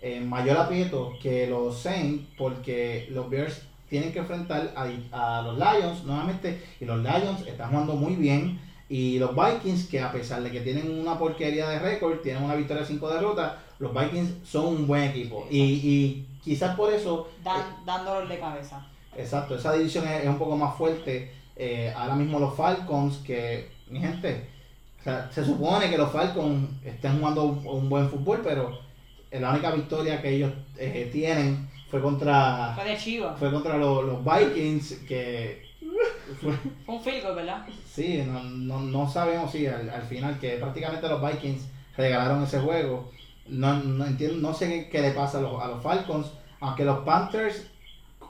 en 0.01 0.29
mayor 0.29 0.57
aprieto 0.57 1.13
que 1.21 1.47
los 1.47 1.79
Saints, 1.79 2.27
porque 2.39 3.07
los 3.11 3.29
Bears 3.29 3.67
tienen 3.89 4.13
que 4.13 4.21
enfrentar 4.21 4.73
a, 4.77 5.39
a 5.39 5.43
los 5.43 5.59
Lions 5.59 6.05
nuevamente, 6.05 6.63
y 6.81 6.85
los 6.85 7.03
Lions 7.03 7.47
están 7.47 7.71
jugando 7.71 7.95
muy 7.95 8.17
bien. 8.17 8.61
Y 8.97 9.19
los 9.19 9.33
Vikings, 9.35 9.89
que 9.89 10.01
a 10.01 10.13
pesar 10.13 10.41
de 10.45 10.53
que 10.53 10.61
tienen 10.61 10.89
una 11.01 11.19
porquería 11.19 11.69
de 11.69 11.81
récord, 11.81 12.21
tienen 12.21 12.45
una 12.45 12.55
victoria 12.55 12.85
5 12.85 13.09
derrotas, 13.11 13.55
los 13.81 13.93
Vikings 13.93 14.35
son 14.47 14.67
un 14.67 14.87
buen 14.87 15.03
equipo. 15.03 15.49
Y, 15.51 15.61
y 15.63 16.27
quizás 16.45 16.77
por 16.77 16.93
eso 16.93 17.29
dan, 17.43 17.85
dan 17.85 18.05
dolor 18.05 18.29
de 18.29 18.39
cabeza. 18.39 18.87
Exacto, 19.17 19.57
esa 19.57 19.73
división 19.73 20.07
es, 20.07 20.23
es 20.23 20.29
un 20.29 20.39
poco 20.39 20.57
más 20.57 20.77
fuerte. 20.77 21.33
Eh, 21.57 21.93
ahora 21.97 22.15
mismo 22.15 22.39
los 22.39 22.55
Falcons, 22.55 23.17
que, 23.27 23.69
mi 23.89 23.99
gente, 23.99 24.47
o 25.01 25.03
sea, 25.03 25.29
se 25.33 25.45
supone 25.45 25.91
que 25.91 25.99
los 25.99 26.13
Falcons 26.13 26.69
estén 26.85 27.19
jugando 27.19 27.43
un, 27.43 27.67
un 27.67 27.89
buen 27.89 28.09
fútbol, 28.09 28.43
pero 28.45 28.79
la 29.33 29.51
única 29.51 29.73
victoria 29.73 30.23
que 30.23 30.37
ellos 30.37 30.53
eh, 30.79 31.09
tienen 31.13 31.69
fue 31.91 32.01
contra 32.01 32.73
Fue 32.77 32.85
de 32.85 32.97
Chivas. 32.97 33.37
fue 33.41 33.51
contra 33.51 33.77
los, 33.77 34.05
los 34.05 34.19
Vikings, 34.25 35.01
que 35.09 35.65
fue- 36.41 36.55
Fue 36.87 36.95
un 36.95 37.03
field 37.03 37.35
¿verdad? 37.35 37.67
sí, 37.95 38.23
no, 38.27 38.43
no, 38.43 38.81
no 38.81 39.09
sabemos 39.09 39.51
si 39.53 39.67
al, 39.67 39.89
al 39.91 40.03
final 40.03 40.39
que 40.39 40.57
prácticamente 40.59 41.09
los 41.09 41.23
Vikings 41.23 41.69
regalaron 41.97 42.43
ese 42.43 42.61
juego. 42.61 43.11
No, 43.49 43.75
no 43.83 44.07
entiendo, 44.07 44.37
no 44.49 44.55
sé 44.55 44.89
qué, 44.91 45.01
le 45.03 45.11
pasa 45.13 45.39
a 45.39 45.43
los, 45.43 45.63
a 45.63 45.69
los 45.69 45.83
Falcons, 45.83 46.27
aunque 46.61 46.85
los 46.85 47.01
Panthers 47.05 47.67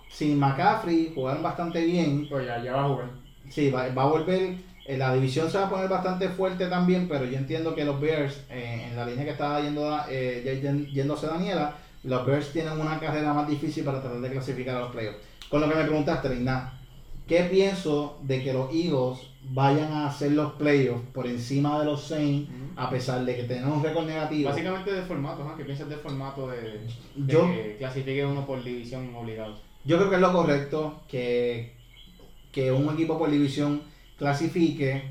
sin 0.09 0.39
McCaffrey 0.39 1.13
jugaron 1.15 1.43
bastante 1.43 1.85
bien. 1.85 2.29
Pues 2.29 2.47
ya, 2.47 2.63
ya 2.63 2.73
va 2.75 2.85
a 2.85 2.89
jugar. 2.89 3.11
Sí, 3.49 3.71
va, 3.71 3.89
va 3.89 4.03
a 4.03 4.07
volver. 4.07 4.57
eh, 4.87 4.97
la 4.99 5.15
división 5.15 5.51
se 5.51 5.59
va 5.59 5.67
a 5.67 5.71
poner 5.71 5.89
bastante 5.89 6.29
fuerte 6.29 6.67
también, 6.67 7.09
pero 7.09 7.25
yo 7.25 7.39
entiendo 7.39 7.75
que 7.75 7.85
los 7.85 8.01
Bears, 8.01 8.45
eh, 8.51 8.89
en 8.91 8.97
la 8.97 9.07
línea 9.07 9.25
que 9.25 9.31
estaba 9.33 9.61
yendo, 9.61 9.99
eh, 10.09 10.89
yéndose 10.93 11.27
Daniela, 11.27 11.77
los 12.03 12.27
Bears 12.27 12.53
tienen 12.53 12.79
una 12.79 12.99
carrera 13.01 13.33
más 13.33 13.49
difícil 13.49 13.85
para 13.85 14.01
tratar 14.03 14.21
de 14.21 14.31
clasificar 14.31 14.77
a 14.77 14.81
los 14.81 14.91
playoffs. 14.93 15.19
Con 15.49 15.61
lo 15.61 15.69
que 15.69 15.75
me 15.77 15.85
preguntaste, 15.85 16.29
Reina, 16.29 16.73
¿qué 17.27 17.45
pienso 17.45 18.19
de 18.23 18.43
que 18.43 18.53
los 18.53 18.73
Eagles 18.75 19.19
vayan 19.51 19.93
a 19.93 20.07
hacer 20.09 20.33
los 20.33 20.53
playoffs 20.55 21.03
por 21.13 21.27
encima 21.27 21.79
de 21.79 21.85
los 21.87 22.03
Saints, 22.05 22.51
a 22.77 22.91
pesar 22.91 23.25
de 23.25 23.37
que 23.37 23.43
tienen 23.45 23.67
un 23.69 23.83
récord 23.83 24.07
negativo? 24.07 24.49
Básicamente 24.51 24.93
de 24.93 25.03
formato, 25.03 25.45
¿no? 25.45 25.57
¿Qué 25.57 25.65
piensas 25.65 25.89
del 25.89 25.99
formato 26.01 26.49
de, 26.49 26.61
de 27.15 27.33
Yo- 27.33 27.47
que 27.47 27.77
clasifique 27.79 28.25
uno 28.25 28.47
por 28.47 28.63
división 28.65 29.15
obligado? 29.15 29.59
Yo 29.85 29.97
creo 29.99 30.09
que 30.09 30.17
es 30.17 30.21
lo 30.23 30.33
correcto 30.33 31.03
que, 31.09 31.75
que 32.53 32.73
un 32.73 32.93
equipo 32.95 33.19
por 33.19 33.31
división 33.31 33.83
clasifique 34.19 35.03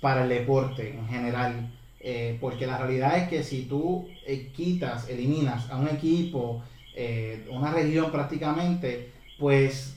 para 0.00 0.22
el 0.24 0.28
deporte 0.28 0.90
en 0.96 1.08
general. 1.08 1.70
Eh, 2.00 2.36
porque 2.40 2.66
la 2.66 2.76
realidad 2.78 3.16
es 3.16 3.28
que 3.28 3.42
si 3.42 3.62
tú 3.62 4.06
eh, 4.26 4.52
quitas, 4.54 5.08
eliminas 5.08 5.70
a 5.70 5.78
un 5.78 5.88
equipo, 5.88 6.62
eh, 6.94 7.46
una 7.50 7.72
región 7.72 8.10
prácticamente, 8.12 9.10
pues 9.38 9.93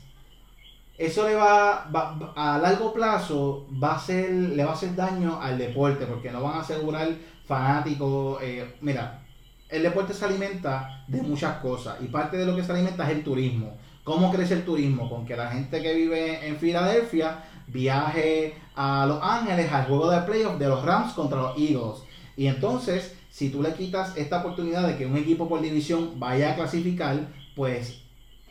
eso 0.98 1.28
le 1.28 1.36
va, 1.36 1.88
va- 1.96 2.34
a 2.36 2.58
largo 2.58 2.92
plazo 2.94 3.68
va 3.82 3.96
a 3.96 4.00
ser, 4.00 4.32
le 4.32 4.64
va 4.64 4.72
a 4.72 4.74
hacer 4.74 4.96
daño 4.96 5.40
al 5.42 5.58
deporte, 5.58 6.06
porque 6.06 6.32
no 6.32 6.42
van 6.42 6.56
a 6.58 6.62
asegurar 6.62 7.08
fanáticos. 7.46 8.40
eh, 8.42 8.76
mira, 8.82 9.24
el 9.70 9.84
deporte 9.84 10.14
se 10.14 10.26
alimenta 10.26 11.04
de 11.08 11.22
muchas 11.22 11.58
cosas 11.58 11.98
y 12.02 12.06
parte 12.06 12.38
de 12.38 12.46
lo 12.46 12.56
que 12.56 12.64
se 12.64 12.72
alimenta 12.72 13.04
es 13.10 13.18
el 13.18 13.24
turismo. 13.24 13.78
¿Cómo 14.04 14.32
crece 14.32 14.54
el 14.54 14.64
turismo? 14.66 15.10
Con 15.10 15.26
que 15.26 15.36
la 15.36 15.50
gente 15.52 15.82
que 15.82 15.94
vive 15.94 16.48
en 16.48 16.56
Filadelfia 16.58 17.44
viaje 17.68 18.56
a 18.76 19.06
Los 19.06 19.22
Ángeles 19.22 19.72
al 19.72 19.86
juego 19.86 20.10
de 20.10 20.22
playoff 20.22 20.58
de 20.58 20.68
los 20.70 20.84
Rams 20.86 21.14
contra 21.14 21.42
los 21.42 21.58
Eagles. 21.58 22.04
Y 22.38 22.48
entonces, 22.48 23.16
si 23.30 23.50
tú 23.50 23.62
le 23.62 23.74
quitas 23.74 24.16
esta 24.16 24.40
oportunidad 24.40 24.88
de 24.88 24.96
que 24.98 25.06
un 25.06 25.18
equipo 25.18 25.50
por 25.50 25.62
división 25.62 26.12
vaya 26.20 26.52
a 26.54 26.56
clasificar, 26.56 27.28
pues 27.56 28.02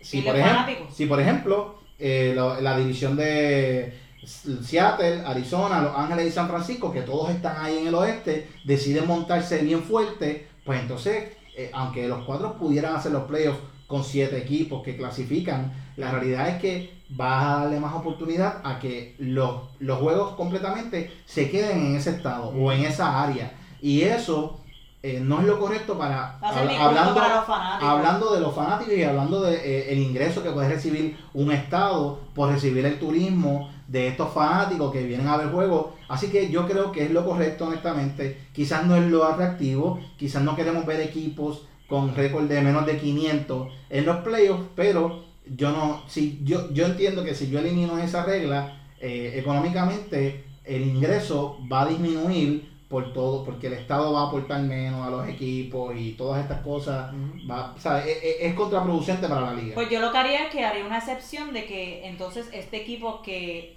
si 0.03 0.21
por, 0.21 0.37
ejemplo, 0.37 0.87
si 0.93 1.07
por 1.07 1.21
ejemplo 1.21 1.79
eh, 1.99 2.35
la, 2.37 2.77
división 2.79 3.17
de 3.17 3.93
Seattle, 4.25 5.23
Arizona, 5.25 5.81
Los 5.81 5.97
Ángeles 5.97 6.27
y 6.27 6.31
San 6.31 6.49
Francisco, 6.49 6.93
que 6.93 7.03
todos 7.03 7.31
están 7.31 7.57
ahí 7.65 7.79
en 7.79 7.89
el 7.89 7.95
oeste, 7.95 8.49
deciden 8.65 9.07
montarse 9.07 9.63
bien 9.63 9.83
fuerte, 9.83 10.49
pues 10.65 10.81
entonces, 10.81 11.33
eh, 11.57 11.71
aunque 11.73 12.07
los 12.09 12.25
cuatro 12.25 12.59
pudieran 12.59 12.97
hacer 12.97 13.13
los 13.13 13.25
playoffs 13.25 13.61
con 13.87 14.05
siete 14.05 14.37
equipos 14.39 14.83
que 14.83 14.97
clasifican, 14.97 15.73
la 15.97 16.11
realidad 16.11 16.49
es 16.49 16.61
que 16.61 16.97
vas 17.09 17.45
a 17.45 17.61
darle 17.61 17.81
más 17.81 17.95
oportunidad 17.95 18.61
a 18.65 18.79
que 18.79 19.15
los, 19.19 19.63
los 19.79 19.99
juegos 19.99 20.35
completamente 20.35 21.11
se 21.25 21.51
queden 21.51 21.87
en 21.87 21.97
ese 21.97 22.11
estado 22.11 22.49
o 22.49 22.73
en 22.73 22.85
esa 22.85 23.23
área. 23.23 23.53
Y 23.81 24.03
eso 24.03 24.61
eh, 25.03 25.21
no 25.21 25.41
es 25.41 25.47
lo 25.47 25.59
correcto 25.59 25.97
para... 25.97 26.39
A 26.41 26.49
hablando, 26.49 27.15
para 27.15 27.37
los 27.37 27.45
fanáticos. 27.45 27.89
hablando 27.89 28.35
de 28.35 28.41
los 28.41 28.55
fanáticos 28.55 28.95
y 28.95 29.03
hablando 29.05 29.43
de 29.43 29.55
eh, 29.57 29.93
el 29.93 29.99
ingreso 29.99 30.43
que 30.43 30.51
puede 30.51 30.69
recibir 30.69 31.17
un 31.35 31.53
estado 31.53 32.21
por 32.35 32.51
recibir 32.51 32.85
el 32.87 32.99
turismo 32.99 33.71
de 33.87 34.09
estos 34.09 34.33
fanáticos 34.33 34.93
que 34.93 35.07
vienen 35.07 35.29
a 35.29 35.37
ver 35.37 35.49
juegos. 35.49 35.89
Así 36.09 36.29
que 36.29 36.51
yo 36.51 36.67
creo 36.67 36.93
que 36.93 37.05
es 37.05 37.11
lo 37.11 37.25
correcto, 37.25 37.67
honestamente. 37.67 38.47
Quizás 38.53 38.87
no 38.87 38.97
es 38.97 39.05
lo 39.05 39.25
atractivo, 39.25 40.01
quizás 40.17 40.43
no 40.43 40.57
queremos 40.57 40.85
ver 40.87 41.01
equipos 41.01 41.67
con 41.89 42.15
récord 42.15 42.47
de 42.47 42.61
menos 42.61 42.85
de 42.85 42.99
500 42.99 43.69
en 43.91 44.07
los 44.07 44.17
playoffs, 44.19 44.65
pero 44.75 45.25
yo 45.55 45.71
no, 45.71 46.03
si 46.09 46.41
yo, 46.43 46.73
yo 46.73 46.87
entiendo 46.87 47.23
que 47.23 47.35
si 47.35 47.49
yo 47.49 47.61
elimino 47.61 47.99
esa 47.99 48.25
regla, 48.25 48.81
eh, 49.01 49.35
económicamente 49.37 50.45
el 50.65 50.83
ingreso 50.83 51.59
va 51.71 51.83
a 51.83 51.87
disminuir 51.87 52.76
por 52.89 53.13
todo, 53.13 53.45
porque 53.45 53.67
el 53.67 53.73
Estado 53.73 54.13
va 54.13 54.23
a 54.23 54.27
aportar 54.29 54.63
menos 54.63 55.05
a 55.07 55.11
los 55.11 55.29
equipos 55.29 55.95
y 55.97 56.13
todas 56.13 56.41
estas 56.43 56.61
cosas. 56.63 57.13
Va, 57.51 57.75
o 57.77 57.81
sea, 57.81 57.99
es, 58.07 58.17
es- 58.23 58.37
es 58.41 58.55
contraproducente 58.55 59.27
para 59.29 59.41
la 59.41 59.55
liga. 59.55 59.75
Pues 59.75 59.91
yo 59.91 60.01
lo 60.01 60.13
que 60.13 60.19
haría 60.19 60.45
es 60.45 60.51
que 60.53 60.65
haría 60.65 60.85
una 60.85 60.99
excepción 60.99 61.53
de 61.53 61.67
que 61.67 62.07
entonces 62.07 62.49
este 62.53 62.77
equipo 62.77 63.23
que, 63.23 63.77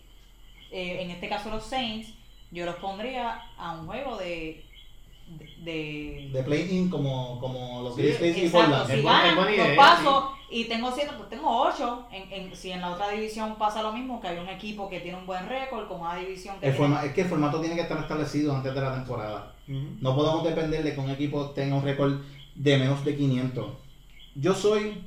eh, 0.71 1.01
en 1.01 1.09
este 1.11 1.27
caso 1.27 1.49
los 1.49 1.63
Saints, 1.65 2.13
yo 2.51 2.65
los 2.65 2.75
pondría 2.75 3.41
a 3.57 3.73
un 3.79 3.87
juego 3.87 4.17
de... 4.17 4.63
de, 5.63 6.29
de 6.33 6.43
play-in 6.43 6.89
como, 6.89 7.39
como 7.39 7.81
los 7.83 7.95
Sí, 7.95 8.01
Grizzlies 8.03 8.37
y 8.37 8.45
Exacto, 8.45 8.67
Portland. 8.69 8.91
si 8.95 9.01
ganan, 9.03 9.57
los 9.57 9.67
paso 9.75 10.31
y 10.49 10.65
tengo 10.65 10.91
siete, 10.91 11.11
pues 11.17 11.29
tengo 11.29 11.61
ocho. 11.63 12.07
En, 12.11 12.31
en- 12.31 12.55
si 12.55 12.71
en 12.71 12.81
la 12.81 12.91
otra 12.91 13.09
división 13.11 13.55
pasa 13.57 13.83
lo 13.83 13.91
mismo, 13.93 14.19
que 14.21 14.27
hay 14.29 14.37
un 14.39 14.47
equipo 14.49 14.89
que 14.89 14.99
tiene 15.01 15.17
un 15.17 15.25
buen 15.25 15.47
récord 15.47 15.87
con 15.87 16.01
una 16.01 16.15
división 16.15 16.59
que 16.59 16.67
El 16.67 16.73
tiene- 16.73 16.77
forma- 16.77 17.05
es 17.05 17.13
que 17.13 17.21
el 17.21 17.27
formato 17.27 17.59
tiene 17.59 17.75
que 17.75 17.81
estar 17.81 17.99
establecido 17.99 18.55
antes 18.55 18.73
de 18.73 18.81
la 18.81 18.93
temporada. 18.95 19.53
No 20.01 20.15
podemos 20.15 20.43
depender 20.43 20.81
de 20.83 20.93
que 20.95 20.99
un 20.99 21.09
equipo 21.11 21.51
tenga 21.51 21.75
un 21.75 21.83
récord 21.83 22.13
de 22.55 22.77
menos 22.77 23.05
de 23.05 23.15
500. 23.15 23.67
Yo 24.35 24.53
soy 24.55 25.03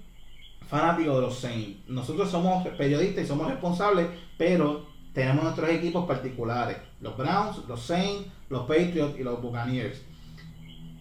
fanático 0.68 1.16
de 1.16 1.20
los 1.22 1.34
Saints. 1.38 1.88
Nosotros 1.88 2.30
somos 2.30 2.66
periodistas 2.68 3.24
y 3.24 3.26
somos 3.26 3.48
responsables, 3.48 4.06
pero 4.38 4.86
tenemos 5.12 5.42
nuestros 5.44 5.68
equipos 5.70 6.06
particulares. 6.06 6.76
Los 7.00 7.16
Browns, 7.16 7.58
los 7.68 7.80
Saints, 7.82 8.28
los 8.48 8.62
Patriots 8.62 9.18
y 9.18 9.24
los 9.24 9.42
Buccaneers. 9.42 10.00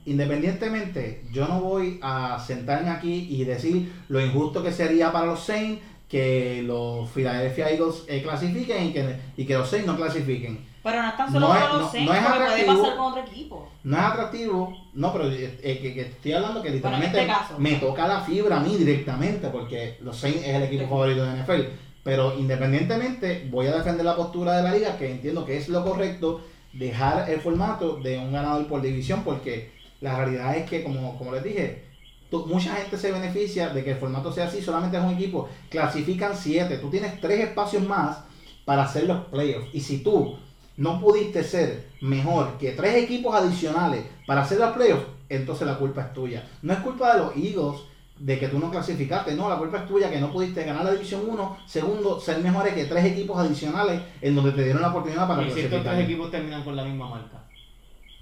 Independientemente, 0.05 1.23
yo 1.31 1.47
no 1.47 1.61
voy 1.61 1.99
a 2.01 2.39
sentarme 2.39 2.89
aquí 2.89 3.28
y 3.30 3.43
decir 3.43 3.91
lo 4.09 4.19
injusto 4.19 4.63
que 4.63 4.71
sería 4.71 5.11
para 5.11 5.26
los 5.28 5.39
Saints 5.41 5.82
que 6.09 6.61
los 6.65 7.09
Philadelphia 7.11 7.69
Eagles 7.69 8.03
eh, 8.07 8.21
clasifiquen 8.21 8.88
y 8.88 8.93
que, 8.93 9.15
y 9.38 9.45
que 9.45 9.53
los 9.53 9.69
Saints 9.69 9.88
no 9.88 9.95
clasifiquen. 9.95 10.65
Pero 10.84 11.01
no 11.01 11.09
están 11.09 11.32
solo 11.32 11.47
No 11.47 11.55
es- 11.55 11.61
con 11.63 11.71
los 11.73 11.82
no- 11.82 11.91
Saints, 11.91 12.09
no 12.11 12.15
es 12.17 12.23
puede 12.26 12.36
atractivo. 12.43 12.82
pasar 12.82 12.97
con 12.97 13.05
otro 13.11 13.21
equipo. 13.23 13.71
No 13.84 13.97
es 13.97 14.03
atractivo, 14.03 14.78
no, 14.93 15.13
pero 15.13 15.32
eh, 15.32 15.59
eh, 15.63 15.80
que, 15.82 15.93
que 15.93 16.01
estoy 16.01 16.34
hablando 16.34 16.61
que 16.61 16.69
Bueno, 16.69 16.76
literalmente 16.76 17.21
este 17.21 17.32
caso. 17.32 17.55
me 17.59 17.73
toca 17.76 18.07
la 18.07 18.21
fibra 18.21 18.57
a 18.57 18.59
mí 18.59 18.76
directamente 18.76 19.47
porque 19.49 19.97
los 20.01 20.17
Saints 20.17 20.41
es 20.41 20.49
el 20.55 20.63
equipo 20.63 20.88
favorito 20.89 21.23
de 21.23 21.43
NFL. 21.43 21.61
Pero 22.03 22.34
independientemente, 22.38 23.47
voy 23.51 23.67
a 23.67 23.76
defender 23.76 24.03
la 24.05 24.15
postura 24.15 24.57
de 24.57 24.63
la 24.63 24.73
liga, 24.76 24.97
que 24.97 25.11
entiendo 25.11 25.45
que 25.45 25.57
es 25.57 25.69
lo 25.69 25.84
correcto, 25.86 26.41
dejar 26.73 27.30
el 27.30 27.39
formato 27.41 27.97
de 27.97 28.17
un 28.17 28.34
ganador 28.34 28.65
por 28.67 28.82
división, 28.82 29.23
porque 29.23 29.71
la 30.02 30.18
realidad 30.18 30.58
es 30.58 30.70
que, 30.70 30.84
como, 30.84 31.18
como 31.18 31.32
les 31.32 31.43
dije, 31.43 31.84
tú- 32.30 32.45
mucha 32.47 32.76
gente 32.76 32.97
se 32.97 33.12
beneficia 33.12 33.70
de 33.70 33.84
que 33.84 33.91
el 33.91 33.97
formato 33.97 34.32
sea 34.32 34.45
así, 34.47 34.62
solamente 34.62 34.97
es 34.97 35.04
un 35.04 35.12
equipo, 35.14 35.47
clasifican 35.70 36.36
siete, 36.36 36.78
tú 36.78 36.89
tienes 36.89 37.20
tres 37.22 37.39
espacios 37.41 37.84
más 37.88 38.20
para 38.66 38.84
hacer 38.84 39.06
los 39.06 39.26
playoffs. 39.26 39.68
Y 39.74 39.80
si 39.82 39.99
tú 40.04 40.38
no 40.78 40.99
pudiste 40.99 41.43
ser 41.43 41.88
mejor 42.02 42.58
que 42.58 42.72
tres 42.72 42.95
equipos 43.04 43.36
adicionales 43.36 44.04
para 44.26 44.41
hacer 44.41 44.60
los 44.60 44.72
playoffs, 44.72 45.06
entonces 45.30 45.66
la 45.68 45.78
culpa 45.78 46.02
es 46.02 46.14
tuya. 46.14 46.43
No 46.62 46.74
es 46.74 46.80
culpa 46.80 47.14
de 47.14 47.20
los 47.20 47.36
Eagles 47.36 47.82
de 48.20 48.38
que 48.38 48.47
tú 48.49 48.60
no 48.60 48.70
clasificaste, 48.70 49.34
no, 49.34 49.49
la 49.49 49.58
culpa 49.58 49.80
es 49.80 49.88
tuya 49.88 50.10
que 50.12 50.20
no 50.20 50.32
pudiste 50.32 50.64
ganar 50.64 50.86
la 50.86 50.91
división 50.91 51.22
1, 51.28 51.58
segundo, 51.66 52.20
ser 52.20 52.38
mejores 52.39 52.74
que 52.76 52.86
tres 52.86 53.06
equipos 53.06 53.38
adicionales 53.39 53.99
en 54.22 54.36
donde 54.36 54.52
te 54.52 54.64
dieron 54.64 54.82
la 54.82 54.89
oportunidad 54.89 55.28
para 55.28 55.41
Y 55.41 55.45
si 55.52 55.62
estos 55.62 55.84
tres 55.84 55.93
equipos 56.06 56.30
terminan 56.32 56.64
con 56.64 56.76
la 56.76 56.84
misma 56.84 57.10
marca. 57.10 57.40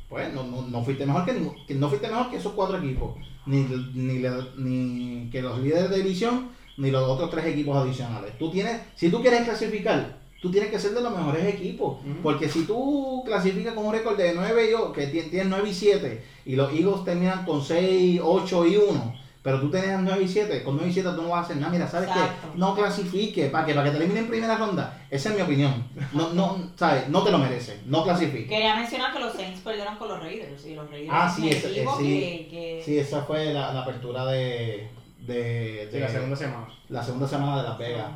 Pues 0.09 0.33
no, 0.33 0.43
no, 0.43 0.63
no 0.63 0.83
fuiste 0.83 1.05
mejor 1.05 1.23
que, 1.25 1.33
que 1.67 1.75
no 1.75 1.87
fuiste 1.87 2.07
mejor 2.07 2.29
que 2.31 2.37
esos 2.37 2.53
cuatro 2.53 2.77
equipos, 2.79 3.15
ni, 3.45 3.61
ni, 3.93 4.23
ni 4.57 5.29
que 5.29 5.41
los 5.41 5.59
líderes 5.59 5.89
de 5.91 5.97
división, 5.97 6.49
ni 6.77 6.89
los 6.91 7.03
otros 7.07 7.29
tres 7.29 7.45
equipos 7.45 7.77
adicionales. 7.77 8.37
Tú 8.39 8.49
tienes, 8.49 8.81
si 8.95 9.09
tú 9.11 9.21
quieres 9.21 9.43
clasificar, 9.43 10.17
tú 10.41 10.49
tienes 10.49 10.71
que 10.71 10.79
ser 10.79 10.93
de 10.93 11.01
los 11.01 11.15
mejores 11.15 11.45
equipos, 11.45 11.97
porque 12.23 12.49
si 12.49 12.63
tú 12.63 13.21
clasificas 13.25 13.73
con 13.73 13.85
un 13.85 13.93
récord 13.93 14.17
de 14.17 14.33
9 14.33 14.71
y 14.71 14.93
que 14.93 15.07
ti- 15.07 15.29
tienes 15.29 15.47
9 15.49 15.69
y 15.69 15.73
7 15.73 16.23
y 16.45 16.55
los 16.55 16.71
Eagles 16.73 17.03
terminan 17.05 17.45
con 17.45 17.61
6, 17.61 18.19
8 18.23 18.65
y 18.65 18.77
1, 18.77 19.13
pero 19.41 19.61
tú 19.61 19.69
tenías 19.71 20.01
9 20.01 20.21
y 20.23 20.27
7, 20.27 20.63
con 20.63 20.75
9 20.75 20.89
y 20.89 20.93
7 20.93 21.09
tú 21.15 21.21
no 21.21 21.29
vas 21.29 21.39
a 21.39 21.43
hacer 21.45 21.57
nada, 21.57 21.71
mira, 21.71 21.87
¿sabes 21.87 22.09
Exacto. 22.09 22.47
qué? 22.53 22.57
No 22.59 22.75
clasifique, 22.75 23.45
para 23.47 23.65
que, 23.65 23.73
para 23.73 23.85
que 23.85 23.91
te 23.91 23.97
eliminen 23.97 24.23
en 24.25 24.29
primera 24.29 24.57
ronda. 24.57 25.01
Esa 25.09 25.29
es 25.29 25.35
mi 25.35 25.41
opinión. 25.41 25.85
No, 26.13 26.33
no, 26.33 26.71
¿sabes? 26.75 27.07
No 27.09 27.23
te 27.23 27.31
lo 27.31 27.37
mereces, 27.37 27.79
no 27.85 28.03
clasifique. 28.03 28.47
Quería 28.47 28.75
mencionar 28.75 29.13
que 29.13 29.19
los 29.19 29.33
Saints 29.33 29.61
perdieron 29.61 29.95
con 29.97 30.09
los 30.09 30.19
Raiders 30.21 30.65
y 30.65 30.75
los 30.75 30.89
Raiders 30.89 31.09
Ah, 31.13 31.33
sí, 31.33 31.49
equipo 31.49 31.97
sí. 31.97 32.03
que, 32.03 32.47
que- 32.49 32.81
Sí, 32.83 32.97
esa 32.99 33.21
fue 33.23 33.53
la, 33.53 33.73
la 33.73 33.81
apertura 33.83 34.25
de, 34.25 34.89
de, 35.19 35.87
Sí, 35.89 35.93
de 35.95 35.99
la 36.01 36.09
segunda 36.09 36.35
semana. 36.35 36.67
la 36.89 37.03
segunda 37.03 37.27
semana 37.27 37.57
de 37.61 37.63
Las 37.69 37.77
Vegas. 37.77 38.07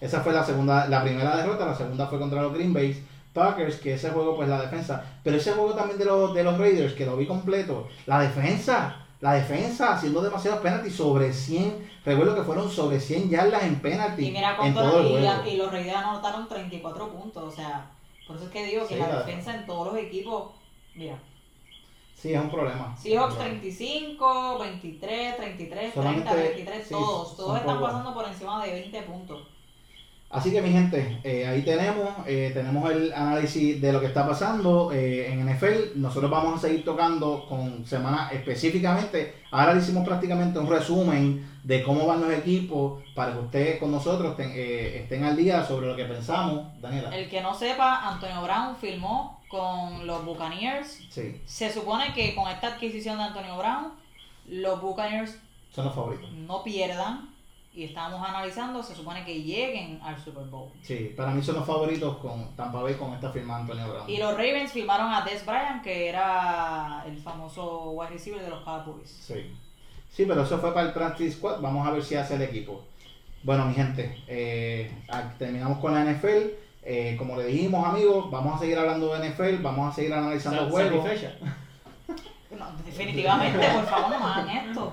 Esa 0.00 0.20
fue 0.22 0.32
la 0.32 0.42
segunda, 0.44 0.86
la 0.88 1.02
primera 1.02 1.36
derrota, 1.36 1.66
la 1.66 1.74
segunda 1.74 2.06
fue 2.06 2.18
contra 2.18 2.40
los 2.40 2.54
Green 2.54 2.72
Bay 2.72 3.04
Packers, 3.34 3.76
que 3.76 3.94
ese 3.94 4.10
juego 4.10 4.34
pues 4.34 4.48
la 4.48 4.60
defensa, 4.60 5.04
pero 5.22 5.36
ese 5.36 5.52
juego 5.52 5.74
también 5.74 5.98
de 5.98 6.04
los, 6.06 6.34
de 6.34 6.42
los 6.42 6.56
Raiders, 6.58 6.94
que 6.94 7.04
lo 7.06 7.16
vi 7.18 7.26
completo, 7.26 7.86
la 8.06 8.18
defensa, 8.20 8.99
la 9.20 9.34
defensa 9.34 9.92
haciendo 9.94 10.22
demasiados 10.22 10.60
penaltis 10.60 10.94
sobre 10.96 11.32
100, 11.32 11.90
recuerdo 12.04 12.34
que 12.34 12.42
fueron 12.42 12.70
sobre 12.70 12.98
100 13.00 13.28
yardas 13.28 13.62
en 13.64 13.80
penalti 13.80 14.26
Y 14.26 14.30
mira 14.30 14.56
en 14.62 14.72
todo 14.74 15.00
el 15.00 15.06
y, 15.06 15.10
juego. 15.10 15.46
y 15.46 15.56
los 15.56 15.70
Raiders 15.72 15.96
anotaron 15.96 16.48
34 16.48 17.08
puntos, 17.10 17.42
o 17.44 17.50
sea, 17.54 17.90
por 18.26 18.36
eso 18.36 18.46
es 18.46 18.50
que 18.50 18.64
digo 18.64 18.86
que 18.86 18.94
Sí, 18.94 19.00
la, 19.00 19.08
la- 19.08 19.18
defensa 19.24 19.54
en 19.54 19.66
todos 19.66 19.92
los 19.92 20.02
equipos, 20.02 20.52
mira, 20.94 21.18
Sí, 22.14 22.34
es 22.34 22.40
un 22.40 22.50
problema. 22.50 22.94
Seahawks 22.98 23.04
Es 23.04 23.12
un 23.32 23.36
problema. 23.38 23.60
35, 23.60 24.58
23, 24.58 25.36
33, 25.38 25.94
Solamente- 25.94 26.30
30, 26.30 26.42
23, 26.48 26.82
sí, 26.86 26.90
todos, 26.94 27.36
todos 27.36 27.58
están 27.58 27.74
pocos. 27.76 27.90
pasando 27.90 28.14
por 28.14 28.28
encima 28.28 28.64
de 28.64 28.72
20 28.72 29.02
puntos. 29.02 29.48
Así 30.30 30.52
que 30.52 30.62
mi 30.62 30.70
gente, 30.70 31.18
eh, 31.24 31.44
ahí 31.44 31.62
tenemos, 31.62 32.08
eh, 32.24 32.52
tenemos 32.54 32.88
el 32.92 33.12
análisis 33.12 33.80
de 33.82 33.92
lo 33.92 33.98
que 33.98 34.06
está 34.06 34.24
pasando 34.28 34.92
eh, 34.92 35.32
en 35.32 35.40
NFL. 35.48 35.96
Nosotros 35.96 36.30
vamos 36.30 36.54
a 36.56 36.68
seguir 36.68 36.84
tocando 36.84 37.46
con 37.48 37.84
semanas 37.84 38.32
específicamente. 38.32 39.34
Ahora 39.50 39.74
le 39.74 39.80
hicimos 39.80 40.06
prácticamente 40.06 40.60
un 40.60 40.68
resumen 40.68 41.44
de 41.64 41.82
cómo 41.82 42.06
van 42.06 42.20
los 42.20 42.32
equipos 42.32 43.02
para 43.14 43.32
que 43.32 43.38
ustedes 43.40 43.78
con 43.80 43.90
nosotros 43.90 44.36
ten- 44.36 44.52
eh, 44.54 45.00
estén 45.02 45.24
al 45.24 45.36
día 45.36 45.64
sobre 45.64 45.88
lo 45.88 45.96
que 45.96 46.04
pensamos. 46.04 46.64
Daniela. 46.80 47.14
El 47.16 47.28
que 47.28 47.40
no 47.40 47.52
sepa, 47.52 48.08
Antonio 48.08 48.40
Brown 48.42 48.76
firmó 48.76 49.40
con 49.48 50.06
los 50.06 50.24
Buccaneers. 50.24 51.00
Sí, 51.10 51.40
Se 51.44 51.72
supone 51.72 52.14
que 52.14 52.36
con 52.36 52.48
esta 52.48 52.68
adquisición 52.68 53.18
de 53.18 53.24
Antonio 53.24 53.58
Brown, 53.58 53.88
los 54.46 54.80
Buccaneers 54.80 55.36
son 55.74 55.86
los 55.86 55.94
favoritos. 55.94 56.30
no 56.32 56.62
pierdan. 56.62 57.29
Y 57.80 57.84
estamos 57.84 58.20
analizando, 58.28 58.82
se 58.82 58.94
supone 58.94 59.24
que 59.24 59.42
lleguen 59.42 59.98
al 60.02 60.22
Super 60.22 60.44
Bowl. 60.44 60.70
Sí, 60.82 61.14
para 61.16 61.30
mí 61.30 61.42
son 61.42 61.54
los 61.54 61.66
favoritos 61.66 62.18
con 62.18 62.54
Tampa 62.54 62.82
Bay 62.82 62.92
con 62.92 63.14
esta 63.14 63.30
firma 63.30 63.54
de 63.54 63.60
Antonio 63.62 63.88
Brown. 63.88 64.10
Y 64.10 64.18
los 64.18 64.32
Ravens 64.32 64.70
firmaron 64.70 65.10
a 65.10 65.22
Des 65.22 65.46
Bryant, 65.46 65.82
que 65.82 66.10
era 66.10 67.02
el 67.06 67.16
famoso 67.16 67.92
wide 67.92 68.10
receiver 68.10 68.42
de 68.42 68.50
los 68.50 68.62
Cowboys. 68.64 69.08
Sí. 69.08 69.50
Sí, 70.10 70.26
pero 70.26 70.42
eso 70.42 70.58
fue 70.58 70.74
para 70.74 70.88
el 70.88 70.92
Practice 70.92 71.38
Squad. 71.38 71.62
Vamos 71.62 71.88
a 71.88 71.92
ver 71.92 72.04
si 72.04 72.16
hace 72.16 72.34
el 72.34 72.42
equipo. 72.42 72.84
Bueno, 73.44 73.64
mi 73.64 73.72
gente, 73.72 74.22
eh, 74.28 74.92
ah, 75.08 75.32
terminamos 75.38 75.78
con 75.78 75.94
la 75.94 76.04
NFL. 76.04 76.50
Eh, 76.82 77.16
como 77.16 77.34
le 77.34 77.46
dijimos, 77.46 77.88
amigos, 77.88 78.30
vamos 78.30 78.56
a 78.56 78.58
seguir 78.58 78.76
hablando 78.76 79.14
de 79.14 79.26
NFL. 79.30 79.62
Vamos 79.62 79.90
a 79.90 79.96
seguir 79.96 80.12
analizando 80.12 80.68
juegos. 80.68 81.08
No, 82.50 82.66
definitivamente, 82.84 83.58
por 83.68 83.86
favor, 83.86 84.10
no 84.10 84.18
me 84.18 84.24
hagan 84.26 84.68
esto. 84.68 84.90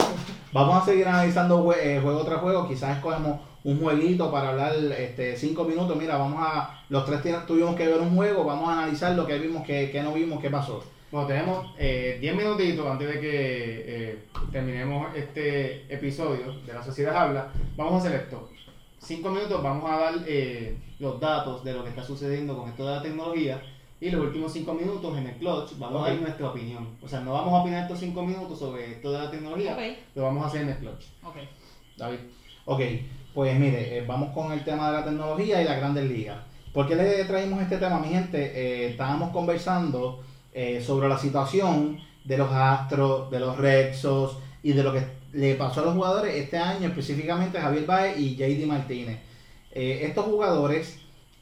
Vamos 0.53 0.81
a 0.81 0.85
seguir 0.85 1.07
analizando 1.07 1.63
jue- 1.63 1.77
eh, 1.81 1.99
juego 2.01 2.23
tras 2.23 2.39
juego. 2.39 2.67
Quizás 2.67 2.97
escogemos 2.97 3.39
un 3.63 3.79
jueguito 3.81 4.31
para 4.31 4.49
hablar 4.49 4.73
este, 4.97 5.35
cinco 5.35 5.63
minutos. 5.65 5.97
Mira, 5.97 6.17
vamos 6.17 6.39
a. 6.41 6.81
Los 6.89 7.05
tres 7.05 7.21
tuvimos 7.45 7.75
que 7.75 7.87
ver 7.87 7.99
un 7.99 8.15
juego. 8.15 8.43
Vamos 8.45 8.69
a 8.69 8.73
analizar 8.83 9.13
lo 9.15 9.25
que 9.27 9.37
vimos, 9.39 9.65
que, 9.65 9.91
que 9.91 10.01
no 10.01 10.13
vimos, 10.13 10.39
qué 10.41 10.49
pasó. 10.49 10.83
Bueno, 11.11 11.25
tenemos 11.27 11.73
eh, 11.77 12.17
10 12.19 12.35
minutitos 12.35 12.85
antes 12.85 13.07
de 13.07 13.19
que 13.21 13.29
eh, 13.31 14.19
terminemos 14.51 15.07
este 15.15 15.85
episodio 15.93 16.53
de 16.65 16.73
La 16.73 16.83
Sociedad 16.83 17.15
Habla. 17.15 17.47
Vamos 17.77 17.93
a 17.93 17.97
hacer 18.07 18.21
esto. 18.21 18.49
5 18.99 19.29
minutos 19.29 19.63
vamos 19.63 19.89
a 19.89 19.97
dar 19.97 20.13
eh, 20.27 20.77
los 20.99 21.17
datos 21.19 21.63
de 21.63 21.71
lo 21.73 21.83
que 21.83 21.91
está 21.91 22.03
sucediendo 22.03 22.57
con 22.57 22.67
esto 22.69 22.85
de 22.85 22.95
la 22.95 23.01
tecnología. 23.01 23.61
Y 23.99 24.11
los 24.11 24.21
últimos 24.21 24.53
5 24.53 24.73
minutos 24.73 25.17
en 25.17 25.27
el 25.27 25.35
clutch 25.37 25.77
vamos 25.77 26.05
a 26.05 26.11
dar 26.11 26.21
nuestra 26.21 26.49
opinión. 26.49 26.97
O 27.01 27.07
sea, 27.07 27.21
no 27.21 27.33
vamos 27.33 27.53
a 27.53 27.61
opinar 27.61 27.83
estos 27.83 27.99
5 27.99 28.21
minutos 28.23 28.59
sobre 28.59 28.91
esto 28.91 29.11
de 29.11 29.19
la 29.19 29.31
tecnología, 29.31 29.77
lo 30.13 30.23
vamos 30.23 30.43
a 30.43 30.47
hacer 30.47 30.61
en 30.61 30.69
el 30.69 30.77
clutch. 30.77 31.05
ok. 31.23 31.35
David. 31.97 32.19
Ok, 32.65 32.81
pues 33.33 33.59
mire, 33.59 33.97
eh, 33.97 34.05
vamos 34.05 34.31
con 34.33 34.51
el 34.51 34.63
tema 34.63 34.91
de 34.91 34.97
la 34.99 35.05
tecnología 35.05 35.61
y 35.61 35.65
las 35.65 35.77
grandes 35.77 36.05
ligas. 36.05 36.37
¿Por 36.73 36.87
qué 36.87 36.95
le 36.95 37.23
traímos 37.25 37.61
este 37.61 37.77
tema, 37.77 37.99
mi 37.99 38.09
gente? 38.09 38.37
Eh, 38.39 38.89
estábamos 38.89 39.31
conversando 39.31 40.21
eh, 40.53 40.79
sobre 40.79 41.09
la 41.09 41.17
situación 41.17 41.99
de 42.23 42.37
los 42.37 42.51
Astros, 42.51 43.31
de 43.31 43.39
los 43.39 43.57
Rexos 43.57 44.37
y 44.61 44.73
de 44.73 44.83
lo 44.83 44.93
que 44.93 45.03
le 45.33 45.55
pasó 45.55 45.81
a 45.81 45.85
los 45.85 45.95
jugadores 45.95 46.35
este 46.35 46.57
año, 46.57 46.87
específicamente 46.87 47.57
a 47.57 47.61
Javier 47.61 47.85
Baez 47.85 48.19
y 48.19 48.35
JD 48.35 48.67
Martínez. 48.67 49.19
Eh, 49.71 50.01
estos 50.03 50.25
jugadores 50.25 50.99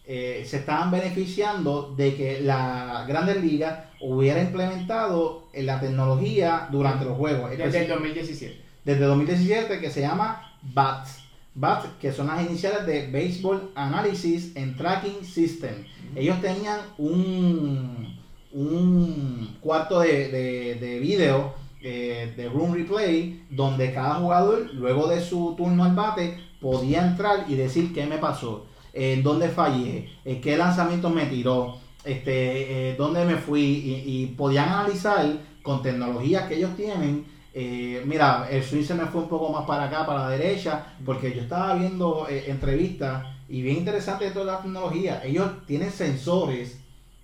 eh, 0.08 0.45
se 0.47 0.58
estaban 0.58 0.91
beneficiando 0.91 1.93
de 1.95 2.16
que 2.16 2.41
la 2.41 3.06
Grandes 3.08 3.43
Ligas 3.43 3.86
hubiera 4.01 4.41
implementado 4.41 5.47
eh, 5.53 5.64
la 5.64 5.80
tecnología 5.80 6.68
durante 6.72 7.06
los 7.06 7.18
juegos. 7.18 7.51
Desde 7.58 7.84
el 7.84 7.88
2017. 7.88 8.62
desde 8.84 9.06
2017 9.06 9.80
que 9.80 9.89
se 9.89 10.01
llama 10.01 10.58
BATS. 10.62 11.22
BATS, 11.56 11.88
que 12.01 12.12
son 12.12 12.28
las 12.28 12.45
iniciales 12.45 12.86
de 12.86 13.10
Baseball 13.12 13.72
Analysis 13.76 14.56
and 14.58 14.78
Tracking 14.78 15.24
System. 15.24 15.86
Ellos 16.16 16.41
tenían 16.41 16.80
un, 16.97 18.20
un 18.51 19.58
cuarto 19.62 20.01
de, 20.01 20.30
de, 20.30 20.76
de 20.76 20.99
video 20.99 21.53
eh, 21.88 22.34
de 22.36 22.49
room 22.49 22.74
replay 22.74 23.45
donde 23.51 23.93
cada 23.93 24.16
jugador 24.16 24.74
luego 24.74 25.08
de 25.08 25.22
su 25.22 25.53
turno 25.56 25.84
al 25.84 25.93
bate 25.93 26.36
podía 26.60 27.06
entrar 27.06 27.45
y 27.47 27.53
decir 27.53 27.93
qué 27.93 28.08
me 28.08 28.18
pasó, 28.18 28.66
en 28.96 29.22
dónde 29.22 29.50
fallé, 29.50 30.10
qué 30.41 30.58
lanzamiento 30.58 31.10
me 31.10 31.26
tiró, 31.26 31.78
este, 32.04 32.91
eh, 32.91 32.96
dónde 32.98 33.26
me 33.26 33.36
fui 33.36 34.04
y, 34.06 34.26
podían 34.38 34.70
analizar 34.70 35.26
con 35.62 35.82
tecnologías 35.82 36.48
que 36.48 36.56
ellos 36.56 36.76
tienen 36.76 37.36
eh, 37.58 38.04
mira, 38.06 38.50
el 38.52 38.62
swing 38.62 38.84
se 38.84 38.93
me 38.96 39.06
fue 39.06 39.22
un 39.22 39.30
poco 39.30 39.50
más 39.50 39.66
para 39.66 39.86
acá, 39.86 40.06
para 40.06 40.24
la 40.24 40.30
derecha, 40.32 40.88
porque 41.06 41.34
yo 41.34 41.41
estaba 41.41 41.74
viendo 41.76 42.28
eh, 42.30 42.43
entrevistas 42.48 43.26
y 43.48 43.62
bien 43.62 43.78
interesante 43.78 44.30
toda 44.32 44.58
la 44.58 44.62
tecnología. 44.62 45.22
Ellos 45.24 45.66
tienen 45.66 45.89
sensores 45.89 46.82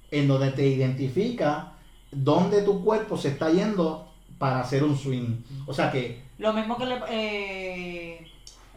en 0.10 0.30
donde 0.30 0.52
te 0.52 0.66
identifica 0.66 1.74
dónde 2.12 2.62
tu 2.62 2.82
cuerpo 2.82 3.18
se 3.18 3.28
está 3.28 3.52
yendo 3.52 4.10
para 4.38 4.62
hacer 4.62 4.86
un 4.86 4.98
swing. 4.98 5.42
O 5.68 5.74
sea 5.74 5.92
que, 5.92 6.24
Lo 6.38 6.54
mismo 6.54 6.78
que 6.78 6.86
le, 6.86 6.96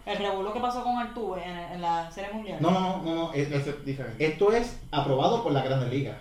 el 0.07 0.19
revuelo 0.19 0.53
que 0.53 0.61
pasó 0.61 0.83
con 0.85 0.97
Altuve 0.99 1.43
en, 1.45 1.57
en 1.57 1.81
la 1.81 2.11
Serie 2.11 2.33
Mundial. 2.33 2.59
no, 2.61 2.71
no, 2.71 2.81
no, 2.81 3.03
no, 3.03 3.15
no, 3.15 3.33
es- 3.33 3.51
es- 3.51 3.85
diferente. 3.85 4.25
esto 4.27 4.53
es 4.53 4.79
aprobado 4.91 5.43
por 5.43 5.53
la 5.53 5.63
Grandes 5.63 5.91
Ligas. 5.93 6.17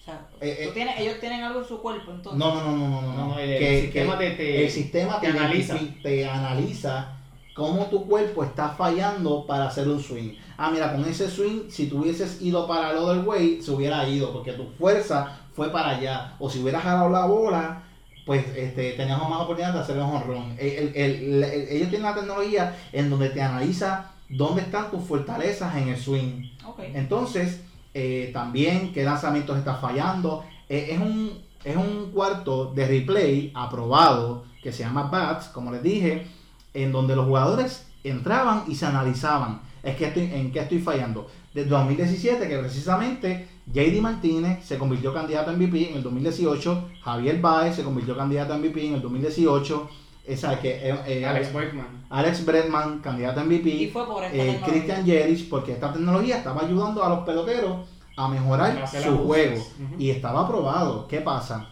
O 0.00 0.04
sea, 0.04 0.20
Eh, 0.40 0.60
tú 0.64 0.68
eh, 0.68 0.72
tienes- 0.74 1.00
ellos 1.00 1.18
tienen 1.18 1.42
algo 1.42 1.60
en 1.60 1.64
su 1.66 1.80
cuerpo, 1.80 2.10
entonces. 2.12 2.38
No, 2.38 2.54
no, 2.54 2.76
no, 2.76 2.76
no, 2.76 3.00
no, 3.00 3.28
no. 3.28 3.38
El- 3.38 3.50
el 3.50 3.58
que, 3.58 3.80
sistema 3.82 4.18
que 4.18 4.30
te- 4.30 4.36
te- 4.36 4.64
el 4.64 4.70
sistema 4.70 5.20
te 5.20 5.32
te 5.32 5.38
analiza. 5.38 5.78
te 6.02 6.28
analiza 6.28 7.08
cómo 7.54 7.86
tu 7.86 8.06
cuerpo 8.06 8.44
está 8.44 8.68
fallando 8.70 9.46
para 9.46 9.66
hacer 9.68 9.88
un 9.88 10.00
swing. 10.02 10.34
Ah, 10.58 10.70
mira, 10.70 10.92
con 10.92 11.04
ese 11.06 11.28
swing, 11.30 11.70
si 11.70 11.86
tú 11.88 12.00
hubieses 12.00 12.40
ido 12.42 12.66
para 12.68 12.90
el 12.90 12.98
other 12.98 13.26
way, 13.26 13.62
se 13.62 13.70
hubiera 13.70 14.06
ido, 14.08 14.32
porque 14.32 14.52
tu 14.52 14.64
fuerza 14.78 15.38
fue 15.54 15.70
para 15.70 15.90
allá. 15.96 16.34
O 16.38 16.50
si 16.50 16.60
hubieras 16.60 16.82
jalado 16.82 17.08
la 17.08 17.24
bola, 17.26 17.82
pues 18.24 18.44
este, 18.56 18.92
teníamos 18.92 19.28
más 19.28 19.40
oportunidad 19.40 19.74
de 19.74 19.80
hacer 19.80 19.96
un 19.96 20.02
honrón. 20.04 20.54
El- 20.58 20.92
el- 20.94 20.96
el- 20.96 21.44
el- 21.44 21.68
ellos 21.68 21.88
tienen 21.90 22.02
la 22.02 22.14
tecnología 22.14 22.76
en 22.92 23.10
donde 23.10 23.28
te 23.30 23.42
analiza 23.42 24.12
dónde 24.28 24.62
están 24.62 24.90
tus 24.90 25.04
fortalezas 25.04 25.76
en 25.76 25.88
el 25.88 25.96
swing. 25.98 26.50
Entonces, 26.94 27.60
eh, 27.92 28.30
también 28.32 28.92
qué 28.92 29.04
lanzamientos 29.04 29.58
está 29.58 29.74
fallando. 29.76 30.44
Eh, 30.68 30.88
es, 30.92 30.98
un, 30.98 31.38
es 31.64 31.76
un 31.76 32.10
cuarto 32.12 32.72
de 32.74 32.86
replay 32.86 33.52
aprobado 33.54 34.44
que 34.62 34.72
se 34.72 34.82
llama 34.82 35.04
BATS, 35.04 35.48
como 35.48 35.70
les 35.70 35.82
dije, 35.82 36.26
en 36.72 36.90
donde 36.90 37.14
los 37.14 37.26
jugadores 37.26 37.86
entraban 38.02 38.64
y 38.66 38.74
se 38.74 38.86
analizaban. 38.86 39.60
Es 39.82 39.96
que 39.96 40.06
estoy, 40.06 40.30
en 40.32 40.50
qué 40.50 40.60
estoy 40.60 40.78
fallando. 40.78 41.30
Desde 41.52 41.68
2017, 41.68 42.48
que 42.48 42.58
precisamente 42.58 43.46
JD 43.66 44.00
Martínez 44.00 44.64
se 44.64 44.78
convirtió 44.78 45.12
candidato 45.12 45.50
a 45.50 45.54
MVP 45.54 45.90
en 45.90 45.96
el 45.96 46.02
2018, 46.02 46.88
Javier 47.02 47.40
Baez 47.40 47.76
se 47.76 47.82
convirtió 47.82 48.16
candidato 48.16 48.52
a 48.52 48.58
MVP 48.58 48.86
en 48.86 48.94
el 48.94 49.02
2018, 49.02 49.88
esa 50.26 50.60
que 50.60 50.90
eh, 50.90 50.96
eh, 51.06 51.26
Alex 51.26 51.52
Bergman. 51.52 52.04
Alex 52.10 52.44
Bregman, 52.44 52.98
candidato 53.00 53.40
a 53.40 53.44
MVP. 53.44 53.68
Y 53.68 53.88
fue 53.88 54.06
por 54.06 54.24
esta 54.24 54.36
eh, 54.36 54.40
tecnología. 54.40 54.66
Christian 54.66 55.04
Jerich, 55.06 55.48
porque 55.48 55.72
esta 55.72 55.92
tecnología 55.92 56.38
estaba 56.38 56.62
ayudando 56.62 57.02
a 57.02 57.08
los 57.08 57.20
peloteros 57.20 57.88
a 58.16 58.28
mejorar 58.28 58.88
su 58.88 59.18
juego. 59.18 59.62
Y 59.98 60.10
estaba 60.10 60.42
aprobado. 60.42 61.08
¿Qué 61.08 61.20
pasa? 61.20 61.68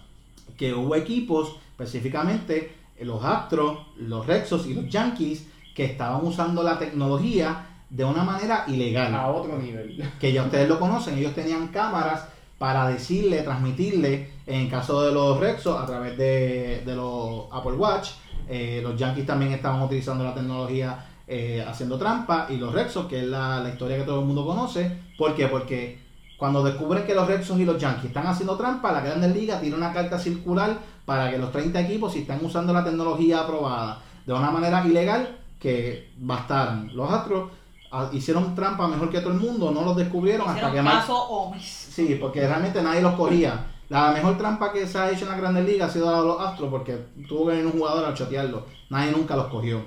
Que 0.57 0.75
hubo 0.75 0.95
equipos, 0.95 1.57
específicamente 1.71 2.75
los 3.01 3.25
Astros, 3.25 3.79
los 3.97 4.27
Rexos 4.27 4.67
y 4.67 4.75
los 4.75 4.89
Yankees, 4.89 5.47
que 5.75 5.85
estaban 5.85 6.25
usando 6.25 6.63
la 6.63 6.79
tecnología 6.79 7.72
de 7.93 8.05
una 8.05 8.25
manera 8.25 8.65
ilegal 8.69 9.15
A 9.15 9.29
otro 9.29 9.59
nivel. 9.59 10.03
que 10.19 10.33
ya 10.33 10.43
ustedes 10.43 10.67
lo 10.69 10.81
conocen, 10.81 11.19
ellos 11.19 11.35
tenían 11.35 11.69
cámaras 11.69 12.27
para 12.59 12.89
decirle, 12.89 13.43
transmitirle, 13.43 14.31
en 14.47 14.63
el 14.63 14.71
caso 14.71 15.03
de 15.03 15.13
los 15.13 15.39
Rexos, 15.39 15.79
a 15.79 15.85
través 15.85 16.17
de, 16.17 16.83
de 16.87 16.95
los 16.95 17.47
Apple 17.53 17.73
Watch, 17.73 18.11
eh, 18.49 18.81
los 18.83 18.97
Yankees 18.97 19.27
también 19.27 19.53
estaban 19.53 19.83
utilizando 19.83 20.25
la 20.25 20.33
tecnología 20.33 21.05
eh, 21.27 21.63
haciendo 21.67 21.99
trampa, 21.99 22.47
y 22.49 22.57
los 22.57 22.73
Rexos, 22.73 23.07
que 23.07 23.21
es 23.21 23.27
la, 23.27 23.61
la 23.61 23.69
historia 23.69 23.99
que 23.99 24.05
todo 24.05 24.21
el 24.21 24.27
mundo 24.27 24.47
conoce, 24.47 24.91
¿por 25.19 25.35
qué? 25.35 25.49
Porque 25.49 25.99
cuando 26.39 26.63
descubren 26.63 27.05
que 27.05 27.15
los 27.15 27.27
Rexos 27.27 27.59
y 27.59 27.65
los 27.65 27.79
Yankees 27.79 28.07
están 28.07 28.27
haciendo 28.27 28.57
trampa, 28.57 28.91
la 28.91 29.01
Grandes 29.01 29.35
Ligas 29.35 29.61
tira 29.61 29.77
una 29.77 29.93
carta 29.93 30.19
circular 30.19 30.79
para 31.05 31.31
que 31.31 31.39
los 31.39 31.53
30 31.53 31.81
equipos, 31.81 32.15
si 32.15 32.21
están 32.21 32.43
usando 32.43 32.73
la 32.73 32.85
tecnología 32.85 33.41
aprobada 33.41 34.01
de 34.25 34.33
una 34.33 34.51
manera 34.51 34.87
ilegal, 34.87 35.37
que 35.59 36.11
bastaran. 36.17 36.91
Los 36.95 37.11
Astros 37.13 37.51
ah, 37.93 38.11
hicieron 38.13 38.55
trampa 38.55 38.89
mejor 38.89 39.11
que 39.11 39.21
todo 39.21 39.33
el 39.33 39.39
mundo, 39.39 39.71
no 39.71 39.83
los 39.83 39.97
descubrieron 39.97 40.49
hasta 40.49 40.69
Hicieron 40.69 40.75
que 40.75 40.83
Mar- 40.83 40.95
caso 41.01 41.17
omis. 41.29 41.63
Sí, 41.65 42.17
porque 42.21 42.41
realmente 42.47 42.83
nadie 42.83 43.03
los 43.03 43.15
cogía. 43.15 43.67
La 43.89 44.11
mejor 44.11 44.39
trampa 44.39 44.73
que 44.73 44.87
se 44.87 44.99
ha 44.99 45.11
hecho 45.11 45.25
en 45.27 45.33
la 45.33 45.37
Grandes 45.37 45.67
Ligas 45.67 45.91
ha 45.91 45.93
sido 45.93 46.11
la 46.11 46.21
de 46.23 46.27
los 46.27 46.41
Astros 46.41 46.71
porque 46.71 46.97
tuvo 47.29 47.47
que 47.47 47.53
venir 47.53 47.67
un 47.67 47.73
jugador 47.73 48.05
a 48.07 48.15
chotearlo. 48.15 48.67
Nadie 48.89 49.13
nunca 49.13 49.37
los 49.37 49.47
cogió. 49.49 49.83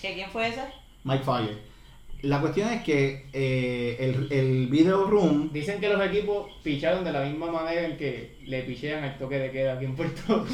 ¿Que 0.00 0.14
¿Quién 0.14 0.30
fue 0.30 0.48
ese? 0.48 0.62
Mike 1.04 1.24
Fire. 1.24 1.72
La 2.22 2.40
cuestión 2.40 2.68
es 2.68 2.84
que 2.84 3.26
eh, 3.32 3.96
el, 3.98 4.32
el 4.32 4.68
video 4.68 5.06
room 5.08 5.50
Dicen 5.52 5.80
que 5.80 5.88
los 5.88 6.00
equipos 6.06 6.52
picharon 6.62 7.02
de 7.02 7.10
la 7.10 7.24
misma 7.24 7.50
manera 7.50 7.84
en 7.84 7.96
que 7.96 8.38
le 8.46 8.62
pichean 8.62 9.02
el 9.02 9.18
toque 9.18 9.40
de 9.40 9.50
queda 9.50 9.72
aquí 9.72 9.86
en 9.86 9.96
Puerto 9.96 10.46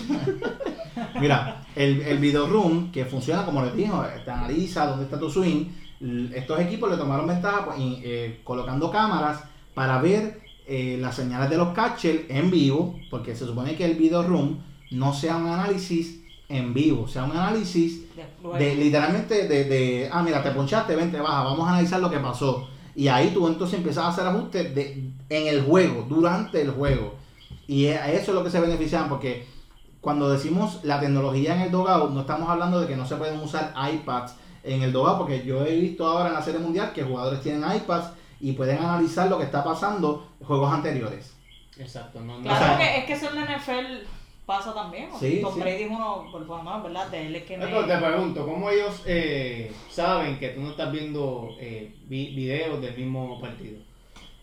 Mira, 1.20 1.66
el, 1.76 2.00
el 2.02 2.18
video 2.18 2.46
room 2.46 2.90
que 2.90 3.04
funciona 3.04 3.44
como 3.44 3.62
les 3.62 3.74
dijo, 3.76 4.02
te 4.24 4.30
analiza 4.30 4.86
dónde 4.86 5.04
está 5.04 5.18
tu 5.18 5.30
swing. 5.30 5.66
Estos 6.34 6.60
equipos 6.60 6.90
le 6.90 6.96
tomaron 6.96 7.26
ventaja 7.26 7.64
pues, 7.64 7.78
y, 7.78 8.00
eh, 8.04 8.40
colocando 8.44 8.90
cámaras 8.90 9.42
para 9.74 10.00
ver 10.00 10.40
eh, 10.66 10.96
las 11.00 11.16
señales 11.16 11.50
de 11.50 11.56
los 11.56 11.68
catchers 11.74 12.22
en 12.28 12.50
vivo, 12.50 12.98
porque 13.10 13.34
se 13.34 13.46
supone 13.46 13.74
que 13.74 13.84
el 13.84 13.94
video 13.96 14.22
room 14.22 14.58
no 14.90 15.12
sea 15.12 15.36
un 15.36 15.48
análisis 15.48 16.20
en 16.48 16.72
vivo, 16.72 17.08
sea 17.08 17.24
un 17.24 17.32
análisis 17.32 18.02
De- 18.58 18.74
literalmente 18.76 19.48
de, 19.48 19.64
de, 19.64 20.08
ah 20.12 20.22
mira 20.22 20.42
te 20.42 20.50
ponchaste, 20.52 20.94
vente 20.96 21.20
baja, 21.20 21.42
vamos 21.44 21.66
a 21.68 21.72
analizar 21.72 22.00
lo 22.00 22.10
que 22.10 22.18
pasó. 22.18 22.68
Y 22.94 23.08
ahí 23.08 23.30
tú 23.34 23.46
entonces 23.46 23.78
empiezas 23.78 24.04
a 24.04 24.08
hacer 24.08 24.26
ajustes 24.26 24.74
de, 24.74 25.10
en 25.28 25.46
el 25.46 25.62
juego, 25.62 26.06
durante 26.08 26.60
el 26.62 26.70
juego. 26.70 27.14
Y 27.66 27.86
a 27.86 28.10
eso 28.12 28.30
es 28.30 28.34
lo 28.34 28.42
que 28.44 28.50
se 28.50 28.60
benefician 28.60 29.08
porque 29.08 29.46
cuando 30.00 30.30
decimos 30.30 30.80
la 30.84 30.98
tecnología 31.00 31.54
en 31.54 31.62
el 31.62 31.70
dogout 31.70 32.12
no 32.12 32.20
estamos 32.20 32.48
hablando 32.48 32.80
de 32.80 32.86
que 32.86 32.96
no 32.96 33.06
se 33.06 33.16
pueden 33.16 33.38
usar 33.40 33.74
iPads 33.92 34.34
en 34.64 34.82
el 34.82 34.92
dogout 34.92 35.18
porque 35.18 35.44
yo 35.44 35.64
he 35.64 35.76
visto 35.76 36.06
ahora 36.06 36.28
en 36.28 36.34
la 36.34 36.42
serie 36.42 36.60
mundial 36.60 36.92
que 36.92 37.02
jugadores 37.02 37.40
tienen 37.42 37.62
iPads 37.76 38.10
y 38.40 38.52
pueden 38.52 38.78
analizar 38.78 39.28
lo 39.28 39.38
que 39.38 39.44
está 39.44 39.62
pasando 39.64 40.28
en 40.40 40.46
juegos 40.46 40.72
anteriores 40.72 41.34
Exacto, 41.78 42.20
no, 42.20 42.38
no. 42.38 42.42
Claro, 42.42 42.56
o 42.56 42.58
sea- 42.60 42.68
porque 42.76 42.98
es 42.98 43.04
que 43.04 43.12
eso 43.12 43.28
en 43.30 43.34
la 43.36 43.44
NFL 43.56 44.06
pasa 44.46 44.74
también. 44.74 45.10
Sí, 45.20 45.40
Tom 45.42 45.54
sí. 45.54 45.60
Brady 45.60 45.82
es 45.84 45.90
uno, 45.90 46.24
por 46.32 46.40
lo 46.40 46.56
menos, 46.62 46.82
¿verdad? 46.82 47.06
De 47.08 47.26
él 47.26 47.36
es 47.36 47.42
que 47.44 47.56
me... 47.58 47.66
Pero 47.66 47.84
te 47.84 47.96
pregunto, 47.98 48.46
¿cómo 48.46 48.70
ellos 48.70 49.02
eh, 49.06 49.70
saben 49.90 50.38
que 50.38 50.48
tú 50.48 50.62
no 50.62 50.70
estás 50.70 50.90
viendo 50.90 51.50
eh, 51.60 51.94
vi- 52.06 52.34
videos 52.34 52.80
del 52.80 52.96
mismo 52.96 53.40
partido? 53.40 53.78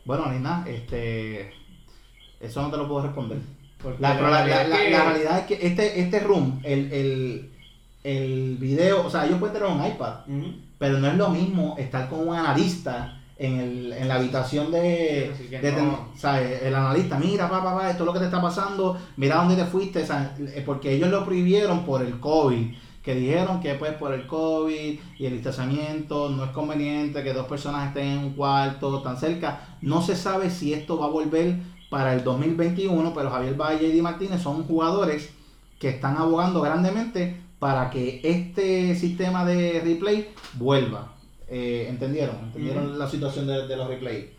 bueno 0.06 0.32
Nina 0.32 0.64
este 0.68 1.52
eso 2.40 2.62
no 2.62 2.70
te 2.70 2.78
lo 2.78 2.88
puedo 2.88 3.08
responder 3.08 3.40
La, 4.00 4.14
la, 4.14 4.22
la- 4.22 4.46
realidad 4.46 4.68
la- 4.70 4.76
es 4.78 4.84
que- 4.86 4.92
la 4.92 5.04
realidad 5.04 5.40
es 5.40 5.46
que 5.46 5.68
este, 5.68 6.00
este 6.00 6.20
room, 6.20 6.62
el, 6.64 6.94
el, 6.94 7.55
el 8.06 8.58
video, 8.58 9.06
o 9.06 9.10
sea, 9.10 9.26
ellos 9.26 9.40
pueden 9.40 9.56
tener 9.56 9.70
un 9.70 9.84
iPad, 9.86 10.14
pero 10.78 11.00
no 11.00 11.08
es 11.08 11.16
lo 11.16 11.30
mismo 11.30 11.76
estar 11.78 12.08
con 12.10 12.28
un 12.28 12.36
analista 12.36 13.22
en, 13.38 13.60
el, 13.60 13.94
en 13.94 14.08
la 14.08 14.16
habitación 14.16 14.72
de, 14.72 15.32
Sí, 15.36 15.42
así 15.42 15.50
que 15.50 15.60
de 15.60 15.72
ten- 15.72 15.88
no. 15.88 16.10
¿sabes? 16.16 16.62
el 16.62 16.74
analista, 16.76 17.18
mira, 17.18 17.50
papá, 17.50 17.64
papá, 17.74 17.90
esto 17.90 18.04
es 18.04 18.08
lo 18.08 18.14
que 18.14 18.20
te 18.20 18.26
está 18.26 18.42
pasando, 18.42 18.98
mira 19.18 19.38
dónde 19.38 19.56
te 19.56 19.66
fuiste, 19.66 20.06
eh, 20.06 20.64
porque 20.66 20.94
ellos 20.94 21.10
lo 21.10 21.26
prohibieron 21.26 21.84
por 21.84 22.02
el 22.02 22.20
COVID, 22.20 22.74
que 23.02 23.14
dijeron 23.16 23.60
que 23.60 23.74
pues 23.76 23.94
por 23.94 24.14
el 24.14 24.26
COVID 24.28 25.00
y 25.20 25.26
el 25.26 25.34
distanciamiento 25.34 26.30
no 26.30 26.44
es 26.46 26.52
conveniente 26.52 27.24
que 27.24 27.34
dos 27.34 27.46
personas 27.48 27.88
estén 27.88 28.08
en 28.08 28.18
un 28.20 28.34
cuarto 28.34 29.02
tan 29.02 29.18
cerca, 29.18 29.78
no 29.82 30.02
se 30.02 30.16
sabe 30.16 30.50
si 30.50 30.74
esto 30.74 30.98
va 30.98 31.06
a 31.08 31.10
volver 31.10 31.56
para 31.90 32.14
el 32.14 32.24
2021, 32.24 33.14
pero 33.14 33.30
Javier 33.30 33.56
Valle 33.56 33.88
y 33.88 33.92
Eddie 33.92 34.02
Martínez 34.02 34.42
son 34.42 34.64
jugadores 34.64 35.30
que 35.80 35.90
están 35.90 36.18
abogando 36.18 36.62
grandemente 36.62 37.42
para 37.60 37.90
que 37.90 38.22
este 38.24 38.96
sistema 38.96 39.46
de 39.46 39.82
replay 39.84 40.30
vuelva. 40.54 41.14
Eh, 41.48 41.88
¿Entendieron? 41.90 42.38
¿Entendieron 42.46 42.98
la 43.00 43.08
situación 43.10 43.48
de, 43.48 43.68
de 43.68 43.78
los 43.78 43.88
replay? 43.88 44.32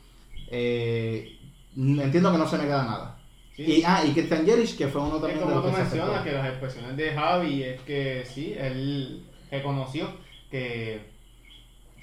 Eh, 0.51 1.39
entiendo 1.77 2.33
que 2.33 2.39
no 2.39 2.49
se 2.49 2.59
me 2.59 2.65
queda 2.65 2.85
nada. 2.85 3.19
Sí. 3.55 3.63
Y, 3.63 3.83
ah, 3.87 4.03
y 4.07 4.13
Christian 4.13 4.45
Jerich, 4.45 4.77
que 4.77 4.89
fue 4.89 5.01
uno 5.01 5.15
Es 5.17 5.21
también 5.23 5.39
de 5.39 5.45
como 5.45 5.55
los 5.57 5.65
tú 5.65 5.71
que 5.71 5.77
se 5.77 5.83
mencionas, 5.83 6.25
que 6.25 6.33
las 6.33 6.47
expresiones 6.49 6.97
de 6.97 7.13
Javi 7.15 7.63
es 7.63 7.81
que 7.83 8.25
sí, 8.27 8.55
él 8.59 9.25
reconoció 9.51 10.09
que 10.51 11.01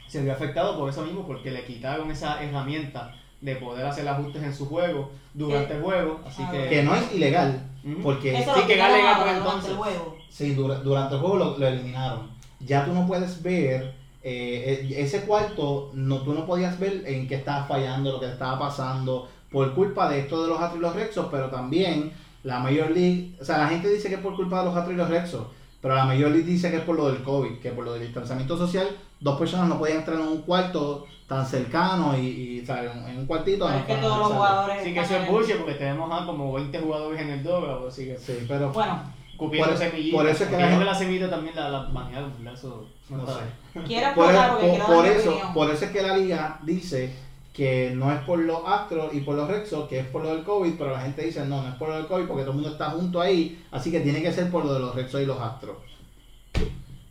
se 0.08 0.22
vio 0.24 0.34
afectado 0.34 0.78
por 0.78 0.90
eso 0.90 1.04
mismo, 1.06 1.26
porque 1.28 1.52
le 1.52 1.64
quitaron 1.66 2.10
esa 2.12 2.44
herramienta 2.44 3.16
de 3.42 3.56
poder 3.58 3.86
hacer 3.86 4.08
ajustes 4.08 4.42
en 4.42 4.54
su 4.54 4.68
juego 4.68 5.12
durante 5.34 5.68
Que- 5.70 5.74
el 5.76 5.82
juego, 5.84 6.22
así 6.26 6.42
Ah, 6.46 6.52
que... 6.52 6.70
Que 6.70 6.84
no 6.84 6.96
es 6.96 7.14
ilegal. 7.14 7.70
Porque 8.02 8.38
Eso 8.38 8.54
sí, 8.56 8.62
lo 8.62 8.68
que 8.68 8.82
ahora 8.82 9.18
durante 9.20 9.38
entonces. 9.38 9.72
el 9.72 9.78
juego. 9.78 10.18
Sí, 10.30 10.56
dura- 10.56 10.80
durante 10.80 11.16
el 11.16 11.22
juego 11.22 11.38
lo, 11.38 11.58
lo 11.58 11.68
eliminaron. 11.68 12.30
Ya 12.60 12.86
tú 12.86 12.94
no 12.94 13.06
puedes 13.06 13.42
ver, 13.44 13.94
eh, 14.24 14.88
eh, 14.90 15.02
ese 15.02 15.22
cuarto, 15.22 15.92
no, 15.94 16.22
tú 16.22 16.34
no 16.34 16.46
podías 16.46 16.80
ver 16.80 17.04
en 17.06 17.28
qué 17.28 17.36
estaba 17.36 17.66
fallando, 17.66 18.14
lo 18.14 18.20
que 18.20 18.28
estaba 18.28 18.58
pasando, 18.58 19.28
por 19.52 19.74
culpa 19.76 20.10
de 20.10 20.20
esto 20.20 20.42
de 20.44 20.50
los 20.50 20.60
Astros 20.60 20.80
y 20.80 20.82
los 20.82 20.96
Rexos, 20.96 21.28
pero 21.30 21.50
también 21.50 22.14
la 22.44 22.60
Major 22.60 22.90
League, 22.92 23.36
o 23.40 23.46
sea, 23.46 23.58
la 23.60 23.68
gente 23.68 23.90
dice 23.90 24.10
que 24.10 24.16
es 24.16 24.22
por 24.22 24.36
culpa 24.36 24.60
de 24.60 24.66
los 24.66 24.76
Astros 24.76 24.94
y 24.96 24.98
los 24.98 25.10
Rexos, 25.10 25.44
pero 25.84 25.96
la 25.96 26.06
League 26.30 26.44
dice 26.44 26.72
que 26.72 26.78
es 26.78 26.84
por 26.84 26.96
lo 26.96 27.12
del 27.12 27.22
COVID, 27.24 27.60
que 27.60 27.72
por 27.72 27.84
lo 27.84 27.92
del 27.94 28.04
distanciamiento 28.04 28.58
social, 28.58 28.88
dos 29.20 29.38
personas 29.38 29.68
no 29.68 29.78
podían 29.78 29.98
entrar 29.98 30.18
en 30.18 30.26
un 30.30 30.42
cuarto 30.44 31.06
tan 31.28 31.46
cercano 31.46 32.18
y, 32.18 32.22
y, 32.26 32.64
en, 32.68 33.06
en 33.10 33.18
un 33.20 33.26
cuartito. 33.26 33.66
Pero 33.66 33.80
es 33.80 33.86
que 33.86 33.94
para 33.96 34.02
todos 34.02 34.18
los 34.20 34.28
jugadores. 34.32 34.82
Sí 34.82 34.94
que 34.94 35.00
eso 35.02 35.18
es 35.18 35.30
bullshit 35.30 35.58
porque 35.58 35.74
tenemos 35.74 36.10
ah, 36.14 36.26
como 36.26 36.54
20 36.54 36.80
jugadores 36.80 37.20
en 37.22 37.30
el 37.32 37.44
doble, 37.44 37.88
así 37.88 38.06
que 38.06 38.18
Sí, 38.18 38.46
pero 38.48 38.72
Bueno, 38.72 39.04
cupiendo 39.36 39.70
Por- 39.72 39.78
semillitas. 39.78 40.18
por 40.22 40.30
eso 40.30 40.44
es 40.46 40.50
que 40.50 40.56
Porque 40.56 40.64
la 40.64 40.70
yo 40.70 40.76
gente- 40.78 40.86
la 40.86 40.96
semillita 40.98 41.30
también 41.30 41.56
la, 41.58 41.70
la 41.70 41.80
¿verdad? 41.82 42.54
Eso 42.54 42.88
no, 43.10 43.18
no 43.18 43.28
sé. 43.28 43.34
Por, 43.74 43.84
por- 44.16 44.86
por 44.96 45.06
eso, 45.06 45.40
por 45.54 45.70
eso 45.70 45.84
es 45.86 45.92
que 45.92 46.02
la 46.02 46.16
liga 46.18 46.60
dice 46.64 47.14
que 47.54 47.92
no 47.96 48.12
es 48.12 48.20
por 48.22 48.40
los 48.40 48.62
Astros 48.66 49.14
y 49.14 49.20
por 49.22 49.36
los 49.36 49.48
Rexos, 49.48 49.88
que 49.88 50.00
es 50.00 50.06
por 50.08 50.24
lo 50.24 50.34
del 50.36 50.44
COVID, 50.44 50.74
pero 50.78 50.92
la 50.92 51.02
gente 51.02 51.24
dice 51.24 51.46
no, 51.46 51.62
no 51.62 51.70
es 51.70 51.76
por 51.76 51.90
lo 51.90 51.96
del 51.98 52.08
COVID 52.08 52.26
porque 52.26 52.42
todo 52.42 52.52
el 52.52 52.58
mundo 52.58 52.72
está 52.72 52.90
junto 52.90 53.22
ahí, 53.22 53.64
así 53.72 53.92
que 53.92 54.00
tiene 54.00 54.22
que 54.24 54.32
ser 54.34 54.50
por 54.50 54.66
lo 54.66 54.74
de 54.74 54.80
los 54.80 54.96
Rexos 54.96 55.22
y 55.22 55.26
los 55.26 55.40
Astros. 55.40 55.78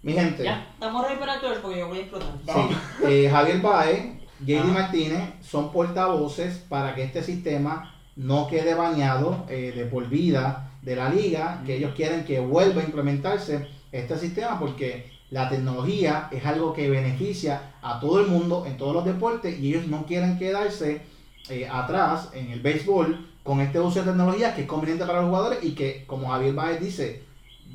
Mi 0.03 0.15
gente, 0.15 0.43
Ya, 0.43 0.69
estamos 0.75 1.07
ready 1.07 1.21
para 1.21 1.41
porque 1.63 1.79
yo 1.79 1.89
voy 1.89 1.99
a 1.99 2.01
explotar. 2.01 2.33
sí, 2.45 2.77
eh, 3.07 3.29
Javier 3.31 3.61
Baez, 3.61 4.21
JD 4.45 4.59
Ah. 4.61 4.65
Martínez 4.75 5.23
son 5.41 5.71
portavoces 5.71 6.59
para 6.69 6.95
que 6.97 7.05
este 7.05 7.23
sistema 7.23 7.95
no 8.17 8.49
quede 8.49 8.75
bañado 8.75 9.47
eh, 9.49 9.73
de 9.77 9.85
por 9.85 10.09
vida 10.09 10.73
de 10.83 10.97
la 10.97 11.09
liga, 11.09 11.63
que 11.65 11.77
ellos 11.77 11.95
quieren 11.95 12.25
que 12.25 12.41
vuelva 12.41 12.83
a 12.83 12.85
implementarse 12.85 13.69
este 13.93 14.19
sistema 14.19 14.59
porque 14.59 15.09
La 15.33 15.49
tecnología 15.49 16.29
es 16.31 16.45
algo 16.45 16.75
que 16.75 16.91
beneficia 16.91 17.73
a 17.81 17.99
todo 17.99 18.21
el 18.21 18.27
mundo 18.27 18.67
en 18.67 18.77
todos 18.77 18.93
los 18.93 19.07
deportes 19.07 19.59
y 19.59 19.71
ellos 19.71 19.87
no 19.87 20.05
quieren 20.05 20.39
quedarse 20.39 21.01
eh, 21.49 21.67
atrás 21.67 22.29
en 22.35 22.51
el 22.51 22.61
béisbol 22.61 23.27
con 23.43 23.63
este 23.63 23.81
uso 23.81 24.01
de 24.01 24.11
tecnología 24.11 24.55
que 24.55 24.61
es 24.61 24.67
conveniente 24.67 25.07
para 25.07 25.23
los 25.23 25.31
jugadores 25.31 25.65
y 25.65 25.71
que, 25.75 26.05
como 26.07 26.29
Javier 26.29 26.53
Baez 26.53 26.83
dice, 26.83 27.23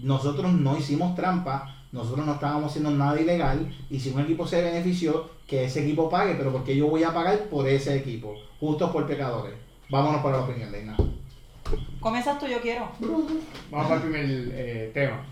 nosotros 0.03 0.53
no 0.53 0.77
hicimos 0.77 1.15
trampa, 1.15 1.83
nosotros 1.91 2.27
no 2.27 2.33
estábamos 2.33 2.69
haciendo 2.69 2.91
nada 2.91 3.19
ilegal 3.19 3.75
y 3.89 3.99
si 3.99 4.11
un 4.11 4.19
equipo 4.19 4.45
se 4.45 4.61
benefició, 4.61 5.27
que 5.47 5.65
ese 5.65 5.81
equipo 5.81 6.11
pague, 6.11 6.35
pero 6.35 6.51
porque 6.51 6.77
yo 6.77 6.87
voy 6.87 7.03
a 7.03 7.11
pagar 7.11 7.45
por 7.45 7.67
ese 7.67 7.95
equipo, 7.95 8.35
justos 8.59 8.91
por 8.91 9.07
pecadores. 9.07 9.55
Vámonos 9.89 10.21
para 10.21 10.37
la 10.37 10.43
opinión, 10.43 10.71
Leina. 10.71 10.95
Comienzas 11.99 12.37
tú, 12.37 12.45
yo 12.45 12.61
quiero. 12.61 12.87
Vamos 13.71 13.91
al 13.91 14.01
primer 14.01 14.25
eh, 14.29 14.91
tema. 14.93 15.25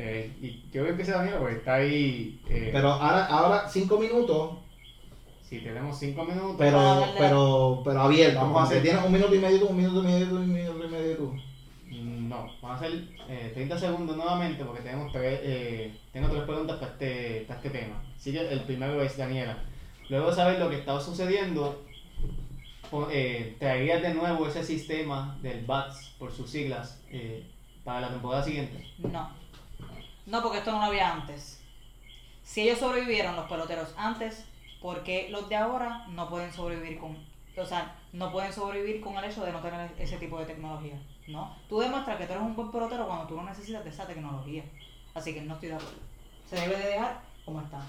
Eh, 0.00 0.32
y 0.40 0.62
yo 0.72 0.82
voy 0.82 0.90
a 0.90 0.92
empezar 0.92 1.16
Daniela 1.16 1.40
porque 1.40 1.56
está 1.56 1.74
ahí. 1.74 2.40
eh, 2.48 2.70
Pero 2.72 2.88
ahora, 2.92 3.26
ahora 3.26 3.68
cinco 3.68 3.98
minutos, 3.98 4.58
si 5.42 5.58
tenemos 5.58 5.98
cinco 5.98 6.24
minutos. 6.24 6.54
pero, 6.56 6.78
Ah, 6.78 7.14
pero, 7.18 7.82
pero 7.84 8.00
abierto. 8.02 8.38
Vamos 8.40 8.60
a 8.60 8.64
hacer- 8.64 8.82
Tienes 8.82 9.04
un 9.04 9.12
minuto 9.12 9.34
y 9.34 9.38
medio 9.40 9.58
tú, 9.58 9.66
un 9.66 9.76
minuto 9.76 10.00
y 10.04 10.06
medio 10.06 10.28
tú, 10.28 10.36
un 10.36 10.52
minuto 10.52 10.84
y 10.84 10.88
medio 10.88 11.16
tú. 11.16 11.32
Mm, 11.90 12.28
No, 12.28 12.36
vamos 12.62 12.70
a 12.70 12.74
hacer 12.74 12.92
eh, 13.28 13.50
30 13.54 13.76
segundos 13.78 14.16
nuevamente 14.16 14.64
porque 14.64 14.82
tenemos 14.82 15.10
tres, 15.12 15.40
eh, 15.42 15.92
tengo 16.12 16.28
tres 16.28 16.42
preguntas 16.42 16.76
para 16.76 16.92
este, 16.92 17.44
para 17.48 17.58
este 17.60 17.70
tema. 17.70 18.00
Así 18.16 18.30
que 18.32 18.40
el 18.52 18.60
primero 18.60 19.02
es 19.02 19.16
Daniela. 19.16 19.58
Luego 20.10 20.28
de 20.30 20.36
saber 20.36 20.60
lo 20.60 20.70
que 20.70 20.76
estaba 20.78 21.00
sucediendo, 21.00 21.82
eh, 23.10 23.56
¿traerías 23.58 24.00
de 24.02 24.14
nuevo 24.14 24.46
ese 24.46 24.62
sistema 24.64 25.36
del 25.42 25.64
BATS 25.66 26.14
por 26.18 26.30
sus 26.32 26.48
siglas 26.50 27.02
eh, 27.10 27.44
para 27.84 28.00
la 28.02 28.08
temporada 28.10 28.42
siguiente? 28.44 28.84
No. 28.98 29.37
No, 30.28 30.42
porque 30.42 30.58
esto 30.58 30.72
no 30.72 30.78
lo 30.78 30.84
había 30.84 31.10
antes. 31.10 31.62
Si 32.42 32.60
ellos 32.62 32.78
sobrevivieron, 32.78 33.34
los 33.34 33.48
peloteros, 33.48 33.94
antes, 33.96 34.44
¿por 34.80 35.02
qué 35.02 35.28
los 35.30 35.48
de 35.48 35.56
ahora 35.56 36.06
no 36.08 36.28
pueden 36.28 36.52
sobrevivir 36.52 36.98
con... 36.98 37.16
O 37.56 37.64
sea, 37.64 37.96
no 38.12 38.30
pueden 38.30 38.52
sobrevivir 38.52 39.00
con 39.00 39.16
el 39.16 39.24
hecho 39.24 39.44
de 39.44 39.52
no 39.52 39.60
tener 39.60 39.90
ese 39.98 40.18
tipo 40.18 40.38
de 40.38 40.44
tecnología? 40.44 41.00
¿No? 41.26 41.56
Tú 41.68 41.80
demuestras 41.80 42.18
que 42.18 42.26
tú 42.26 42.32
eres 42.32 42.44
un 42.44 42.54
buen 42.54 42.70
pelotero 42.70 43.06
cuando 43.06 43.26
tú 43.26 43.36
no 43.36 43.44
necesitas 43.44 43.82
de 43.82 43.90
esa 43.90 44.06
tecnología. 44.06 44.64
Así 45.14 45.32
que 45.32 45.40
no 45.40 45.54
estoy 45.54 45.70
de 45.70 45.74
acuerdo. 45.76 45.98
Se 46.48 46.56
debe 46.56 46.76
de 46.76 46.90
dejar 46.90 47.20
como 47.44 47.62
está. 47.62 47.80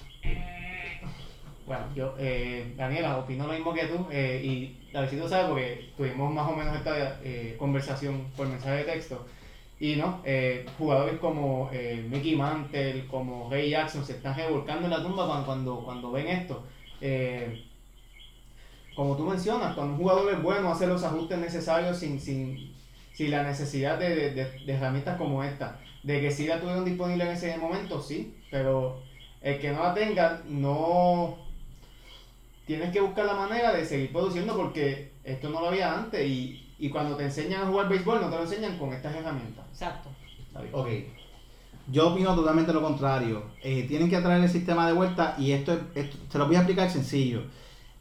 Bueno, 1.66 1.86
yo, 1.94 2.16
eh, 2.18 2.74
Daniela, 2.76 3.18
opino 3.18 3.48
lo 3.48 3.54
mismo 3.54 3.74
que 3.74 3.86
tú 3.86 4.08
eh, 4.10 4.42
y 4.44 4.96
a 4.96 5.02
ver 5.02 5.10
si 5.10 5.18
tú 5.18 5.28
sabes 5.28 5.48
porque 5.50 5.92
tuvimos 5.96 6.34
más 6.34 6.48
o 6.48 6.56
menos 6.56 6.76
esta 6.76 7.20
eh, 7.22 7.56
conversación 7.60 8.32
por 8.36 8.48
mensaje 8.48 8.78
de 8.78 8.84
texto 8.86 9.28
y 9.80 9.96
no, 9.96 10.22
eh, 10.26 10.66
jugadores 10.78 11.20
como 11.20 11.70
eh, 11.72 12.06
Mickey 12.10 12.36
Mantle, 12.36 13.08
como 13.08 13.50
Ray 13.50 13.70
Jackson 13.70 14.06
se 14.06 14.14
están 14.14 14.36
revolcando 14.36 14.86
en 14.86 14.92
la 14.92 15.02
tumba 15.04 15.26
cuando, 15.26 15.46
cuando, 15.46 15.80
cuando 15.86 16.12
ven 16.12 16.28
esto. 16.28 16.64
Eh, 17.02 17.64
como 18.96 19.16
tú 19.16 19.24
mencionas, 19.26 19.76
cuando 19.76 19.94
un 19.94 20.00
jugador 20.00 20.34
es 20.34 20.42
bueno 20.42 20.72
hace 20.72 20.88
los 20.88 21.04
ajustes 21.04 21.38
necesarios 21.40 21.98
sin, 21.98 22.20
sin, 22.20 22.74
sin 23.14 23.32
la 23.32 23.44
necesidad 23.44 23.98
de, 23.98 24.32
de- 24.32 24.46
de- 24.66 24.74
herramientas 24.74 25.18
como 25.18 25.44
esta. 25.44 25.80
De 26.04 26.20
que 26.22 26.32
si 26.32 26.48
la 26.48 26.60
tuvieron 26.60 26.86
disponible 26.86 27.24
en 27.26 27.32
ese 27.32 27.58
momento, 27.58 28.02
sí, 28.02 28.36
pero 28.52 29.02
el 29.42 29.60
que 29.60 29.72
no 29.72 29.84
la 29.84 29.94
tenga, 29.94 30.42
no 30.48 31.38
tienes 32.66 32.92
que 32.92 33.02
buscar 33.02 33.26
la 33.26 33.34
manera 33.36 33.74
de 33.74 33.86
seguir 33.86 34.12
produciendo 34.12 34.56
porque 34.56 35.12
esto 35.24 35.50
no 35.50 35.62
lo 35.62 35.68
había 35.70 35.98
antes 35.98 36.26
y, 36.28 36.68
y 36.80 36.90
cuando 36.90 37.16
te 37.16 37.26
enseñan 37.26 37.64
a 37.64 37.68
jugar 37.68 37.90
béisbol 37.90 38.22
no 38.22 38.30
te 38.30 38.36
lo 38.38 38.44
enseñan 38.44 38.78
con 38.78 38.94
estas 38.94 39.14
herramientas. 39.16 39.66
Exacto. 39.72 40.10
Ok. 40.72 40.88
Yo 41.92 42.10
opino 42.14 42.36
totalmente 42.36 42.72
lo 42.74 42.82
contrario. 42.82 43.44
Eh, 43.64 43.86
tienen 43.88 44.10
que 44.10 44.18
traer 44.20 44.44
el 44.44 44.50
sistema 44.50 44.86
de 44.88 44.94
vuelta 44.94 45.36
y 45.38 45.52
esto, 45.52 45.74
es- 45.74 45.80
esto 45.96 46.18
se 46.32 46.38
lo 46.38 46.46
voy 46.48 46.56
a 46.56 46.60
explicar 46.60 46.90
sencillo. 46.90 47.44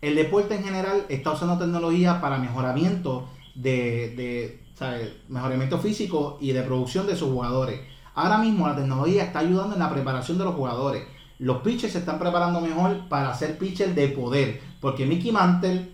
El 0.01 0.14
deporte 0.14 0.55
en 0.55 0.62
general 0.64 1.07
está 1.09 1.33
usando 1.33 1.59
tecnología 1.59 2.20
para 2.20 2.39
mejoramiento 2.39 3.29
de, 3.55 4.14
de 4.16 4.62
¿sabes? 4.74 5.11
mejoramiento 5.29 5.79
físico 5.79 6.39
y 6.41 6.53
de 6.53 6.62
producción 6.62 7.07
de 7.07 7.16
sus 7.16 7.31
jugadores. 7.31 7.81
Ahora 8.14 8.39
mismo 8.39 8.68
la 8.68 8.76
tecnología 8.76 9.24
está 9.24 9.41
ayudando 9.41 9.74
en 9.74 9.81
la 9.81 9.91
preparación 9.91 10.39
de 10.39 10.45
los 10.45 10.55
jugadores. 10.55 11.05
Los 11.39 11.62
pitchers 11.62 11.93
se 11.95 12.01
están 12.01 12.18
preparando 12.18 12.61
mejor 12.61 13.09
para 13.09 13.33
ser 13.35 13.59
pitchers 13.59 13.95
de 13.95 14.09
poder. 14.09 14.61
Porque 14.81 15.07
Mickey 15.07 15.33
Mantle, 15.33 15.89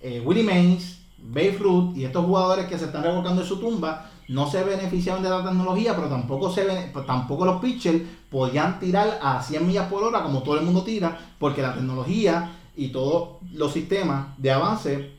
eh, 0.00 0.20
Willie 0.24 0.44
Mays, 0.44 1.03
Babe 1.24 1.56
Ruth 1.58 1.96
y 1.96 2.04
estos 2.04 2.24
jugadores 2.24 2.66
que 2.66 2.78
se 2.78 2.84
están 2.84 3.02
revolcando 3.02 3.42
en 3.42 3.48
su 3.48 3.58
tumba 3.58 4.10
no 4.28 4.50
se 4.50 4.62
beneficiaron 4.62 5.22
de 5.22 5.30
la 5.30 5.42
tecnología, 5.42 5.94
pero 5.94 6.08
tampoco 6.08 6.50
se 6.50 6.64
pero 6.92 7.04
tampoco 7.04 7.44
los 7.44 7.60
pitchers 7.60 8.02
podían 8.30 8.78
tirar 8.78 9.18
a 9.22 9.42
100 9.42 9.66
millas 9.66 9.88
por 9.88 10.02
hora 10.02 10.22
como 10.22 10.42
todo 10.42 10.58
el 10.58 10.64
mundo 10.64 10.82
tira, 10.82 11.18
porque 11.38 11.62
la 11.62 11.74
tecnología 11.74 12.52
y 12.76 12.88
todos 12.88 13.36
los 13.52 13.72
sistemas 13.72 14.36
de 14.38 14.50
avance 14.50 15.12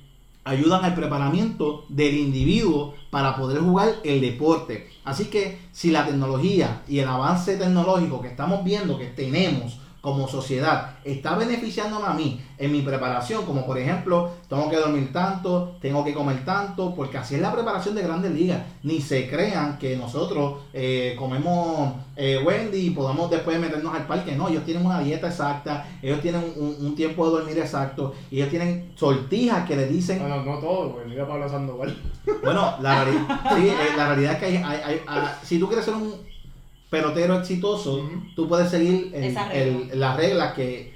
ayudan 0.43 0.85
al 0.85 0.93
preparamiento 0.93 1.85
del 1.89 2.15
individuo 2.15 2.93
para 3.09 3.35
poder 3.35 3.59
jugar 3.61 3.95
el 4.03 4.21
deporte. 4.21 4.89
Así 5.03 5.25
que 5.25 5.59
si 5.71 5.89
la 5.89 6.05
tecnología 6.05 6.83
y 6.87 6.99
el 6.99 7.07
avance 7.07 7.57
tecnológico 7.57 8.21
que 8.21 8.27
estamos 8.27 8.63
viendo 8.63 8.97
que 8.97 9.07
tenemos 9.07 9.79
como 10.05 10.27
sociedad 10.27 10.91
está 11.03 11.35
beneficiándome 11.35 12.05
a 12.07 12.13
mí 12.13 12.39
en 12.59 12.71
mi 12.71 12.81
preparación, 12.83 13.43
como 13.43 13.65
por 13.65 13.77
ejemplo, 13.77 14.29
tengo 14.47 14.69
que 14.69 14.77
dormir 14.77 15.11
tanto, 15.11 15.75
tengo 15.81 16.05
que 16.05 16.13
comer 16.13 16.45
tanto, 16.45 16.93
porque 16.95 17.17
así 17.17 17.35
es 17.35 17.41
la 17.41 17.51
preparación 17.51 17.95
de 17.95 18.03
grandes 18.03 18.31
ligas. 18.31 18.61
Ni 18.83 19.01
se 19.01 19.27
crean 19.29 19.77
que 19.79 19.97
nosotros 19.97 20.59
eh, 20.73 21.15
comemos 21.17 21.93
eh, 22.15 22.39
Wendy 22.45 22.87
y 22.87 22.89
podamos 22.91 23.29
después 23.31 23.59
meternos 23.59 23.93
al 23.93 24.05
parque. 24.07 24.35
No, 24.35 24.47
ellos 24.47 24.63
tienen 24.63 24.85
una 24.85 24.99
dieta 24.99 25.27
exacta, 25.27 25.85
ellos 26.01 26.21
tienen 26.21 26.53
un, 26.55 26.75
un 26.79 26.95
tiempo 26.95 27.25
de 27.25 27.37
dormir 27.39 27.57
exacto, 27.57 28.13
y 28.31 28.37
ellos 28.37 28.49
tienen 28.49 28.91
sortijas 28.95 29.67
que 29.67 29.75
les 29.75 29.89
dicen 29.91 30.19
No, 30.29 30.43
no, 30.43 30.59
todo, 30.59 30.93
porque 30.93 31.09
mira 31.09 31.27
Pablo 31.27 31.49
Sandoval. 31.49 31.97
bueno, 32.43 32.75
la, 32.79 33.03
reali- 33.05 33.57
sí, 33.57 33.67
eh, 33.69 33.75
la 33.97 34.07
realidad 34.09 34.33
es 34.33 34.37
que 34.39 34.45
hay, 34.45 34.55
hay- 34.57 34.81
hay- 34.85 35.01
ah, 35.07 35.33
si 35.43 35.59
tú 35.59 35.67
quieres 35.67 35.83
ser 35.83 35.95
un 35.95 36.13
pelotero 36.89 37.37
exitoso, 37.39 37.95
Ujú. 37.97 38.09
tú 38.35 38.47
puedes 38.47 38.69
seguir 38.69 39.11
el- 39.13 39.23
Esa 39.25 39.51
el- 39.53 39.73
regla. 39.89 39.95
las 39.95 40.17
reglas 40.17 40.53
que 40.53 40.93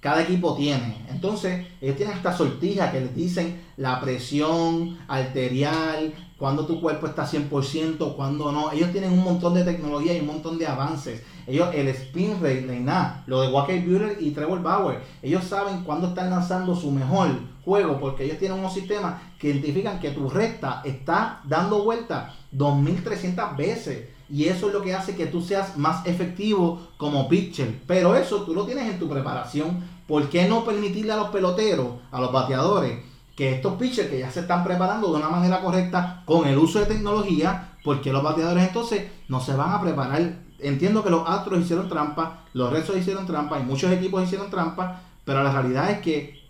cada 0.00 0.22
equipo 0.22 0.54
tiene. 0.56 1.04
Entonces, 1.10 1.64
ellos 1.80 1.96
tienen 1.96 2.16
esta 2.16 2.36
sortija 2.36 2.90
que 2.90 3.00
les 3.00 3.14
dicen 3.14 3.60
la 3.76 4.00
presión 4.00 4.98
arterial, 5.06 6.12
cuando 6.38 6.66
tu 6.66 6.80
cuerpo 6.80 7.06
está 7.06 7.24
100%, 7.24 8.16
cuando 8.16 8.50
no. 8.50 8.72
Ellos 8.72 8.90
tienen 8.90 9.12
un 9.12 9.22
montón 9.22 9.54
de 9.54 9.62
tecnología 9.62 10.16
y 10.16 10.20
un 10.20 10.26
montón 10.26 10.58
de 10.58 10.66
avances. 10.66 11.22
Ellos, 11.46 11.68
el 11.72 11.86
spin 11.88 12.34
rate, 12.40 12.62
de 12.66 12.80
nada, 12.80 13.22
lo 13.26 13.42
de 13.42 13.48
Walker 13.48 13.80
Buehler 13.80 14.18
y 14.20 14.30
Trevor 14.32 14.60
Bauer, 14.62 15.00
ellos 15.22 15.44
saben 15.44 15.84
cuándo 15.84 16.08
están 16.08 16.30
lanzando 16.30 16.74
su 16.74 16.90
mejor 16.90 17.28
juego, 17.64 18.00
porque 18.00 18.24
ellos 18.24 18.38
tienen 18.38 18.58
unos 18.58 18.74
sistemas 18.74 19.22
que 19.42 19.48
identifican 19.50 19.98
que 19.98 20.12
tu 20.12 20.30
recta 20.30 20.82
está 20.84 21.40
dando 21.42 21.82
vuelta 21.82 22.32
2300 22.52 23.56
veces. 23.56 24.08
Y 24.30 24.44
eso 24.44 24.68
es 24.68 24.72
lo 24.72 24.82
que 24.82 24.94
hace 24.94 25.16
que 25.16 25.26
tú 25.26 25.42
seas 25.42 25.76
más 25.76 26.06
efectivo 26.06 26.90
como 26.96 27.28
pitcher. 27.28 27.80
Pero 27.88 28.14
eso 28.14 28.44
tú 28.44 28.54
lo 28.54 28.64
tienes 28.64 28.88
en 28.88 29.00
tu 29.00 29.08
preparación. 29.08 29.82
¿Por 30.06 30.28
qué 30.28 30.46
no 30.46 30.64
permitirle 30.64 31.12
a 31.12 31.16
los 31.16 31.30
peloteros, 31.30 31.88
a 32.12 32.20
los 32.20 32.30
bateadores, 32.30 33.00
que 33.34 33.56
estos 33.56 33.74
pitchers 33.74 34.08
que 34.08 34.20
ya 34.20 34.30
se 34.30 34.40
están 34.40 34.62
preparando 34.62 35.10
de 35.10 35.16
una 35.16 35.28
manera 35.28 35.60
correcta 35.60 36.22
con 36.24 36.46
el 36.46 36.56
uso 36.56 36.78
de 36.78 36.86
tecnología, 36.86 37.72
porque 37.82 38.12
los 38.12 38.22
bateadores 38.22 38.68
entonces 38.68 39.10
no 39.26 39.40
se 39.40 39.56
van 39.56 39.72
a 39.72 39.82
preparar? 39.82 40.38
Entiendo 40.60 41.02
que 41.02 41.10
los 41.10 41.28
Astros 41.28 41.62
hicieron 41.62 41.88
trampa, 41.88 42.44
los 42.52 42.72
Red 42.72 42.86
Sox 42.86 43.00
hicieron 43.00 43.26
trampa 43.26 43.58
y 43.58 43.64
muchos 43.64 43.90
equipos 43.90 44.22
hicieron 44.22 44.50
trampa, 44.50 45.00
pero 45.24 45.42
la 45.42 45.50
realidad 45.50 45.90
es 45.90 45.98
que, 45.98 46.40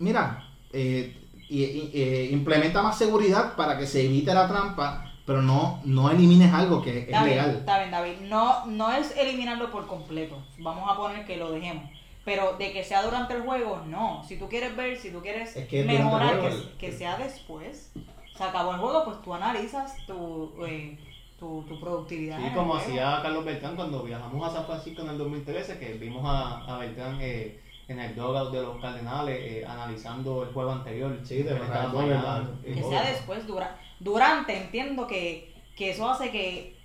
mira, 0.00 0.48
eh, 0.72 1.21
y- 1.60 1.64
y- 1.64 1.90
eh, 2.02 2.28
implementa 2.32 2.82
más 2.82 2.96
seguridad 2.98 3.54
para 3.56 3.76
que 3.78 3.86
se 3.86 4.04
evite 4.04 4.32
la 4.34 4.48
trampa, 4.48 5.12
pero 5.26 5.42
no, 5.42 5.80
no 5.84 6.10
elimines 6.10 6.52
algo 6.52 6.82
que 6.82 7.00
es 7.10 7.22
legal. 7.24 7.56
está 7.58 7.78
bien, 7.78 7.90
David. 7.90 8.12
No, 8.28 8.66
no 8.66 8.90
es 8.92 9.16
eliminarlo 9.16 9.70
por 9.70 9.86
completo. 9.86 10.36
Vamos 10.58 10.90
a 10.90 10.96
poner 10.96 11.24
que 11.26 11.36
lo 11.36 11.52
dejemos. 11.52 11.84
Pero 12.24 12.52
de 12.56 12.72
que 12.72 12.84
sea 12.84 13.02
durante 13.02 13.34
el 13.34 13.42
juego, 13.42 13.82
no. 13.86 14.22
Si 14.28 14.36
tú 14.38 14.48
quieres 14.48 14.76
ver, 14.76 14.96
si 14.96 15.10
tú 15.10 15.20
quieres 15.20 15.56
Es 15.56 15.66
que 15.66 15.82
mejorar, 15.84 16.38
juego, 16.38 16.42
que, 16.48 16.54
el- 16.54 16.70
que 16.78 16.92
sea 16.92 17.16
después. 17.18 17.92
Se 18.36 18.44
acabó 18.44 18.72
el 18.74 18.78
juego, 18.80 19.04
pues 19.04 19.20
tú 19.22 19.34
analizas 19.34 19.94
tu, 20.06 20.52
eh, 20.66 20.96
tu, 21.38 21.62
tu 21.68 21.78
productividad. 21.80 22.40
el 22.44 22.54
como 22.54 22.76
hacía 22.76 23.18
Carlos 23.22 23.44
Beltrán 23.44 23.74
cuando 23.76 24.02
viajamos 24.04 24.48
a 24.48 24.54
San 24.54 24.64
Francisco 24.66 25.02
en 25.02 25.08
el 25.10 25.18
2013, 25.18 25.78
que 25.78 25.94
vimos 25.94 26.22
a, 26.24 26.64
a 26.64 26.78
Beltrán 26.78 27.18
eh, 27.20 27.60
en 27.88 27.98
el 27.98 28.14
dugout 28.14 28.52
de 28.52 28.62
los 28.62 28.80
Cardenales 28.80 29.38
eh, 29.40 29.64
analizando 29.66 30.44
el 30.44 30.52
juego 30.52 30.72
anterior. 30.72 31.18
Sí, 31.24 31.38
de 31.38 31.44
que 31.44 31.54
verdad, 31.54 32.50
Que 32.64 32.82
sea 32.82 33.02
después, 33.02 33.46
dura, 33.46 33.78
durante, 34.00 34.56
entiendo 34.56 35.06
que, 35.06 35.52
que 35.76 35.90
eso 35.90 36.08
hace 36.08 36.30
que 36.30 36.76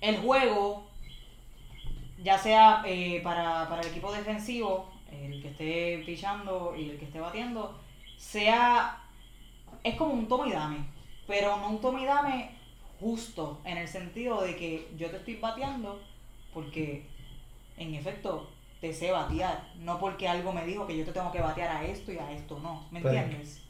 el 0.00 0.18
juego, 0.18 0.86
ya 2.22 2.38
sea 2.38 2.82
eh, 2.86 3.20
para, 3.22 3.68
para 3.68 3.82
el 3.82 3.88
equipo 3.88 4.12
defensivo, 4.12 4.90
el 5.10 5.42
que 5.42 5.48
esté 5.48 6.02
pichando 6.04 6.74
y 6.76 6.90
el 6.90 6.98
que 6.98 7.06
esté 7.06 7.20
batiendo, 7.20 7.78
sea, 8.16 9.02
es 9.82 9.94
como 9.96 10.12
un 10.12 10.28
toma 10.28 10.48
y 10.48 10.52
dame, 10.52 10.78
pero 11.26 11.56
no 11.56 11.70
un 11.70 11.80
toma 11.80 12.00
y 12.00 12.04
dame 12.04 12.50
justo, 13.00 13.60
en 13.64 13.78
el 13.78 13.88
sentido 13.88 14.42
de 14.42 14.56
que 14.56 14.88
yo 14.96 15.10
te 15.10 15.16
estoy 15.16 15.36
bateando 15.36 16.00
porque 16.52 17.06
en 17.76 17.94
efecto 17.94 18.48
te 18.80 18.92
sé 18.92 19.10
batear, 19.10 19.68
no 19.80 19.98
porque 19.98 20.28
algo 20.28 20.52
me 20.52 20.64
dijo 20.64 20.86
que 20.86 20.96
yo 20.96 21.04
te 21.04 21.12
tengo 21.12 21.32
que 21.32 21.40
batear 21.40 21.76
a 21.76 21.84
esto 21.84 22.12
y 22.12 22.18
a 22.18 22.30
esto, 22.32 22.58
no, 22.62 22.86
¿me 22.90 23.00
Pero- 23.00 23.14
entiendes? 23.14 23.62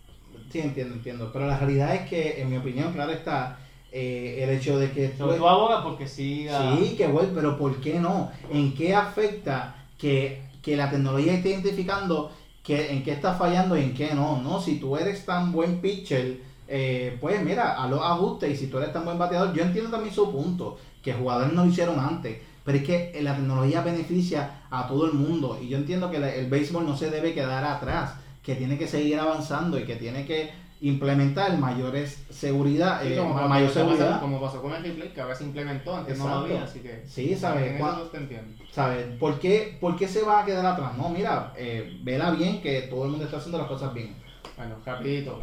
Sí, 0.51 0.61
entiendo, 0.61 0.95
entiendo. 0.95 1.31
Pero 1.33 1.47
la 1.47 1.59
realidad 1.59 1.95
es 1.95 2.09
que, 2.09 2.41
en 2.41 2.51
mi 2.51 2.57
opinión, 2.57 2.93
claro 2.93 3.13
está 3.13 3.59
eh, 3.93 4.41
el 4.43 4.51
hecho 4.51 4.79
de 4.79 4.91
que... 4.93 5.09
Pero 5.17 5.35
tú 5.35 5.49
abogas 5.49 5.83
porque 5.83 6.07
siga. 6.07 6.77
Sí, 6.77 6.95
que 6.97 7.07
bueno, 7.07 7.31
pero 7.35 7.59
¿por 7.59 7.81
qué 7.81 7.99
no? 7.99 8.31
¿En 8.51 8.75
qué 8.75 8.95
afecta 8.95 9.75
que, 9.99 10.43
que 10.63 10.77
la 10.77 10.91
tecnología 10.91 11.35
esté 11.35 11.51
identificando 11.51 12.31
que, 12.63 12.93
en 12.93 13.03
qué 13.03 13.13
está 13.13 13.35
fallando 13.35 13.77
y 13.77 13.83
en 13.83 13.95
qué 13.95 14.15
no? 14.15 14.41
No, 14.43 14.61
si 14.61 14.79
tú 14.79 14.97
eres 14.97 15.25
tan 15.27 15.53
buen 15.53 15.81
pitcher, 15.81 16.41
eh, 16.67 17.17
pues 17.21 17.43
mira, 17.43 17.83
a 17.83 17.89
los 17.89 18.01
ajustes 18.01 18.51
y 18.53 18.57
si 18.57 18.67
tú 18.69 18.79
eres 18.79 18.93
tan 18.93 19.05
buen 19.05 19.19
bateador, 19.19 19.53
yo 19.55 19.63
entiendo 19.63 19.91
también 19.91 20.15
su 20.15 20.31
punto, 20.31 20.79
que 21.03 21.13
jugadores 21.15 21.53
no 21.53 21.65
lo 21.65 21.71
hicieron 21.71 21.99
antes, 21.99 22.39
pero 22.69 22.79
es 22.81 22.85
que 22.85 23.13
eh, 23.15 23.23
la 23.23 23.35
tecnología 23.35 23.81
beneficia 23.81 24.61
a 24.71 24.87
todo 24.87 25.07
el 25.07 25.13
mundo 25.15 25.59
y 25.59 25.69
yo 25.69 25.79
entiendo 25.79 26.11
que 26.11 26.19
el 26.19 26.51
béisbol 26.51 26.85
no 26.85 26.95
se 26.95 27.09
debe 27.11 27.33
quedar 27.33 27.65
atrás, 27.65 28.17
que 28.43 28.57
tiene 28.57 28.77
que 28.77 28.87
seguir 28.87 29.19
avanzando 29.19 29.79
y 29.81 29.85
que 29.85 29.97
tiene 29.97 30.27
que 30.27 30.51
implementar 30.83 31.57
mayores 31.57 32.25
seguridad, 32.29 33.01
Sí, 33.03 33.15
eh, 33.15 33.17
como, 33.17 33.33
mayor 33.49 33.69
pasando- 33.69 33.93
seguridad. 33.93 34.21
como 34.21 34.39
pasó 34.41 34.61
con 34.61 34.75
el 34.75 34.83
replay, 34.83 35.09
que 35.15 35.21
ahora 35.23 35.35
se 35.35 35.45
implementó, 35.45 35.97
antes 35.97 36.19
no 36.19 36.29
lo 36.29 36.35
había, 36.35 36.63
así 36.65 36.81
que. 36.81 37.05
Sí, 37.07 37.35
¿sabes? 37.35 37.81
¿Sabes? 38.71 39.07
¿Por 39.19 39.39
qué, 39.41 39.79
¿Por 39.81 39.97
qué 39.97 40.07
se 40.07 40.23
va 40.23 40.43
a 40.43 40.45
quedar 40.45 40.67
atrás? 40.67 40.93
No, 40.99 41.09
mira, 41.09 41.55
eh, 41.57 41.99
vela 42.03 42.31
bien 42.33 42.61
que 42.61 42.83
todo 42.83 43.05
el 43.07 43.11
mundo 43.13 43.25
está 43.25 43.39
haciendo 43.39 43.57
las 43.59 43.67
cosas 43.69 43.95
bien. 43.95 44.15
Bueno, 44.59 44.77
rapidito. 44.85 45.41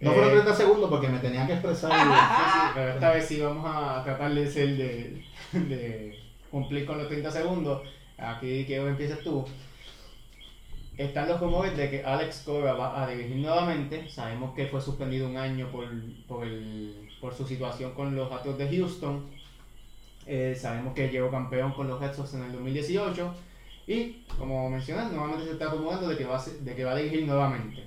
No 0.00 0.10
Eh, 0.10 0.14
fueron 0.14 0.32
30 0.32 0.54
segundos 0.54 0.90
porque 0.90 1.08
me 1.08 1.18
tenía 1.18 1.46
que 1.46 1.52
expresar. 1.54 1.90
Sí, 1.92 2.50
sí, 2.52 2.60
pero 2.74 2.90
esta 2.94 3.10
vez 3.10 3.26
sí 3.26 3.40
vamos 3.40 3.64
a 3.66 4.02
tratar 4.04 4.34
de 4.34 4.50
ser 4.50 4.76
de, 4.76 5.24
de 5.68 6.18
cumplir 6.50 6.84
con 6.86 6.98
los 6.98 7.08
30 7.08 7.30
segundos. 7.30 7.82
Aquí 8.18 8.64
que 8.64 8.76
empieces 8.76 9.22
tú. 9.22 9.44
Están 10.96 11.28
los 11.28 11.40
rumores 11.40 11.76
de 11.76 11.90
que 11.90 12.04
Alex 12.04 12.42
Cora 12.46 12.74
va 12.74 13.02
a 13.02 13.08
dirigir 13.10 13.36
nuevamente. 13.36 14.08
Sabemos 14.08 14.54
que 14.54 14.66
fue 14.66 14.80
suspendido 14.80 15.28
un 15.28 15.36
año 15.36 15.68
por, 15.72 15.88
por, 16.28 16.46
el- 16.46 17.08
por 17.20 17.34
su 17.34 17.44
situación 17.46 17.92
con 17.94 18.14
los 18.14 18.30
Astros 18.30 18.56
de 18.58 18.68
Houston. 18.68 19.26
Eh, 20.26 20.54
sabemos 20.58 20.94
que 20.94 21.08
llegó 21.08 21.30
campeón 21.30 21.72
con 21.72 21.88
los 21.88 22.00
Red 22.00 22.14
Sox 22.14 22.34
en 22.34 22.44
el 22.44 22.52
2018. 22.52 23.34
Y, 23.88 24.22
como 24.38 24.70
mencionas, 24.70 25.10
nuevamente 25.12 25.44
se 25.46 25.52
está 25.52 25.66
rumorando 25.70 26.08
de 26.08 26.16
que 26.16 26.24
va 26.24 26.38
a, 26.38 26.44
de 26.44 26.74
que 26.76 26.84
va 26.84 26.94
dirigir 26.94 27.26
nuevamente. 27.26 27.82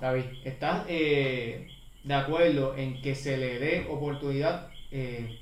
David, 0.00 0.24
¿estás 0.44 0.86
eh, 0.88 1.68
de 2.02 2.14
acuerdo 2.14 2.74
en 2.76 3.00
que 3.02 3.14
se 3.14 3.36
le 3.36 3.58
dé 3.58 3.86
oportunidad 3.88 4.70
eh, 4.90 5.38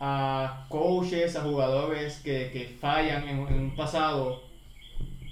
a 0.00 0.66
coaches, 0.68 1.36
a 1.36 1.42
jugadores 1.42 2.20
que, 2.20 2.50
que 2.52 2.76
fallan 2.80 3.28
en, 3.28 3.46
en 3.48 3.60
un 3.60 3.74
pasado 3.76 4.42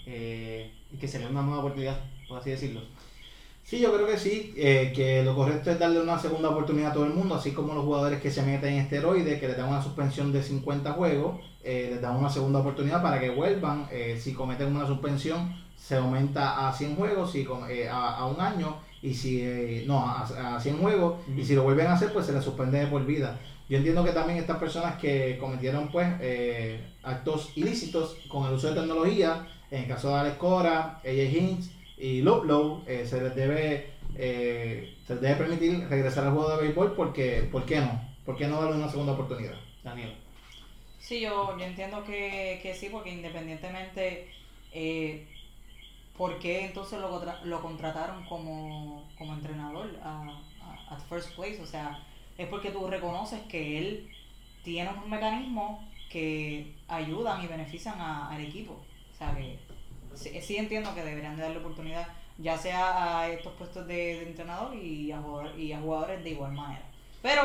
eh, 0.06 0.70
y 0.90 0.96
que 0.98 1.08
se 1.08 1.18
le 1.18 1.24
dé 1.26 1.30
una 1.30 1.42
nueva 1.42 1.60
oportunidad, 1.60 1.98
por 2.28 2.38
así 2.38 2.50
decirlo? 2.50 2.82
Sí, 3.62 3.80
yo 3.80 3.94
creo 3.94 4.06
que 4.06 4.18
sí, 4.18 4.52
eh, 4.56 4.92
que 4.94 5.22
lo 5.24 5.34
correcto 5.34 5.70
es 5.70 5.78
darle 5.78 6.00
una 6.00 6.18
segunda 6.18 6.50
oportunidad 6.50 6.90
a 6.90 6.92
todo 6.94 7.06
el 7.06 7.14
mundo, 7.14 7.34
así 7.34 7.52
como 7.52 7.74
los 7.74 7.84
jugadores 7.84 8.20
que 8.20 8.30
se 8.30 8.42
meten 8.42 8.74
en 8.74 8.80
esteroides, 8.80 9.40
que 9.40 9.48
les 9.48 9.56
dan 9.56 9.68
una 9.70 9.82
suspensión 9.82 10.32
de 10.32 10.42
50 10.42 10.92
juegos, 10.92 11.40
eh, 11.62 11.88
les 11.90 12.00
dan 12.02 12.16
una 12.16 12.28
segunda 12.28 12.58
oportunidad 12.60 13.02
para 13.02 13.18
que 13.20 13.30
vuelvan. 13.30 13.88
eh, 13.90 14.18
si 14.20 14.34
cometen 14.34 14.68
una 14.76 14.86
suspensión, 14.86 15.54
se 15.76 15.96
aumenta 15.96 16.68
a 16.68 16.72
100 16.72 16.94
juegos, 16.96 17.32
si 17.32 17.46
eh, 17.70 17.88
a, 17.88 18.16
a 18.18 18.26
un 18.26 18.38
año, 18.40 18.76
y 19.00 19.14
si 19.14 19.40
eh, 19.42 19.84
no, 19.86 19.98
a, 20.06 20.56
a 20.56 20.60
100 20.60 20.78
juegos, 20.78 21.20
y 21.34 21.44
si 21.44 21.54
lo 21.54 21.62
vuelven 21.62 21.86
a 21.86 21.94
hacer, 21.94 22.12
pues 22.12 22.26
se 22.26 22.32
les 22.32 22.44
suspende 22.44 22.78
de 22.80 22.86
por 22.88 23.04
vida. 23.06 23.40
Yo 23.68 23.78
entiendo 23.78 24.04
que 24.04 24.12
también 24.12 24.38
estas 24.38 24.58
personas 24.58 24.96
que 24.96 25.38
cometieron 25.38 25.88
pues 25.90 26.06
eh, 26.20 26.80
actos 27.02 27.52
ilícitos 27.56 28.16
con 28.28 28.46
el 28.46 28.54
uso 28.54 28.68
de 28.68 28.80
tecnología, 28.80 29.46
en 29.70 29.82
el 29.82 29.88
caso 29.88 30.08
de 30.10 30.14
Alex 30.16 30.36
Cora, 30.36 31.00
AJ 31.04 31.32
Hinch 31.34 31.70
y 31.96 32.20
Luplow, 32.22 32.82
eh, 32.86 33.06
se 33.06 33.20
les 33.22 33.34
debe 33.34 33.94
eh, 34.16 34.94
se 35.06 35.14
les 35.14 35.22
debe 35.22 35.36
permitir 35.36 35.88
regresar 35.88 36.24
al 36.24 36.32
juego 36.34 36.50
de 36.50 36.62
béisbol 36.62 36.92
porque, 36.94 37.48
¿por 37.50 37.64
qué 37.64 37.80
no? 37.80 38.00
¿Por 38.24 38.36
qué 38.36 38.46
no 38.46 38.60
darle 38.60 38.76
una 38.76 38.88
segunda 38.88 39.12
oportunidad? 39.12 39.54
Daniel. 39.82 40.14
Sí, 40.98 41.20
yo, 41.20 41.56
yo 41.58 41.64
entiendo 41.64 42.04
que, 42.04 42.58
que 42.62 42.74
sí, 42.74 42.88
porque 42.90 43.10
independientemente, 43.12 44.30
eh, 44.72 45.26
¿por 46.16 46.38
qué 46.38 46.64
entonces 46.64 47.00
lo, 47.00 47.22
lo 47.44 47.60
contrataron 47.62 48.24
como, 48.26 49.04
como 49.18 49.34
entrenador 49.34 49.90
a, 50.02 50.42
a- 50.60 50.94
at 50.94 51.00
first 51.08 51.34
place? 51.34 51.60
O 51.60 51.66
sea, 51.66 51.98
es 52.38 52.48
porque 52.48 52.70
tú 52.70 52.86
reconoces 52.86 53.40
que 53.42 53.78
él 53.78 54.10
tiene 54.62 54.90
unos 54.90 55.06
mecanismos 55.06 55.80
que 56.10 56.72
ayudan 56.88 57.42
y 57.42 57.46
benefician 57.46 58.00
a- 58.00 58.30
al 58.30 58.40
equipo. 58.40 58.72
O 59.12 59.16
sea, 59.18 59.34
que 59.34 59.58
sí, 60.14 60.30
sí 60.40 60.56
entiendo 60.56 60.94
que 60.94 61.02
deberían 61.02 61.36
de 61.36 61.42
darle 61.42 61.58
oportunidad, 61.58 62.06
ya 62.38 62.56
sea 62.58 63.20
a 63.20 63.28
estos 63.28 63.52
puestos 63.54 63.86
de, 63.86 63.94
de 63.94 64.22
entrenador 64.28 64.74
y 64.76 65.12
a, 65.12 65.18
jugador- 65.20 65.58
y 65.58 65.72
a 65.72 65.78
jugadores 65.80 66.24
de 66.24 66.30
igual 66.30 66.52
manera. 66.52 66.82
Pero 67.22 67.42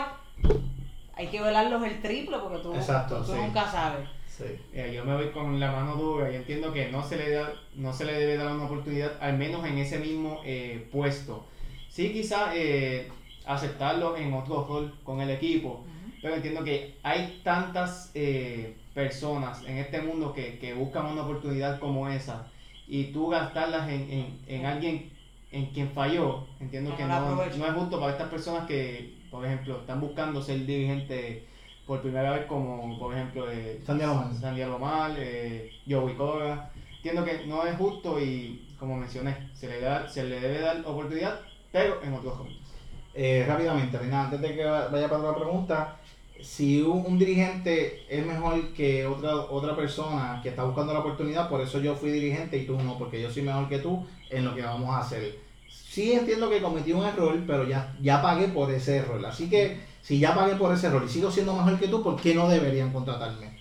hay 1.16 1.28
que 1.28 1.42
velarlos 1.42 1.84
el 1.84 2.02
triple 2.02 2.38
porque 2.40 2.60
tú, 2.60 2.74
Exacto, 2.76 3.18
tú 3.24 3.34
sí. 3.34 3.38
nunca 3.40 3.70
sabes. 3.70 4.08
Sí. 4.28 4.46
Eh, 4.74 4.94
yo 4.96 5.04
me 5.04 5.16
voy 5.16 5.32
con 5.32 5.60
la 5.60 5.72
mano 5.72 5.96
dura 5.96 6.32
y 6.32 6.36
entiendo 6.36 6.72
que 6.72 6.90
no 6.92 7.04
se 7.04 7.18
le 7.18 7.30
da, 7.32 7.52
no 7.76 7.92
se 7.92 8.06
le 8.06 8.14
debe 8.14 8.38
dar 8.38 8.54
una 8.54 8.66
oportunidad, 8.66 9.12
al 9.22 9.38
menos 9.38 9.66
en 9.66 9.78
ese 9.80 10.00
mismo 10.00 10.40
eh, 10.46 10.88
puesto. 10.92 11.46
Sí, 11.90 12.14
quizá 12.14 12.56
eh, 12.56 13.10
aceptarlo 13.50 14.16
en 14.16 14.34
otro 14.34 14.66
rol 14.68 14.94
con 15.04 15.22
el 15.22 15.30
equipo, 15.32 15.84
pero 16.22 16.36
entiendo 16.36 16.64
que 16.64 16.98
hay 17.04 17.42
tantas 17.44 18.12
eh, 18.14 18.78
personas 18.94 19.64
en 19.66 19.78
este 19.78 20.02
mundo 20.02 20.34
que, 20.34 20.60
que 20.60 20.74
buscan 20.74 21.08
una 21.08 21.24
oportunidad 21.24 21.80
como 21.80 22.08
esa 22.10 22.48
y 22.88 23.06
tú 23.06 23.30
gastarlas 23.30 23.90
en, 23.90 24.12
en, 24.12 24.40
en 24.48 24.66
alguien 24.66 25.12
en 25.52 25.66
quien 25.68 25.90
falló, 25.90 26.46
entiendo 26.60 26.92
Que 26.92 26.98
que 26.98 27.04
no 27.06 27.36
no, 27.36 27.44
es 27.44 27.74
justo 27.74 28.00
para 28.00 28.12
estas 28.12 28.30
personas 28.30 28.68
que, 28.68 29.16
por 29.32 29.44
ejemplo, 29.44 29.80
están 29.80 30.00
buscando 30.00 30.42
ser 30.44 30.64
dirigente 30.66 31.48
por 31.88 32.02
primera 32.02 32.32
vez 32.34 32.46
como, 32.46 33.00
por 33.00 33.16
ejemplo, 33.16 33.50
eh, 33.50 33.82
Sandy 33.84 34.04
Alomar. 34.04 34.34
Sandy 34.36 34.62
Alomar, 34.62 35.16
eh, 35.18 35.72
Joey 35.90 36.14
Cora. 36.14 36.70
Entiendo 36.98 37.26
que 37.26 37.48
no 37.48 37.66
es 37.66 37.76
justo 37.78 38.20
y, 38.20 38.68
como 38.78 38.96
mencioné, 38.96 39.50
se 39.54 39.68
le, 39.68 39.80
da, 39.82 40.08
se 40.08 40.24
le 40.24 40.40
debe 40.40 40.60
dar 40.60 40.84
oportunidad, 40.86 41.40
pero 41.72 42.04
en 42.04 42.14
otros 42.14 42.38
roles. 42.38 42.69
Eh, 43.14 43.46
rápidamente, 43.48 43.98
Reina, 43.98 44.26
antes 44.26 44.40
de 44.42 44.56
que 44.56 44.64
vaya 44.64 45.10
para 45.10 45.24
otra 45.24 45.36
pregunta, 45.36 45.98
si 46.42 46.82
un, 46.82 47.06
un 47.06 47.20
dirigente 47.20 48.06
es 48.08 48.26
mejor 48.26 48.74
que 48.74 49.06
otra 49.06 49.36
otra 49.36 49.76
persona 49.76 50.40
que 50.42 50.50
está 50.50 50.64
buscando 50.64 50.94
la 50.94 51.00
oportunidad, 51.00 51.50
por 51.50 51.60
eso 51.62 51.80
yo 51.80 51.96
fui 51.96 52.12
dirigente 52.12 52.58
y 52.58 52.66
tú 52.66 52.78
no, 52.78 52.98
porque 52.98 53.22
yo 53.22 53.30
soy 53.30 53.44
mejor 53.44 53.68
que 53.68 53.80
tú 53.80 54.06
en 54.30 54.46
lo 54.46 54.56
que 54.56 54.62
vamos 54.62 54.90
a 54.90 55.00
hacer. 55.00 55.40
Sí 55.68 56.14
entiendo 56.14 56.50
que 56.50 56.62
cometí 56.62 56.94
un 56.94 57.04
error, 57.04 57.38
pero 57.46 57.68
ya, 57.68 57.96
ya 58.02 58.22
pagué 58.22 58.48
por 58.48 58.72
ese 58.72 58.98
error. 58.98 59.26
Así 59.26 59.50
que 59.50 59.82
si 60.02 60.20
ya 60.20 60.34
pagué 60.34 60.56
por 60.56 60.74
ese 60.74 60.88
error 60.88 61.04
y 61.04 61.10
sigo 61.10 61.30
siendo 61.32 61.54
mejor 61.54 61.80
que 61.80 61.88
tú, 61.88 62.02
¿por 62.02 62.16
qué 62.22 62.34
no 62.34 62.48
deberían 62.48 62.94
contratarme? 62.94 63.60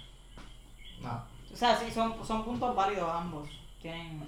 O 1.52 1.56
sea, 1.56 1.76
sí, 1.76 1.90
son, 1.92 2.14
son 2.24 2.44
puntos 2.44 2.76
válidos 2.76 3.10
ambos. 3.12 3.48
Tienen... 3.82 4.20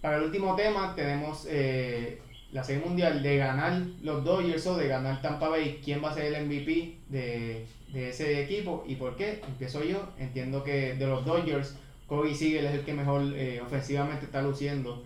Para 0.00 0.16
el 0.16 0.24
último 0.24 0.56
tema 0.56 0.94
tenemos 0.94 1.46
eh, 1.48 2.22
la 2.52 2.62
serie 2.62 2.84
mundial 2.84 3.22
de 3.22 3.38
ganar 3.38 3.80
los 4.02 4.22
Dodgers 4.24 4.66
o 4.66 4.76
de 4.76 4.86
ganar 4.86 5.22
Tampa 5.22 5.48
Bay. 5.48 5.80
¿Quién 5.82 6.04
va 6.04 6.10
a 6.10 6.14
ser 6.14 6.32
el 6.32 6.46
MVP 6.46 6.98
de, 7.08 7.66
de 7.92 8.10
ese 8.10 8.42
equipo 8.42 8.84
y 8.86 8.96
por 8.96 9.16
qué? 9.16 9.40
Empiezo 9.48 9.82
yo. 9.82 10.10
Entiendo 10.18 10.62
que 10.62 10.94
de 10.94 11.06
los 11.06 11.24
Dodgers, 11.24 11.76
Corey 12.06 12.34
Seager 12.34 12.64
es 12.66 12.74
el 12.74 12.84
que 12.84 12.92
mejor 12.92 13.22
eh, 13.34 13.60
ofensivamente 13.64 14.26
está 14.26 14.42
luciendo. 14.42 15.02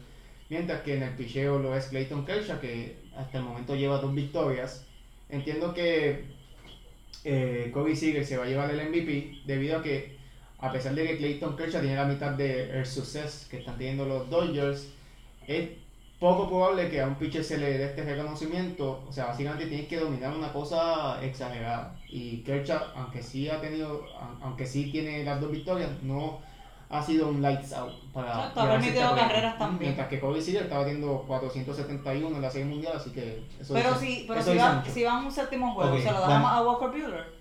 Mientras 0.49 0.83
que 0.83 0.97
en 0.97 1.05
el 1.05 1.15
picheo 1.15 1.59
lo 1.61 1.77
es 1.77 1.87
Clayton 1.87 2.25
Kershaw, 2.25 2.61
que 2.61 2.97
hasta 3.17 3.39
el 3.39 3.45
momento 3.45 3.77
lleva 3.77 3.99
dos 3.99 4.13
victorias. 4.13 4.85
Entiendo 5.29 5.73
que 5.73 6.25
eh, 7.25 7.71
Corey 7.73 7.95
Seager 7.95 8.25
se 8.25 8.37
va 8.37 8.45
a 8.45 8.49
llevar 8.49 8.71
el 8.71 8.89
MVP 8.89 9.43
debido 9.47 9.79
a 9.79 9.83
que 9.83 10.17
a 10.59 10.73
pesar 10.73 10.95
de 10.95 11.07
que 11.07 11.19
Clayton 11.19 11.57
Kershaw 11.57 11.81
tiene 11.81 11.97
la 11.97 12.07
mitad 12.07 12.33
del 12.33 12.85
suceso 12.87 13.47
que 13.49 13.59
están 13.59 13.77
teniendo 13.77 14.05
los 14.07 14.29
Dodgers, 14.31 14.89
poco 16.19 16.49
probable 16.49 16.89
que 16.89 17.01
a 17.01 17.07
un 17.07 17.15
pitcher 17.17 17.45
se 17.45 17.59
le 17.59 17.79
dé 17.79 17.85
este 17.87 18.05
reconocimiento. 18.05 19.05
O 19.09 19.13
sea, 19.13 19.27
básicamente 19.27 19.67
tienes 19.67 19.87
que 19.89 19.99
dominar 20.01 20.35
una 20.35 20.53
cosa 20.53 21.23
exagerada. 21.23 21.95
Y 22.09 22.39
Kershaw, 22.39 22.81
aunque 22.95 23.23
sí 23.23 23.49
ha 23.49 23.61
tenido, 23.61 24.05
aunque 24.41 24.65
sí 24.67 24.91
tiene 24.91 25.25
las 25.25 25.41
dos 25.41 25.51
victorias, 25.51 25.91
no 26.03 26.39
ha 26.89 27.03
sido 27.03 27.29
un 27.29 27.43
lights 27.43 27.73
out 27.73 27.93
para 28.13 28.49
llevarse 28.55 28.91
permitido 28.93 29.15
carreras 29.17 29.59
también. 29.59 29.91
Mientras 29.91 30.09
que 30.09 30.21
Corey 30.21 30.41
Seager 30.41 30.63
estaba 30.63 30.85
teniendo 30.85 31.25
471 31.27 32.37
en 32.37 32.43
la 32.43 32.51
serie 32.51 32.67
mundial, 32.67 32.93
así 32.97 33.11
que 33.11 33.43
eso 33.61 33.75
Pero 33.75 33.93
dice- 33.95 34.01
si, 34.07 34.25
pero 34.29 34.41
eso 34.41 34.53
si, 34.53 34.59
va, 34.59 34.85
si 34.85 35.05
van 35.05 35.25
un 35.25 35.33
séptimo 35.33 35.75
juego, 35.75 35.95
Ok, 35.95 36.01
¿se 36.01 36.13
lo 36.13 36.21
damos 36.21 36.51
a 36.53 36.63
Walker 36.63 36.89
Bueller? 36.91 37.37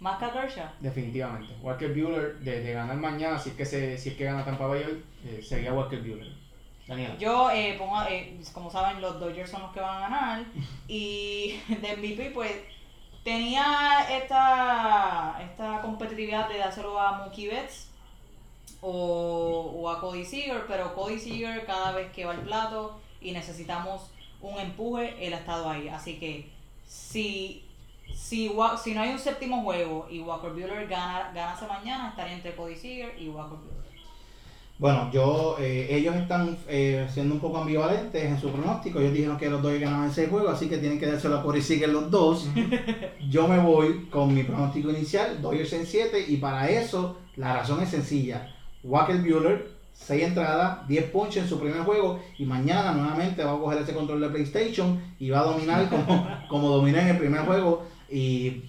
Más 0.00 0.18
que 0.18 0.24
a 0.24 0.32
Kershaw. 0.32 0.66
Definitivamente. 0.80 1.54
Walker 1.62 1.88
Bueller, 1.94 2.40
de, 2.40 2.60
de 2.60 2.72
ganar 2.72 2.96
mañana, 2.96 3.38
si 3.38 3.50
es 3.50 3.54
que 3.54 3.64
se, 3.64 3.96
si 3.96 4.08
es 4.10 4.16
que 4.16 4.24
gana 4.24 4.44
Tampa 4.44 4.66
Bay 4.66 4.82
hoy, 4.82 5.04
eh, 5.24 5.40
sería 5.40 5.72
Walker 5.72 6.00
Bueller. 6.00 6.41
Yo 7.18 7.50
eh, 7.50 7.76
pongo, 7.78 8.02
eh, 8.02 8.40
como 8.52 8.70
saben, 8.70 9.00
los 9.00 9.18
Dodgers 9.20 9.50
son 9.50 9.62
los 9.62 9.72
que 9.72 9.80
van 9.80 9.96
a 9.96 10.00
ganar. 10.00 10.44
Y 10.88 11.60
de 11.68 11.96
MVP, 11.96 12.30
pues, 12.34 12.52
tenía 13.24 14.06
esta, 14.10 15.38
esta 15.42 15.80
competitividad 15.80 16.48
de 16.48 16.58
dárselo 16.58 16.98
a 16.98 17.18
Mookie 17.18 17.48
Betts 17.48 17.88
o, 18.80 19.72
o 19.76 19.88
a 19.88 20.00
Cody 20.00 20.24
Seager, 20.24 20.64
pero 20.66 20.94
Cody 20.94 21.18
Seager 21.18 21.64
cada 21.64 21.92
vez 21.92 22.10
que 22.12 22.24
va 22.24 22.32
al 22.32 22.40
plato 22.40 23.00
y 23.20 23.32
necesitamos 23.32 24.10
un 24.40 24.58
empuje, 24.58 25.14
él 25.24 25.32
ha 25.34 25.38
estado 25.38 25.70
ahí. 25.70 25.88
Así 25.88 26.18
que 26.18 26.50
si, 26.86 27.64
si, 28.14 28.50
si 28.82 28.94
no 28.94 29.00
hay 29.00 29.10
un 29.10 29.18
séptimo 29.18 29.62
juego 29.62 30.08
y 30.10 30.20
Walker 30.20 30.50
Buehler 30.50 30.88
gana, 30.88 31.30
ganase 31.32 31.66
mañana, 31.66 32.10
estaría 32.10 32.34
entre 32.34 32.54
Cody 32.54 32.76
Seager 32.76 33.20
y 33.20 33.28
Walker 33.28 33.56
Buehler. 33.56 33.81
Bueno, 34.82 35.08
yo, 35.12 35.54
eh, 35.60 35.86
ellos 35.90 36.16
están 36.16 36.58
eh, 36.66 37.06
siendo 37.08 37.36
un 37.36 37.40
poco 37.40 37.58
ambivalentes 37.58 38.24
en 38.24 38.40
su 38.40 38.50
pronóstico. 38.50 38.98
Ellos 38.98 39.12
dijeron 39.12 39.38
que 39.38 39.48
los 39.48 39.62
dos 39.62 39.78
ganaban 39.78 40.10
ese 40.10 40.26
juego, 40.26 40.48
así 40.48 40.68
que 40.68 40.78
tienen 40.78 40.98
que 40.98 41.06
dárselo 41.06 41.38
a 41.38 41.42
Corey 41.44 41.62
Seager 41.62 41.88
los 41.88 42.10
dos. 42.10 42.48
yo 43.30 43.46
me 43.46 43.60
voy 43.60 44.08
con 44.10 44.34
mi 44.34 44.42
pronóstico 44.42 44.90
inicial, 44.90 45.40
Dodgers 45.40 45.72
en 45.74 45.86
7, 45.86 46.24
y 46.26 46.38
para 46.38 46.68
eso 46.68 47.16
la 47.36 47.58
razón 47.58 47.80
es 47.80 47.90
sencilla. 47.90 48.52
Walker 48.82 49.18
Buehler, 49.18 49.70
6 49.92 50.20
entradas, 50.20 50.88
10 50.88 51.10
ponches 51.12 51.44
en 51.44 51.48
su 51.48 51.60
primer 51.60 51.82
juego, 51.82 52.18
y 52.36 52.44
mañana 52.44 52.90
nuevamente 52.90 53.44
va 53.44 53.52
a 53.52 53.58
coger 53.60 53.82
ese 53.82 53.94
control 53.94 54.20
de 54.20 54.30
PlayStation 54.30 55.00
y 55.20 55.30
va 55.30 55.42
a 55.42 55.44
dominar 55.44 55.88
como, 55.88 56.26
como 56.48 56.68
dominó 56.70 56.98
en 56.98 57.06
el 57.06 57.18
primer 57.18 57.42
juego. 57.42 57.84
Y 58.10 58.64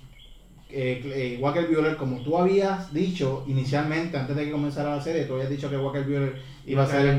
eh, 0.76 1.02
eh, 1.06 1.38
Walker 1.40 1.68
Buehler, 1.68 1.96
como 1.98 2.22
tú 2.22 2.36
habías 2.36 2.92
dicho 2.92 3.44
inicialmente, 3.48 4.18
antes 4.18 4.36
de 4.36 4.46
que 4.46 4.52
comenzara 4.52 4.96
la 4.96 5.02
serie, 5.02 5.26
tú 5.26 5.36
habías 5.36 5.52
dicho 5.52 5.70
que 5.70 5.78
Walker 5.78 6.04
Buehler 6.04 6.42
iba 6.66 6.84
a 6.84 6.88
ser 6.88 7.06
el 7.06 7.16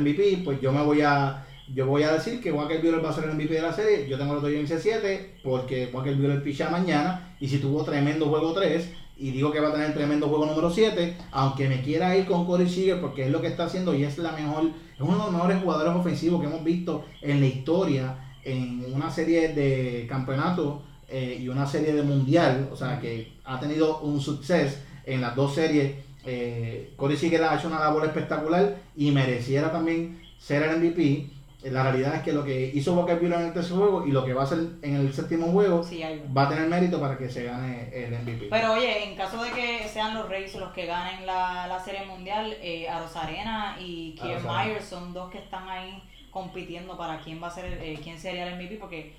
MVP. 0.00 0.34
El 0.34 0.44
pues 0.44 0.60
yo 0.60 0.72
me 0.72 0.82
voy 0.82 1.00
a 1.00 1.46
yo 1.72 1.86
voy 1.86 2.02
a 2.02 2.12
decir 2.12 2.42
que 2.42 2.52
Walker 2.52 2.82
Buehler 2.82 3.02
va 3.02 3.08
a 3.08 3.14
ser 3.14 3.24
el 3.24 3.34
MVP 3.34 3.54
de 3.54 3.62
la 3.62 3.72
serie. 3.72 4.06
Yo 4.08 4.18
tengo 4.18 4.34
los 4.34 4.42
Dodgers 4.42 4.70
en 4.70 4.78
C7 4.78 5.20
porque 5.42 5.88
Walker 5.90 6.14
Buehler 6.14 6.42
picha 6.42 6.68
mañana 6.68 7.34
y 7.40 7.48
si 7.48 7.58
tuvo 7.58 7.82
tremendo 7.82 8.26
juego 8.26 8.52
3 8.52 8.92
y 9.16 9.30
digo 9.30 9.50
que 9.52 9.60
va 9.60 9.68
a 9.68 9.72
tener 9.72 9.94
tremendo 9.94 10.28
juego 10.28 10.44
número 10.44 10.68
7, 10.68 11.16
aunque 11.30 11.68
me 11.68 11.80
quiera 11.80 12.14
ir 12.16 12.26
con 12.26 12.44
Corey 12.44 12.68
Seager 12.68 13.00
porque 13.00 13.24
es 13.24 13.30
lo 13.30 13.40
que 13.40 13.46
está 13.46 13.64
haciendo 13.64 13.94
y 13.94 14.04
es 14.04 14.18
la 14.18 14.32
mejor, 14.32 14.64
es 14.64 15.00
uno 15.00 15.12
de 15.12 15.24
los 15.24 15.32
mejores 15.32 15.62
jugadores 15.62 15.94
ofensivos 15.94 16.40
que 16.40 16.46
hemos 16.46 16.62
visto 16.62 17.06
en 17.22 17.40
la 17.40 17.46
historia 17.46 18.18
en 18.44 18.84
una 18.92 19.10
serie 19.10 19.54
de 19.54 20.06
campeonato 20.08 20.82
eh, 21.12 21.38
y 21.40 21.48
una 21.48 21.66
serie 21.66 21.92
de 21.92 22.02
mundial, 22.02 22.68
o 22.72 22.76
sea 22.76 22.98
que 22.98 23.32
ha 23.44 23.60
tenido 23.60 24.00
un 24.00 24.20
suceso 24.20 24.78
en 25.04 25.20
las 25.20 25.36
dos 25.36 25.54
series. 25.54 25.94
Eh, 26.24 26.92
Corey 26.96 27.16
ha 27.36 27.56
hecho 27.58 27.68
una 27.68 27.80
labor 27.80 28.04
espectacular 28.06 28.76
y 28.96 29.10
mereciera 29.10 29.70
también 29.70 30.22
ser 30.38 30.62
el 30.62 30.78
MVP. 30.78 31.26
La 31.64 31.84
realidad 31.84 32.16
es 32.16 32.22
que 32.22 32.32
lo 32.32 32.44
que 32.44 32.72
hizo 32.74 32.92
Walker 32.94 33.18
Buehler 33.20 33.38
en 33.40 33.46
el 33.46 33.52
tercer 33.52 33.76
juego 33.76 34.04
y 34.04 34.10
lo 34.10 34.24
que 34.24 34.32
va 34.34 34.40
a 34.42 34.44
hacer 34.44 34.58
en 34.82 34.96
el 34.96 35.12
séptimo 35.12 35.46
juego 35.52 35.84
Sí, 35.84 36.02
va 36.36 36.42
a 36.44 36.48
tener 36.48 36.66
mérito 36.68 37.00
para 37.00 37.16
que 37.16 37.28
se 37.30 37.44
gane 37.44 37.88
el 37.92 38.12
MVP. 38.18 38.48
Pero 38.50 38.72
oye, 38.72 39.04
en 39.04 39.16
caso 39.16 39.40
de 39.44 39.50
que 39.52 39.86
sean 39.88 40.14
los 40.14 40.28
Rays 40.28 40.54
los 40.56 40.72
que 40.72 40.86
ganen 40.86 41.24
la, 41.24 41.68
la 41.68 41.78
Serie 41.78 42.04
Mundial, 42.04 42.56
eh, 42.60 42.88
Arozarena 42.88 43.76
y 43.80 44.16
Kier. 44.20 44.40
Myers 44.42 44.84
son 44.86 45.12
dos 45.12 45.30
que 45.30 45.38
están 45.38 45.68
ahí 45.68 46.02
compitiendo 46.32 46.96
para 46.96 47.20
quién 47.20 47.40
va 47.40 47.46
a 47.46 47.50
ser, 47.50 47.66
el- 47.66 47.78
eh, 47.80 48.00
quién 48.02 48.18
sería 48.18 48.48
el 48.48 48.54
MVP, 48.54 48.76
porque 48.80 49.12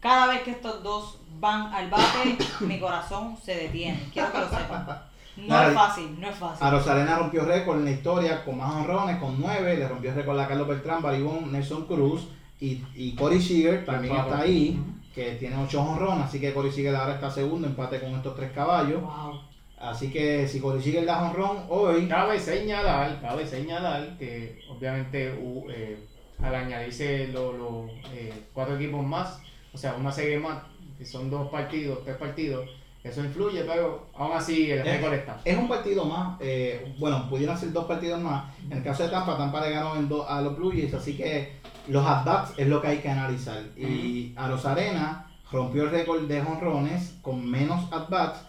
cada 0.00 0.26
vez 0.28 0.42
que 0.42 0.52
estos 0.52 0.82
dos 0.82 1.18
van 1.40 1.72
al 1.72 1.88
bate, 1.90 2.36
mi 2.60 2.78
corazón 2.78 3.36
se 3.42 3.54
detiene. 3.54 3.98
Quiero 4.12 4.32
que 4.32 4.38
lo 4.38 4.48
sepan. 4.48 4.86
No 5.36 5.46
Nada, 5.46 5.68
es 5.68 5.74
fácil, 5.74 6.20
no 6.20 6.28
es 6.28 6.34
fácil. 6.36 6.66
A 6.66 6.70
Rosarena 6.70 7.16
rompió 7.16 7.44
récord 7.44 7.78
en 7.78 7.84
la 7.84 7.90
historia 7.92 8.44
con 8.44 8.58
más 8.58 8.74
honrones, 8.74 9.18
con 9.18 9.40
9. 9.40 9.76
Le 9.76 9.86
rompió 9.88 10.12
récord 10.12 10.38
a 10.40 10.48
Carlos 10.48 10.66
Beltrán, 10.66 11.00
Baribón, 11.00 11.52
Nelson 11.52 11.86
Cruz 11.86 12.26
y, 12.60 12.82
y 12.96 13.14
Corey 13.14 13.40
Seager 13.40 13.84
también 13.86 14.16
está 14.16 14.40
ahí, 14.40 14.82
que 15.14 15.34
tiene 15.36 15.56
8 15.62 15.80
honrones. 15.80 16.24
Así 16.24 16.40
que 16.40 16.52
Corey 16.52 16.72
Seager 16.72 16.96
ahora 16.96 17.14
está 17.14 17.30
segundo, 17.30 17.68
empate 17.68 18.00
con 18.00 18.14
estos 18.16 18.34
tres 18.34 18.50
caballos. 18.50 19.00
Wow. 19.00 19.40
Así 19.80 20.10
que 20.10 20.48
si 20.48 20.58
Corey 20.58 20.82
Seager 20.82 21.06
da 21.06 21.22
honrón 21.22 21.58
hoy, 21.68 22.08
Cabe 22.08 22.40
señalar, 22.40 23.20
cabe 23.20 23.46
señalar 23.46 24.18
que 24.18 24.60
obviamente 24.68 25.32
hu- 25.40 25.70
eh, 25.70 26.04
al 26.42 26.52
añadirse 26.52 27.28
los 27.28 27.54
los, 27.54 27.88
eh, 28.12 28.32
cuatro 28.52 28.74
equipos 28.74 29.06
más, 29.06 29.40
o 29.78 29.80
sea, 29.80 29.94
una 29.94 30.10
serie 30.10 30.40
más, 30.40 30.58
que 30.98 31.06
son 31.06 31.30
dos 31.30 31.48
partidos, 31.50 32.02
tres 32.02 32.16
partidos, 32.16 32.68
eso 33.04 33.24
influye, 33.24 33.62
pero 33.62 34.08
aún 34.16 34.32
así 34.36 34.72
el 34.72 34.84
récord 34.84 35.14
está. 35.14 35.40
Es 35.44 35.56
un 35.56 35.68
partido 35.68 36.04
más, 36.04 36.36
eh, 36.40 36.96
bueno, 36.98 37.28
pudieran 37.30 37.56
ser 37.56 37.72
dos 37.72 37.84
partidos 37.84 38.20
más. 38.20 38.52
En 38.68 38.78
el 38.78 38.82
caso 38.82 39.04
de 39.04 39.10
Tampa, 39.10 39.36
Tampa 39.38 39.60
le 39.60 39.70
ganó 39.70 39.94
en 39.94 40.08
dos 40.08 40.28
a 40.28 40.40
los 40.42 40.56
Blue 40.56 40.72
Jays, 40.72 40.92
así 40.94 41.16
que 41.16 41.52
los 41.86 42.04
at-bats 42.04 42.54
es 42.56 42.66
lo 42.66 42.82
que 42.82 42.88
hay 42.88 42.98
que 42.98 43.08
analizar. 43.08 43.62
Y 43.76 44.32
a 44.34 44.48
Rosarena 44.48 45.30
rompió 45.52 45.84
el 45.84 45.90
récord 45.90 46.22
de 46.22 46.42
jonrones 46.42 47.14
con 47.22 47.48
menos 47.48 47.84
at-bats 47.92 48.40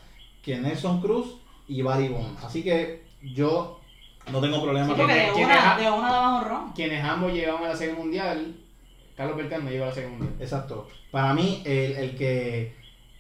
que 0.42 0.58
Nelson 0.58 1.00
Cruz 1.00 1.36
y 1.68 1.84
Barry 1.84 2.08
Bonds. 2.08 2.44
Así 2.44 2.64
que 2.64 3.04
yo 3.22 3.80
no 4.32 4.42
tengo 4.42 4.64
problema 4.64 4.88
Sí, 4.88 4.94
con 4.96 5.08
de 5.08 5.30
¿quién 5.36 5.46
una, 5.46 5.78
de 5.78 5.92
una 5.92 6.12
daba. 6.12 6.72
Quienes 6.76 7.04
ambos 7.04 7.32
llegaron 7.34 7.64
a 7.66 7.68
la 7.70 7.76
serie 7.76 7.94
mundial, 7.94 8.56
Carlos 9.20 9.36
Beltrán 9.36 9.66
no 9.66 9.70
llegó 9.70 9.84
a 9.84 9.88
la 9.88 9.94
serie 9.94 10.10
mundial. 10.12 10.34
Exacto. 10.40 10.88
Para 11.12 11.34
mí, 11.34 11.62
el, 11.66 11.92
el 11.92 12.16
que 12.16 12.74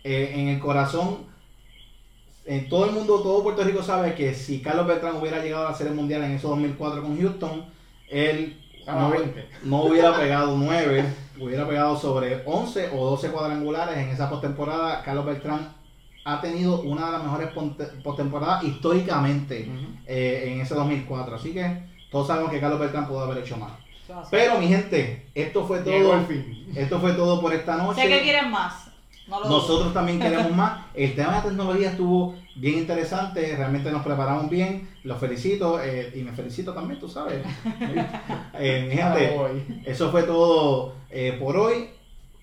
eh, 0.05 0.31
en 0.33 0.47
el 0.47 0.57
corazón, 0.61 1.25
en 2.45 2.69
todo 2.69 2.85
el 2.85 2.91
mundo, 2.93 3.19
todo 3.21 3.43
Puerto 3.43 3.65
Rico 3.65 3.83
sabe 3.83 4.15
que 4.15 4.33
si 4.33 4.61
Carlos 4.61 4.87
Beltrán 4.87 5.17
hubiera 5.17 5.43
llegado 5.43 5.67
a 5.67 5.71
la 5.71 5.75
Serie 5.77 5.91
Mundial 5.91 6.23
en 6.23 6.31
esos 6.31 6.51
2004 6.51 7.01
con 7.01 7.19
Houston, 7.19 7.65
él 8.09 8.57
Estaba 8.79 9.01
no, 9.01 9.09
20. 9.09 9.49
no 9.63 9.83
hubiera 9.83 10.17
pegado 10.17 10.55
9, 10.55 11.03
hubiera 11.37 11.67
pegado 11.67 11.97
sobre 11.99 12.43
11 12.45 12.91
o 12.93 13.09
12 13.11 13.29
cuadrangulares 13.31 13.97
en 13.97 14.07
esa 14.07 14.29
postemporada. 14.29 15.03
Carlos 15.03 15.25
Beltrán 15.25 15.73
ha 16.23 16.39
tenido 16.39 16.81
una 16.83 17.07
de 17.07 17.11
las 17.11 17.23
mejores 17.23 17.49
postemporadas 18.01 18.63
históricamente 18.63 19.69
Ujú. 19.69 19.85
eh, 20.07 20.45
en 20.53 20.61
ese 20.61 20.75
2004. 20.75 21.35
Así 21.35 21.51
que 21.53 21.83
todos 22.09 22.25
sabemos 22.27 22.51
que 22.51 22.61
Carlos 22.61 22.79
Beltrán 22.79 23.05
pudo 23.05 23.19
haber 23.19 23.39
hecho 23.43 23.57
más. 23.57 23.73
Pero 24.31 24.59
mi 24.59 24.67
gente, 24.67 25.27
esto 25.35 25.65
fue 25.65 25.79
todo. 25.79 26.25
Esto 26.75 26.99
fue 26.99 27.13
todo 27.13 27.41
por 27.41 27.53
esta 27.53 27.77
noche. 27.77 28.01
Sé 28.01 28.07
que 28.07 28.21
quieren 28.21 28.51
más. 28.51 28.87
No 29.27 29.39
lo 29.39 29.47
dudo. 29.47 29.57
Nosotros 29.59 29.93
también 29.93 30.19
queremos 30.19 30.51
más. 30.55 30.85
El 30.93 31.15
tema 31.15 31.35
de 31.41 31.49
tecnología 31.49 31.91
estuvo 31.91 32.35
bien 32.55 32.79
interesante. 32.79 33.55
Realmente 33.55 33.91
nos 33.91 34.03
preparamos 34.03 34.49
bien. 34.49 34.89
Los 35.03 35.19
felicito 35.19 35.79
eh, 35.81 36.11
y 36.15 36.23
me 36.23 36.31
felicito 36.31 36.73
también, 36.73 36.99
tú 36.99 37.07
sabes. 37.07 37.43
Eh, 38.61 38.87
mi 38.89 38.95
gente, 38.97 39.81
eso 39.85 40.11
fue 40.11 40.23
todo 40.23 40.95
eh, 41.09 41.37
por 41.39 41.55
hoy. 41.55 41.89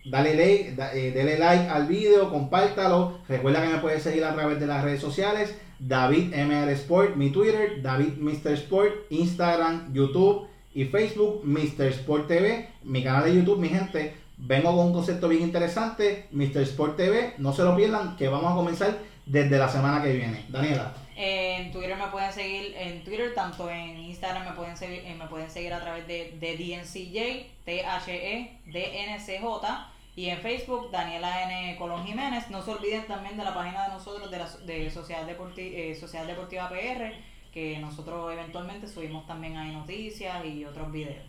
Dale 0.07 0.35
like, 0.35 0.75
da- 0.77 0.95
like 0.95 1.69
al 1.69 1.87
video, 1.87 2.31
compártalo. 2.31 3.19
Recuerda 3.29 3.62
que 3.62 3.69
me 3.69 3.79
puedes 3.79 4.03
seguir 4.03 4.25
a 4.25 4.35
través 4.35 4.59
de 4.61 4.67
las 4.67 4.83
redes 4.83 5.01
sociales. 5.01 5.59
David 5.79 6.33
MR 6.35 6.71
Sport, 6.73 7.17
mi 7.17 7.31
Twitter, 7.31 7.83
David 7.83 8.14
Mr. 8.19 8.53
Sport, 8.53 8.93
Instagram, 9.11 9.93
YouTube 9.93 10.47
y 10.77 10.85
Facebook, 10.85 11.41
Mr. 11.45 11.87
Sport 11.87 12.29
TV, 12.29 12.68
mi 12.85 13.03
canal 13.03 13.24
de 13.24 13.35
YouTube, 13.35 13.59
mi 13.59 13.68
gente. 13.70 14.14
Vengo 14.37 14.77
con 14.77 14.89
un 14.89 14.93
concepto 14.93 15.27
bien 15.29 15.43
interesante, 15.43 16.27
Mr. 16.33 16.59
Sport 16.59 16.97
TV, 16.99 17.33
no 17.39 17.53
se 17.55 17.62
lo 17.64 17.74
pierdan, 17.74 18.16
que 18.18 18.29
vamos 18.29 18.53
a 18.53 18.55
comenzar 18.55 18.99
desde 19.24 19.57
la 19.59 19.68
semana 19.70 20.03
que 20.03 20.12
viene. 20.12 20.45
Daniela. 20.51 20.93
En 21.16 21.72
Twitter 21.72 21.97
me 21.97 22.09
pueden 22.09 22.31
seguir, 22.31 22.74
en 22.77 23.03
Twitter, 23.03 23.33
tanto 23.35 23.70
en 23.70 23.97
Instagram 23.97 24.45
me 24.45 24.53
pueden 24.53 24.77
seguir, 24.77 24.99
eh, 25.07 25.16
me 25.18 25.27
pueden 25.29 25.51
seguir 25.51 25.72
a 25.72 25.81
través 25.81 26.07
de, 26.07 26.37
de 26.39 26.57
DNCJ, 26.59 27.47
T-H-E, 27.64 28.61
D-N-C-J, 28.66 29.93
y 30.14 30.29
en 30.29 30.39
Facebook, 30.39 30.91
Daniela 30.91 31.51
N. 31.51 31.77
Colón 31.79 32.05
Jiménez. 32.07 32.51
No 32.51 32.62
se 32.62 32.70
olviden 32.72 33.07
también 33.07 33.37
de 33.39 33.45
la 33.45 33.55
página 33.55 33.85
de 33.85 33.89
nosotros, 33.95 34.31
de 34.31 34.39
la 34.39 34.49
de 34.66 34.91
Sociedad, 34.91 35.27
Deporti- 35.27 35.72
eh, 35.74 35.95
Sociedad 35.99 36.27
Deportiva 36.27 36.68
PR, 36.68 37.14
que 37.57 37.79
nosotros 37.79 38.31
eventualmente 38.31 38.87
subimos 38.87 39.27
también 39.27 39.57
ahí 39.57 39.73
noticias 39.73 40.45
y 40.45 40.67
otros 40.67 40.93
videos. 40.93 41.25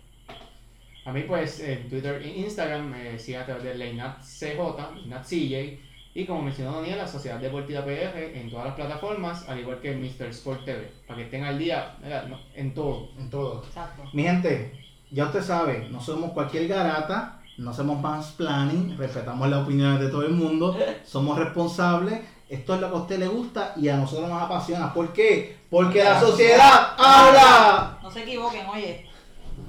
A 1.05 1.13
mí, 1.13 1.21
pues, 1.21 1.61
en 1.61 1.87
Twitter 1.87 2.21
e 2.21 2.39
Instagram 2.39 2.89
me 2.89 3.17
siguen 3.17 3.43
a 3.43 3.45
través 3.45 3.63
de 3.63 3.75
LeinatCJ, 3.75 5.05
LeinatCJ, 5.05 5.79
y 6.13 6.25
como 6.25 6.41
mencionó 6.41 6.81
Daniel, 6.81 6.97
la 6.97 7.07
Sociedad 7.07 7.39
Deportiva 7.39 7.85
PR 7.85 8.37
en 8.37 8.49
todas 8.49 8.65
las 8.65 8.75
plataformas, 8.75 9.47
al 9.47 9.61
igual 9.61 9.79
que 9.79 9.95
Mr. 9.95 10.27
Sport 10.31 10.65
TV, 10.65 10.91
para 11.07 11.15
que 11.15 11.23
estén 11.23 11.45
al 11.45 11.57
día. 11.57 11.95
No, 12.27 12.37
en 12.53 12.73
todo. 12.73 13.07
En 13.17 13.29
todo. 13.29 13.63
Exacto. 13.63 14.03
Mi 14.11 14.23
gente, 14.23 14.73
ya 15.09 15.27
usted 15.27 15.41
sabe, 15.41 15.87
no 15.89 16.01
somos 16.01 16.33
cualquier 16.33 16.67
garata, 16.67 17.39
no 17.57 17.73
somos 17.73 18.31
planning, 18.31 18.97
respetamos 18.97 19.49
las 19.49 19.63
opiniones 19.63 20.01
de 20.01 20.09
todo 20.09 20.23
el 20.23 20.33
mundo, 20.33 20.77
somos 21.05 21.39
responsables. 21.39 22.19
Esto 22.49 22.75
es 22.75 22.81
lo 22.81 22.89
que 22.89 22.95
a 22.97 22.99
usted 22.99 23.19
le 23.19 23.27
gusta 23.29 23.73
y 23.77 23.87
a 23.87 23.95
nosotros 23.95 24.29
nos 24.29 24.41
apasiona. 24.41 24.93
¿Por 24.93 25.13
qué? 25.13 25.56
Porque 25.69 26.03
la 26.03 26.19
sociedad 26.19 26.93
habla. 26.97 27.99
No 28.01 28.09
se 28.11 28.23
equivoquen, 28.23 28.67
oye. 28.67 29.09